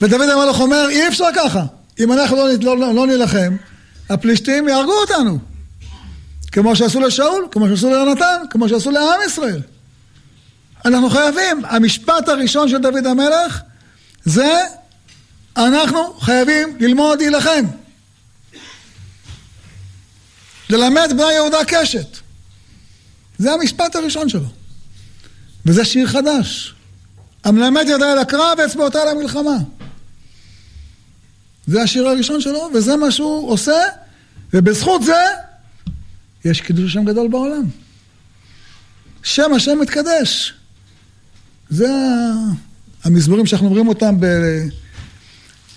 ודוד 0.00 0.28
המלך 0.28 0.60
אומר, 0.60 0.86
אי 0.90 1.08
אפשר 1.08 1.24
ככה. 1.36 1.64
אם 2.00 2.12
אנחנו 2.12 2.36
לא, 2.36 2.48
לא, 2.62 2.78
לא, 2.78 2.94
לא 2.94 3.06
נילחם, 3.06 3.56
הפלישתים 4.10 4.68
יהרגו 4.68 4.92
אותנו. 4.92 5.38
כמו 6.52 6.76
שעשו 6.76 7.00
לשאול, 7.00 7.46
כמו 7.50 7.68
שעשו 7.68 7.90
ליונתן, 7.90 8.42
כמו 8.50 8.68
שעשו 8.68 8.90
לעם 8.90 9.20
ישראל. 9.26 9.60
אנחנו 10.84 11.10
חייבים, 11.10 11.62
המשפט 11.64 12.28
הראשון 12.28 12.68
של 12.68 12.78
דוד 12.78 13.06
המלך 13.06 13.60
זה 14.24 14.60
אנחנו 15.56 16.14
חייבים 16.20 16.76
ללמוד 16.80 17.18
להילחם. 17.18 17.64
ללמד 20.70 21.10
בני 21.16 21.32
יהודה 21.32 21.58
קשת. 21.66 22.16
זה 23.38 23.52
המשפט 23.52 23.96
הראשון 23.96 24.28
שלו. 24.28 24.48
וזה 25.66 25.84
שיר 25.84 26.06
חדש. 26.06 26.74
המלמד 27.44 27.84
ידע 27.88 28.12
אל 28.12 28.18
הקרב 28.18 28.58
ואצבעותיי 28.58 29.00
למלחמה. 29.10 29.56
זה 31.66 31.82
השיר 31.82 32.08
הראשון 32.08 32.40
שלו, 32.40 32.70
וזה 32.74 32.96
מה 32.96 33.10
שהוא 33.10 33.50
עושה, 33.50 33.82
ובזכות 34.52 35.04
זה 35.04 35.24
יש 36.44 36.60
קידוש 36.60 36.90
השם 36.90 37.04
גדול 37.04 37.28
בעולם. 37.28 37.64
שם 39.22 39.52
השם 39.52 39.78
מתקדש. 39.80 40.54
זה 41.70 41.88
המזמורים 43.04 43.46
שאנחנו 43.46 43.66
אומרים 43.66 43.88
אותם 43.88 44.16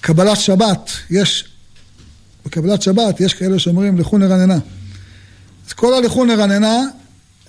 בקבלת 0.02 0.38
שבת. 0.38 0.90
יש, 1.10 1.46
בקבלת 2.46 2.82
שבת 2.82 3.20
יש 3.20 3.34
כאלה 3.34 3.60
שאומרים 3.60 4.00
לכו 4.00 4.18
נרננה. 4.18 4.58
אז 5.70 5.74
כל 5.74 5.94
הלכו 5.94 6.26
נרננה 6.26 6.82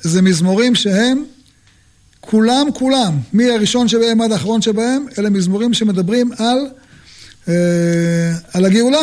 זה 0.01 0.23
מזמורים 0.23 0.75
שהם 0.75 1.25
כולם 2.21 2.67
כולם, 2.75 3.19
מהראשון 3.33 3.89
שבהם 3.89 4.21
עד 4.21 4.33
האחרון 4.33 4.63
שבהם, 4.63 5.07
אלה 5.19 5.31
מזמורים 5.31 5.75
שמדברים 5.75 6.33
על, 6.39 6.59
אה, 7.49 8.33
על 8.53 8.65
הגאולה. 8.65 9.01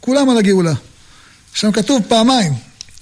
כולם 0.00 0.30
על 0.30 0.38
הגאולה. 0.38 0.74
שם 1.54 1.72
כתוב 1.72 2.02
פעמיים, 2.08 2.52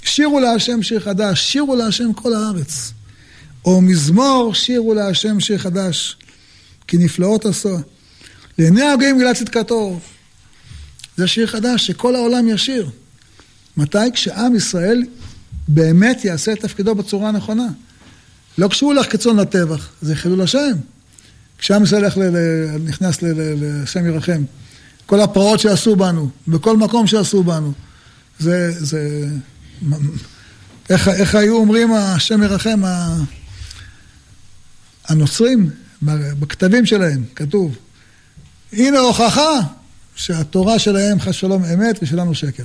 שירו 0.02 0.40
להשם 0.40 0.82
שיר 0.82 1.00
חדש, 1.00 1.40
שירו 1.52 1.76
להשם 1.76 2.12
כל 2.12 2.34
הארץ. 2.34 2.92
או 3.64 3.80
מזמור 3.80 4.54
שירו 4.54 4.94
להשם 4.94 5.40
שיר 5.40 5.58
חדש, 5.58 6.16
כי 6.86 6.96
נפלאות 6.98 7.46
עשו. 7.46 7.78
לעיני 8.58 8.82
הגויים 8.82 9.18
גילה 9.18 9.34
צדקתו. 9.34 10.00
זה 11.16 11.26
שיר 11.26 11.46
חדש 11.46 11.86
שכל 11.86 12.14
העולם 12.16 12.48
ישיר. 12.48 12.90
מתי? 13.76 13.98
כשעם 14.12 14.56
ישראל 14.56 15.02
באמת 15.68 16.24
יעשה 16.24 16.52
את 16.52 16.60
תפקידו 16.60 16.94
בצורה 16.94 17.28
הנכונה. 17.28 17.66
לא 18.58 18.68
כשהוא 18.68 18.92
הולך 18.92 19.12
כצאן 19.12 19.36
לטבח, 19.36 19.88
זה 20.00 20.16
חילול 20.16 20.42
השם. 20.42 20.72
כשעם 21.58 21.82
ישראל 21.82 22.04
הולך 22.04 22.18
נכנס 22.84 23.18
לשם 23.22 24.06
ירחם. 24.06 24.42
כל 25.06 25.20
הפרעות 25.20 25.60
שעשו 25.60 25.96
בנו, 25.96 26.30
בכל 26.48 26.76
מקום 26.76 27.06
שעשו 27.06 27.42
בנו. 27.42 27.72
זה, 28.38 28.70
זה, 28.84 29.28
איך, 30.90 31.08
איך 31.08 31.34
היו 31.34 31.56
אומרים 31.56 31.92
השם 31.92 32.42
ירחם, 32.42 32.82
הנוצרים, 35.08 35.70
בכתבים 36.02 36.86
שלהם, 36.86 37.24
כתוב, 37.34 37.76
הנה 38.72 38.98
הוכחה 38.98 39.60
שהתורה 40.16 40.78
שלהם 40.78 41.20
חס 41.20 41.34
שלום 41.34 41.64
אמת 41.64 41.98
ושלנו 42.02 42.34
שקר. 42.34 42.64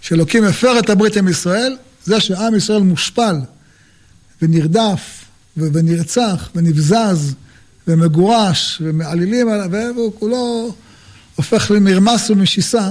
שאלוקים 0.00 0.44
הפר 0.44 0.78
את 0.78 0.90
הברית 0.90 1.16
עם 1.16 1.28
ישראל, 1.28 1.76
זה 2.04 2.20
שעם 2.20 2.54
ישראל 2.54 2.82
מושפל 2.82 3.36
ונרדף 4.42 5.24
ונרצח 5.56 6.50
ונבזז 6.54 7.34
ומגורש 7.88 8.82
ומעלילים 8.84 9.48
עליו, 9.48 9.70
והוא 9.96 10.12
כולו 10.18 10.74
הופך 11.36 11.70
למרמס 11.70 12.30
ומשיסה, 12.30 12.88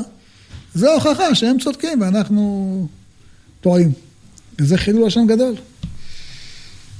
זה 0.74 0.90
הוכחה 0.90 1.36
שהם 1.36 1.58
צודקים 1.60 2.02
ואנחנו 2.02 2.88
טועים. 3.62 3.92
וזה 4.60 4.78
חילול 4.78 5.08
השם 5.08 5.28
גדול. 5.28 5.56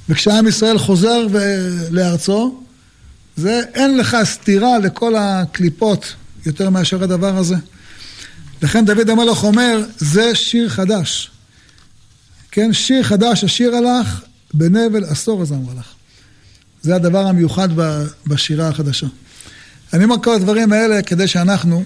וכשעם 0.08 0.46
ישראל 0.46 0.78
חוזר 0.78 1.26
לארצו, 1.90 2.60
זה 3.36 3.62
אין 3.74 3.98
לך 3.98 4.16
סתירה 4.24 4.78
לכל 4.78 5.14
הקליפות 5.18 6.14
יותר 6.46 6.70
מאשר 6.70 7.02
הדבר 7.02 7.36
הזה. 7.36 7.56
לכן 8.62 8.84
דוד 8.84 9.10
המלך 9.10 9.44
אומר, 9.44 9.84
זה 9.98 10.34
שיר 10.34 10.68
חדש. 10.68 11.30
כן, 12.50 12.72
שיר 12.72 13.02
חדש, 13.02 13.44
השיר 13.44 13.74
הלך 13.74 14.20
בנבל 14.54 15.04
עשור 15.04 15.42
הזמר 15.42 15.70
הלך. 15.70 15.86
זה 16.82 16.94
הדבר 16.94 17.26
המיוחד 17.26 17.68
בשירה 18.26 18.68
החדשה. 18.68 19.06
אני 19.92 20.04
אומר 20.04 20.16
כל 20.22 20.34
הדברים 20.34 20.72
האלה 20.72 21.02
כדי 21.02 21.28
שאנחנו, 21.28 21.84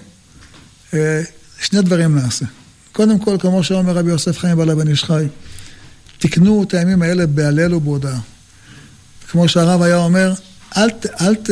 אה, 0.93 1.21
שני 1.61 1.81
דברים 1.81 2.15
נעשה. 2.15 2.45
קודם 2.91 3.19
כל, 3.19 3.37
כמו 3.39 3.63
שאומר 3.63 3.93
רבי 3.93 4.09
יוסף 4.09 4.37
חיים 4.37 4.57
בעלה 4.57 4.75
בן 4.75 4.87
איש 4.87 5.03
חי, 5.03 5.25
תקנו 6.17 6.63
את 6.63 6.73
הימים 6.73 7.01
האלה 7.01 7.27
בהלל 7.27 7.73
ובהודעה. 7.73 8.19
כמו 9.31 9.47
שהרב 9.47 9.81
היה 9.81 9.97
אומר, 9.97 10.33
אל, 10.77 10.89
אל 11.21 11.35
ת, 11.35 11.49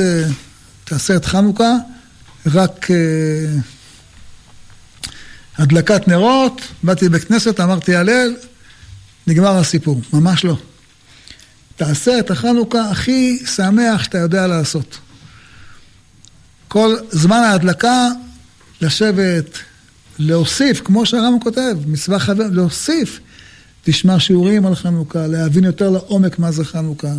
תעשה 0.84 1.16
את 1.16 1.26
חנוכה 1.26 1.76
רק 2.46 2.86
uh, 2.86 2.94
הדלקת 5.60 6.08
נרות, 6.08 6.62
באתי 6.84 7.06
לבית 7.06 7.24
כנסת, 7.24 7.60
אמרתי 7.60 7.96
הלל, 7.96 8.36
נגמר 9.28 9.58
הסיפור. 9.58 10.02
ממש 10.14 10.46
לא. 10.46 10.58
תעשה 11.76 12.20
את 12.20 12.32
החנוכה 12.32 12.90
הכי 12.90 13.40
שמח 13.56 14.04
שאתה 14.04 14.18
יודע 14.18 14.48
לעשות. 14.48 14.98
כל 16.68 16.96
זמן 17.12 17.38
ההדלקה, 17.38 18.08
לשבת, 18.82 19.58
להוסיף, 20.20 20.82
כמו 20.86 21.06
שהרמב"ם 21.06 21.40
כותב, 21.40 21.76
מצווה 21.88 22.20
חבר, 22.20 22.48
להוסיף. 22.52 23.20
תשמע 23.84 24.20
שיעורים 24.20 24.66
על 24.66 24.76
חנוכה, 24.76 25.28
להבין 25.28 25.64
יותר 25.64 25.90
לעומק 25.90 26.40
מה 26.40 26.52
זה 26.52 26.66
חנוכה, 26.66 27.14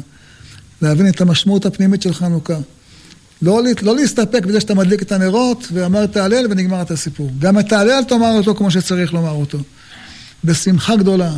להבין 0.82 1.08
את 1.08 1.20
המשמעות 1.20 1.66
הפנימית 1.66 2.02
של 2.02 2.14
חנוכה. 2.14 2.56
לא, 3.42 3.62
לא 3.82 3.96
להסתפק 3.96 4.46
בזה 4.46 4.60
שאתה 4.60 4.74
מדליק 4.74 5.02
את 5.02 5.12
הנרות 5.12 5.68
ואמר 5.72 6.04
את 6.04 6.16
ההלל 6.16 6.46
ונגמר 6.50 6.82
את 6.82 6.90
הסיפור. 6.90 7.30
גם 7.38 7.58
את 7.58 7.72
ההלל 7.72 8.02
תאמר 8.08 8.32
אותו 8.36 8.54
כמו 8.54 8.70
שצריך 8.70 9.12
לומר 9.12 9.30
אותו. 9.30 9.58
בשמחה 10.44 10.96
גדולה. 10.96 11.32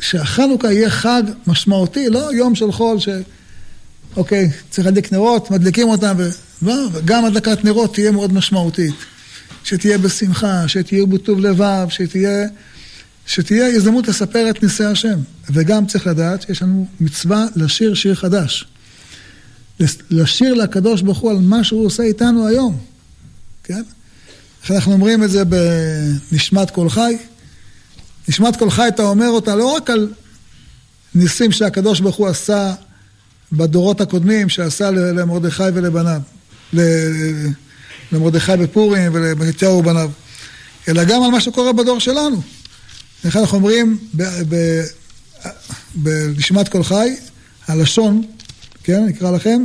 שהחנוכה 0.00 0.72
יהיה 0.72 0.90
חג 0.90 1.22
משמעותי, 1.46 2.08
לא 2.10 2.32
יום 2.34 2.54
של 2.54 2.72
חול 2.72 2.98
ש... 2.98 3.08
אוקיי, 4.16 4.50
צריך 4.70 4.86
להדליק 4.86 5.12
נרות, 5.12 5.50
מדליקים 5.50 5.88
אותם, 5.88 6.14
ו... 6.18 6.28
לא, 6.62 6.88
וגם 6.92 7.24
הדלקת 7.24 7.64
נרות 7.64 7.94
תהיה 7.94 8.10
מאוד 8.10 8.32
משמעותית. 8.32 8.94
שתהיה 9.64 9.98
בשמחה, 9.98 10.68
שתהיה 10.68 11.06
בטוב 11.06 11.40
לבב, 11.40 11.86
שתהיה, 11.88 12.46
שתהיה 13.26 13.66
הזדמנות 13.66 14.08
לספר 14.08 14.50
את 14.50 14.62
ניסי 14.62 14.84
השם. 14.84 15.18
וגם 15.50 15.86
צריך 15.86 16.06
לדעת 16.06 16.42
שיש 16.42 16.62
לנו 16.62 16.86
מצווה 17.00 17.46
לשיר 17.56 17.94
שיר 17.94 18.14
חדש. 18.14 18.66
לשיר 20.10 20.54
לקדוש 20.54 21.02
ברוך 21.02 21.18
הוא 21.18 21.30
על 21.30 21.38
מה 21.38 21.64
שהוא 21.64 21.86
עושה 21.86 22.02
איתנו 22.02 22.46
היום, 22.46 22.78
כן? 23.64 23.82
איך 24.62 24.70
אנחנו 24.70 24.92
אומרים 24.92 25.24
את 25.24 25.30
זה 25.30 25.42
בנשמת 25.44 26.70
כל 26.70 26.88
חי. 26.88 27.16
נשמת 28.28 28.56
כל 28.56 28.70
חי, 28.70 28.88
אתה 28.88 29.02
אומר 29.02 29.28
אותה 29.28 29.54
לא 29.54 29.66
רק 29.66 29.90
על 29.90 30.12
ניסים 31.14 31.52
שהקדוש 31.52 32.00
ברוך 32.00 32.16
הוא 32.16 32.28
עשה 32.28 32.74
בדורות 33.52 34.00
הקודמים, 34.00 34.48
שעשה 34.48 34.90
למרדכי 34.90 35.62
ולבניו, 35.74 36.20
למרדכי 38.12 38.56
בפורים 38.56 39.14
ולמתיהו 39.14 39.78
ובניו, 39.78 40.10
אלא 40.88 41.04
גם 41.04 41.22
על 41.22 41.30
מה 41.30 41.40
שקורה 41.40 41.72
בדור 41.72 42.00
שלנו. 42.00 42.42
איך 43.24 43.36
אנחנו 43.36 43.58
אומרים 43.58 43.98
בנשמת 45.94 46.68
כל 46.68 46.82
חי, 46.82 47.16
הלשון, 47.68 48.22
כן, 48.84 49.04
נקרא 49.04 49.30
לכם, 49.30 49.64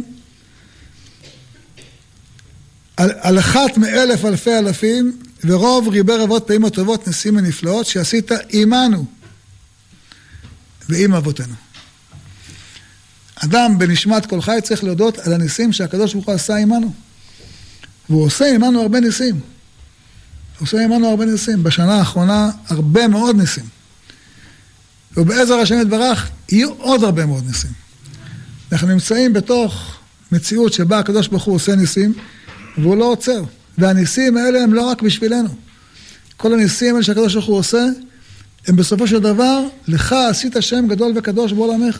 על, 2.98 3.12
על 3.20 3.40
אחת 3.40 3.78
מאלף 3.78 4.26
אלפי 4.26 4.58
אלפים, 4.58 5.20
ורוב 5.44 5.88
ריבי 5.88 6.14
רבות 6.14 6.48
פעמים 6.48 6.66
הטובות, 6.66 7.08
ניסים 7.08 7.38
ונפלאות, 7.38 7.86
שעשית 7.86 8.32
עמנו 8.50 9.06
ועם 10.90 11.14
אבותינו. 11.14 11.54
אדם 13.36 13.78
בנשמת 13.78 14.26
כל 14.26 14.42
חי 14.42 14.58
צריך 14.64 14.84
להודות 14.84 15.18
על 15.18 15.34
הניסים 15.34 15.74
שהקדוש 15.74 16.14
ברוך 16.14 16.26
הוא 16.26 16.36
עשה 16.36 16.56
עמנו. 16.56 16.94
והוא 18.10 18.26
עושה 18.26 18.56
עמנו 18.56 18.82
הרבה 18.82 19.00
ניסים. 19.00 19.36
הוא 19.36 20.66
עושה 20.66 20.84
עמנו 20.84 21.10
הרבה 21.10 21.26
ניסים. 21.26 21.64
בשנה 21.64 21.94
האחרונה 21.94 22.50
הרבה 22.68 23.08
מאוד 23.08 23.36
ניסים. 23.36 23.66
ובעזר 25.18 25.54
השם 25.54 25.82
יתברך 25.82 26.30
יהיו 26.50 26.74
עוד 26.74 27.04
הרבה 27.04 27.26
מאוד 27.26 27.46
ניסים. 27.48 27.87
אנחנו 28.72 28.88
נמצאים 28.88 29.34
בתוך 29.34 29.98
מציאות 30.32 30.74
שבה 30.74 31.00
הקדוש 31.00 31.28
ברוך 31.28 31.44
הוא 31.44 31.56
עושה 31.56 31.76
ניסים, 31.76 32.14
והוא 32.78 32.98
לא 32.98 33.06
עוצר. 33.06 33.44
והניסים 33.78 34.38
האלה 34.38 34.64
הם 34.64 34.74
לא 34.74 34.82
רק 34.82 35.02
בשבילנו. 35.02 35.50
כל 36.38 36.54
הניסים 36.54 36.94
האלה 36.96 37.04
שהקדוש 37.04 37.34
ברוך 37.34 37.46
הוא 37.46 37.58
עושה, 37.58 37.86
הם 38.68 38.76
בסופו 38.76 39.08
של 39.08 39.20
דבר, 39.20 39.64
לך 39.88 40.16
עשית 40.30 40.56
שם 40.60 40.88
גדול 40.88 41.14
וקדוש 41.16 41.54
בעולמך. 41.54 42.00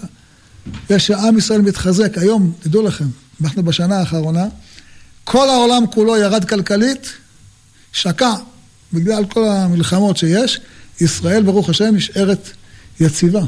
יש 0.90 1.08
שעם 1.08 1.38
ישראל 1.38 1.62
מתחזק. 1.62 2.18
היום, 2.18 2.54
תדעו 2.60 2.82
לכם, 2.82 3.06
אנחנו 3.42 3.64
בשנה 3.64 4.00
האחרונה, 4.00 4.46
כל 5.24 5.50
העולם 5.50 5.84
כולו 5.92 6.18
ירד 6.18 6.46
כלכלית, 6.46 7.12
שקע, 7.94 8.34
בגלל 8.94 9.26
כל 9.26 9.48
המלחמות 9.48 10.18
שיש, 10.18 10.60
ישראל, 11.02 11.44
ברוך 11.44 11.70
השם, 11.70 11.96
נשארת 11.96 12.50
יציבה. 13.00 13.42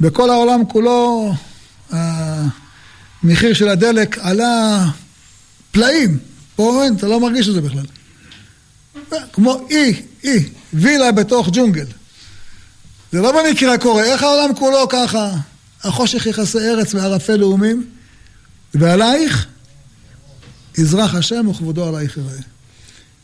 בכל 0.00 0.30
העולם 0.30 0.64
כולו 0.64 1.32
המחיר 1.90 3.54
של 3.54 3.68
הדלק 3.68 4.18
עלה 4.18 4.86
פלאים. 5.70 6.18
פה 6.56 6.84
אין, 6.84 6.96
אתה 6.96 7.06
לא 7.06 7.20
מרגיש 7.20 7.48
את 7.48 7.54
זה 7.54 7.60
בכלל. 7.60 7.84
כמו 9.32 9.66
אי, 9.70 10.02
אי, 10.24 10.48
וילה 10.72 11.12
בתוך 11.12 11.48
ג'ונגל. 11.52 11.86
זה 13.12 13.20
לא 13.20 13.32
במקרה 13.42 13.78
קורה, 13.78 14.04
איך 14.04 14.22
העולם 14.22 14.54
כולו 14.54 14.88
ככה? 14.88 15.30
החושך 15.84 16.26
יכסה 16.26 16.58
ארץ 16.58 16.94
וערפל 16.94 17.36
לאומים, 17.36 17.86
ועלייך 18.74 19.46
יזרח 20.78 21.14
השם 21.14 21.48
וכבודו 21.48 21.88
עלייך 21.88 22.16
יראה. 22.16 22.38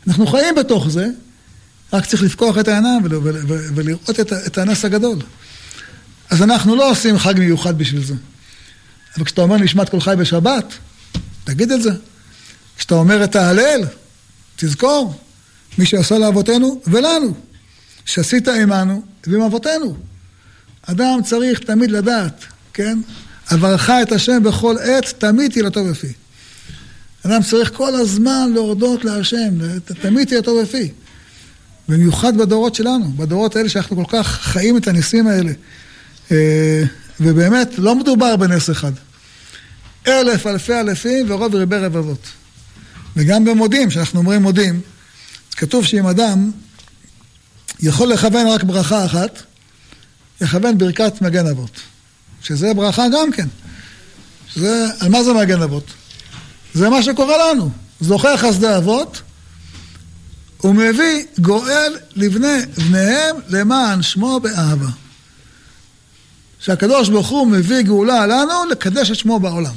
אנחנו 0.09 0.27
חיים 0.27 0.55
בתוך 0.55 0.89
זה, 0.89 1.07
רק 1.93 2.07
צריך 2.07 2.23
לפקוח 2.23 2.59
את 2.59 2.69
העיניים 2.69 3.03
ולראות 3.75 4.21
את 4.47 4.59
הנס 4.59 4.85
הגדול. 4.85 5.19
אז 6.31 6.43
אנחנו 6.43 6.77
לא 6.77 6.91
עושים 6.91 7.19
חג 7.19 7.35
מיוחד 7.39 7.79
בשביל 7.79 8.05
זה. 8.05 8.15
אבל 9.17 9.25
כשאתה 9.25 9.43
אומר 9.43 9.57
נשמת 9.57 9.89
כל 9.89 10.01
חי 10.01 10.15
בשבת, 10.19 10.75
תגיד 11.45 11.73
את 11.73 11.83
זה. 11.83 11.91
כשאתה 12.77 12.95
אומר 12.95 13.25
את 13.25 13.37
ההלל, 13.37 13.85
תזכור, 14.57 15.21
מי 15.79 15.87
שעשה 15.87 16.19
לאבותינו 16.19 16.81
ולנו, 16.87 17.35
שעשית 18.05 18.49
עמנו 18.49 19.03
ועם 19.27 19.43
אבותינו. 19.43 19.97
אדם 20.83 21.19
צריך 21.25 21.59
תמיד 21.59 21.91
לדעת, 21.91 22.45
כן? 22.75 22.99
אברך 23.55 23.91
את 23.91 24.13
השם 24.13 24.43
בכל 24.43 24.77
עת, 24.79 25.15
תמיד 25.19 25.53
תהילתו 25.53 25.85
בפי. 25.85 26.13
אדם 27.27 27.43
צריך 27.43 27.73
כל 27.75 27.95
הזמן 27.95 28.51
להודות 28.55 29.05
להשם, 29.05 29.79
תמיד 30.03 30.29
תהילתו 30.29 30.63
בפי. 30.63 30.91
במיוחד 31.89 32.37
בדורות 32.37 32.75
שלנו, 32.75 33.13
בדורות 33.13 33.57
האלה 33.57 33.69
שאנחנו 33.69 33.97
כל 33.97 34.05
כך 34.09 34.41
חיים 34.41 34.77
את 34.77 34.89
הניסים 34.89 35.27
האלה. 35.27 35.53
ובאמת, 37.21 37.79
לא 37.79 37.95
מדובר 37.95 38.37
בנס 38.37 38.71
אחד. 38.71 38.93
אלף 40.07 40.47
אלפי 40.47 40.75
אלפים 40.75 41.31
ורוב 41.31 41.55
ריבי 41.55 41.77
רבבות. 41.77 42.27
וגם 43.17 43.45
במודים, 43.45 43.89
כשאנחנו 43.89 44.21
אומרים 44.21 44.43
מודים, 44.43 44.81
כתוב 45.57 45.85
שאם 45.85 46.07
אדם 46.07 46.51
יכול 47.81 48.09
לכוון 48.09 48.47
רק 48.47 48.63
ברכה 48.63 49.05
אחת, 49.05 49.43
יכוון 50.41 50.79
ברכת 50.79 51.23
מגן 51.23 51.47
אבות. 51.47 51.81
שזה 52.43 52.75
ברכה 52.75 53.05
גם 53.13 53.33
כן. 53.33 53.49
שזה, 54.49 54.87
על 55.01 55.09
מה 55.09 55.23
זה 55.23 55.33
מגן 55.33 55.63
אבות? 55.63 55.85
זה 56.75 56.89
מה 56.89 57.03
שקורה 57.03 57.53
לנו. 57.53 57.71
זוכר 58.01 58.37
חסדי 58.37 58.77
אבות, 58.77 59.23
ומביא 60.65 61.25
גואל 61.39 61.97
לבני 62.17 62.59
בניהם 62.77 63.37
למען 63.49 64.03
שמו 64.03 64.41
באהבה. 64.41 64.89
שהקדוש 66.65 67.09
ברוך 67.09 67.29
הוא 67.29 67.47
מביא 67.47 67.83
גאולה 67.83 68.27
לנו 68.27 68.65
לקדש 68.71 69.11
את 69.11 69.17
שמו 69.17 69.41
בעולם. 69.41 69.75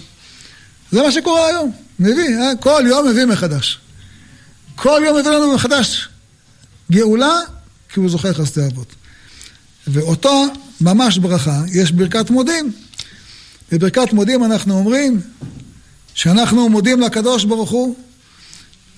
זה 0.92 1.02
מה 1.02 1.12
שקורה 1.12 1.48
היום. 1.48 1.72
מביא, 2.00 2.38
אה? 2.38 2.52
כל 2.60 2.84
יום 2.88 3.08
מביא 3.08 3.26
מחדש. 3.26 3.80
כל 4.76 5.02
יום 5.06 5.18
מביא 5.18 5.32
לנו 5.32 5.54
מחדש 5.54 6.10
גאולה, 6.92 7.40
כי 7.90 8.00
הוא 8.00 8.10
זוכר 8.10 8.34
חסדי 8.34 8.66
אבות. 8.66 8.96
ואותו 9.88 10.46
ממש 10.82 11.18
ברכה, 11.18 11.62
יש 11.74 11.92
ברכת 11.92 12.30
מודים. 12.30 12.72
בברכת 13.72 14.14
מודים 14.14 14.44
אנחנו 14.44 14.78
אומרים 14.78 15.22
שאנחנו 16.14 16.70
מודים 16.70 17.02
לקדוש 17.02 17.46
ברוך 17.46 17.70
הוא 17.70 17.96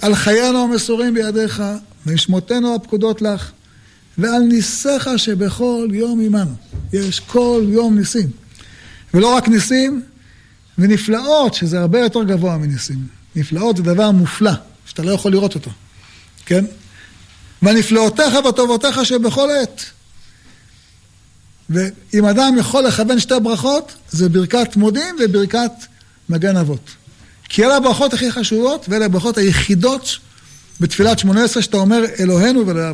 על 0.02 0.16
חיינו 0.16 0.64
המסורים 0.64 1.14
בידיך, 1.14 1.64
ונשמותינו 2.06 2.76
הפקודות 2.76 3.22
לך, 3.22 3.52
ועל 4.20 4.42
ניסיך 4.42 5.10
שבכל 5.18 5.88
יום 5.92 6.20
עמנו. 6.20 6.56
יש 6.94 7.20
כל 7.20 7.64
יום 7.68 7.98
ניסים. 7.98 8.30
ולא 9.14 9.36
רק 9.36 9.48
ניסים, 9.48 10.02
ונפלאות, 10.78 11.54
שזה 11.54 11.80
הרבה 11.80 12.00
יותר 12.00 12.24
גבוה 12.24 12.58
מניסים. 12.58 13.08
נפלאות 13.36 13.78
זה 13.78 13.84
דבר 13.84 14.12
מופלא, 14.12 14.52
שאתה 14.86 15.04
לא 15.04 15.12
יכול 15.12 15.32
לראות 15.32 15.56
אותו, 15.56 15.72
כן? 16.46 16.66
והנפלאותיך 17.62 18.34
וטובותיך 18.50 19.06
שבכל 19.06 19.50
עת. 19.50 19.84
ואם 21.70 22.26
אדם 22.26 22.56
יכול 22.60 22.84
לכוון 22.84 23.20
שתי 23.20 23.34
ברכות, 23.44 23.94
זה 24.10 24.30
ברכת 24.30 24.76
מודים 24.76 25.16
וברכת 25.20 25.72
מגן 26.30 26.58
אבות. 26.58 26.90
כי 27.50 27.66
אלה 27.66 27.76
הברכות 27.76 28.14
הכי 28.14 28.32
חשובות, 28.32 28.86
ואלה 28.90 29.06
הברכות 29.06 29.38
היחידות 29.38 30.18
בתפילת 30.80 31.20
שמונה 31.20 31.44
עשרה 31.44 31.64
שאתה 31.64 31.78
אומר 31.78 32.04
אלוהינו 32.20 32.68
ואלוהי 32.68 32.88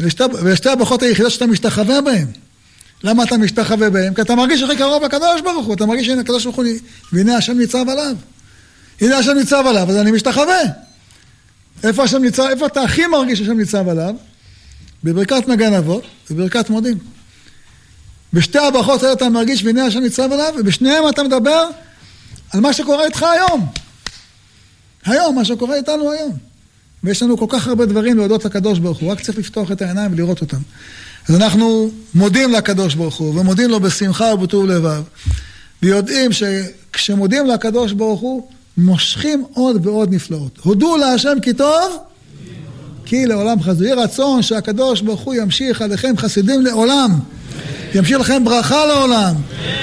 אלה 0.00 0.56
שתי 0.56 0.68
הברכות 0.70 1.02
היחידות 1.02 1.32
שאתה 1.32 1.46
משתחווה 1.46 2.00
בהן. 2.00 2.26
למה 3.04 3.24
אתה 3.24 3.36
משתחווה 3.36 3.90
בהם? 3.90 4.14
כי 4.14 4.22
אתה 4.22 4.34
מרגיש 4.34 4.62
הכי 4.62 4.76
קרוב 4.76 5.02
לקדוש 5.04 5.40
ברוך 5.40 5.66
הוא, 5.66 5.74
אתה 5.74 5.86
מרגיש 5.86 6.06
שהנה 6.06 6.20
הקדוש 6.20 6.44
ברוך 6.44 6.56
הוא, 6.56 6.64
והנה 7.12 7.36
השם 7.36 7.58
ניצב 7.58 7.88
עליו. 7.88 8.16
הנה 9.00 9.18
השם 9.18 9.32
ניצב 9.32 9.64
עליו, 9.66 9.90
אז 9.90 9.96
אני 9.96 10.10
משתחווה. 10.10 10.60
איפה 11.84 12.04
השם 12.04 12.22
ניצב, 12.22 12.42
איפה 12.50 12.66
אתה 12.66 12.82
הכי 12.82 13.06
מרגיש 13.06 13.38
שהשם 13.38 13.58
ניצב 13.58 13.88
עליו? 13.88 14.14
בברכת 15.04 15.48
מגן 15.48 15.74
אבות 15.74 16.04
ובברכת 16.30 16.70
מודים. 16.70 16.98
בשתי 18.32 18.58
הברכות 18.58 19.02
האלה 19.02 19.12
אתה 19.12 19.28
מרגיש 19.28 19.64
והנה 19.64 19.86
השם 19.86 20.00
ניצב 20.00 20.32
עליו, 20.32 20.54
ובשניהם 20.58 21.08
אתה 21.08 21.22
מדבר 21.22 21.68
על 22.52 22.60
מה 22.60 22.72
שקורה 22.72 23.04
איתך 23.04 23.22
היום. 23.22 23.66
היום, 25.04 25.34
מה 25.34 25.44
שקורה 25.44 25.76
איתנו 25.76 26.12
היום. 26.12 26.36
ויש 27.04 27.22
לנו 27.22 27.38
כל 27.38 27.46
כך 27.48 27.68
הרבה 27.68 27.86
דברים 27.86 28.16
להודות 28.16 28.44
לקדוש 28.44 28.78
ברוך 28.78 28.98
הוא, 28.98 29.12
רק 29.12 29.20
צריך 29.20 29.38
לפתוח 29.38 29.72
את 29.72 29.82
העיניים 29.82 30.12
ולראות 30.12 30.40
אותם. 30.40 30.60
אז 31.28 31.36
אנחנו 31.36 31.90
מודים 32.14 32.52
לקדוש 32.52 32.94
ברוך 32.94 33.16
הוא, 33.16 33.40
ומודים 33.40 33.70
לו 33.70 33.80
בשמחה 33.80 34.24
ובטוב 34.24 34.66
לבב, 34.66 35.02
ויודעים 35.82 36.30
שכשמודים 36.32 37.46
לקדוש 37.46 37.92
ברוך 37.92 38.20
הוא, 38.20 38.48
מושכים 38.76 39.44
עוד 39.54 39.86
ועוד 39.86 40.14
נפלאות. 40.14 40.58
הודו 40.62 40.96
להשם 40.96 41.36
כי 41.42 41.52
טוב, 41.52 41.98
כי 43.04 43.26
לעולם 43.26 43.62
חסדו. 43.62 43.84
יהי 43.84 43.92
רצון 43.92 44.42
שהקדוש 44.42 45.00
ברוך 45.00 45.20
הוא 45.20 45.34
ימשיך 45.34 45.82
עליכם 45.82 46.16
חסידים 46.16 46.60
לעולם. 46.60 47.10
ימשיך 47.94 48.20
לכם 48.20 48.44
ברכה 48.44 48.86
לעולם. 48.86 49.34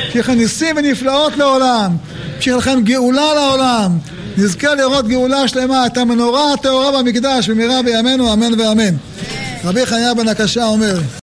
ימשיך 0.05 0.29
לכם 0.29 0.37
ניסים 0.37 0.75
ונפלאות 0.77 1.37
לעולם. 1.37 1.95
ימשיך 2.35 2.55
לכם 2.55 2.79
גאולה 2.83 3.33
לעולם. 3.33 3.97
נזכה 4.37 4.75
לראות 4.75 5.07
גאולה 5.07 5.47
שלמה, 5.47 5.85
את 5.85 5.97
המנורה 5.97 6.53
הטהורה 6.53 6.91
במקדש 7.01 7.49
במהרה 7.49 7.81
בימינו, 7.81 8.33
אמן 8.33 8.59
ואמן. 8.59 8.95
רבי 9.63 9.85
חניה 9.85 10.13
בן 10.13 10.27
הקשה 10.27 10.65
אומר 10.65 10.99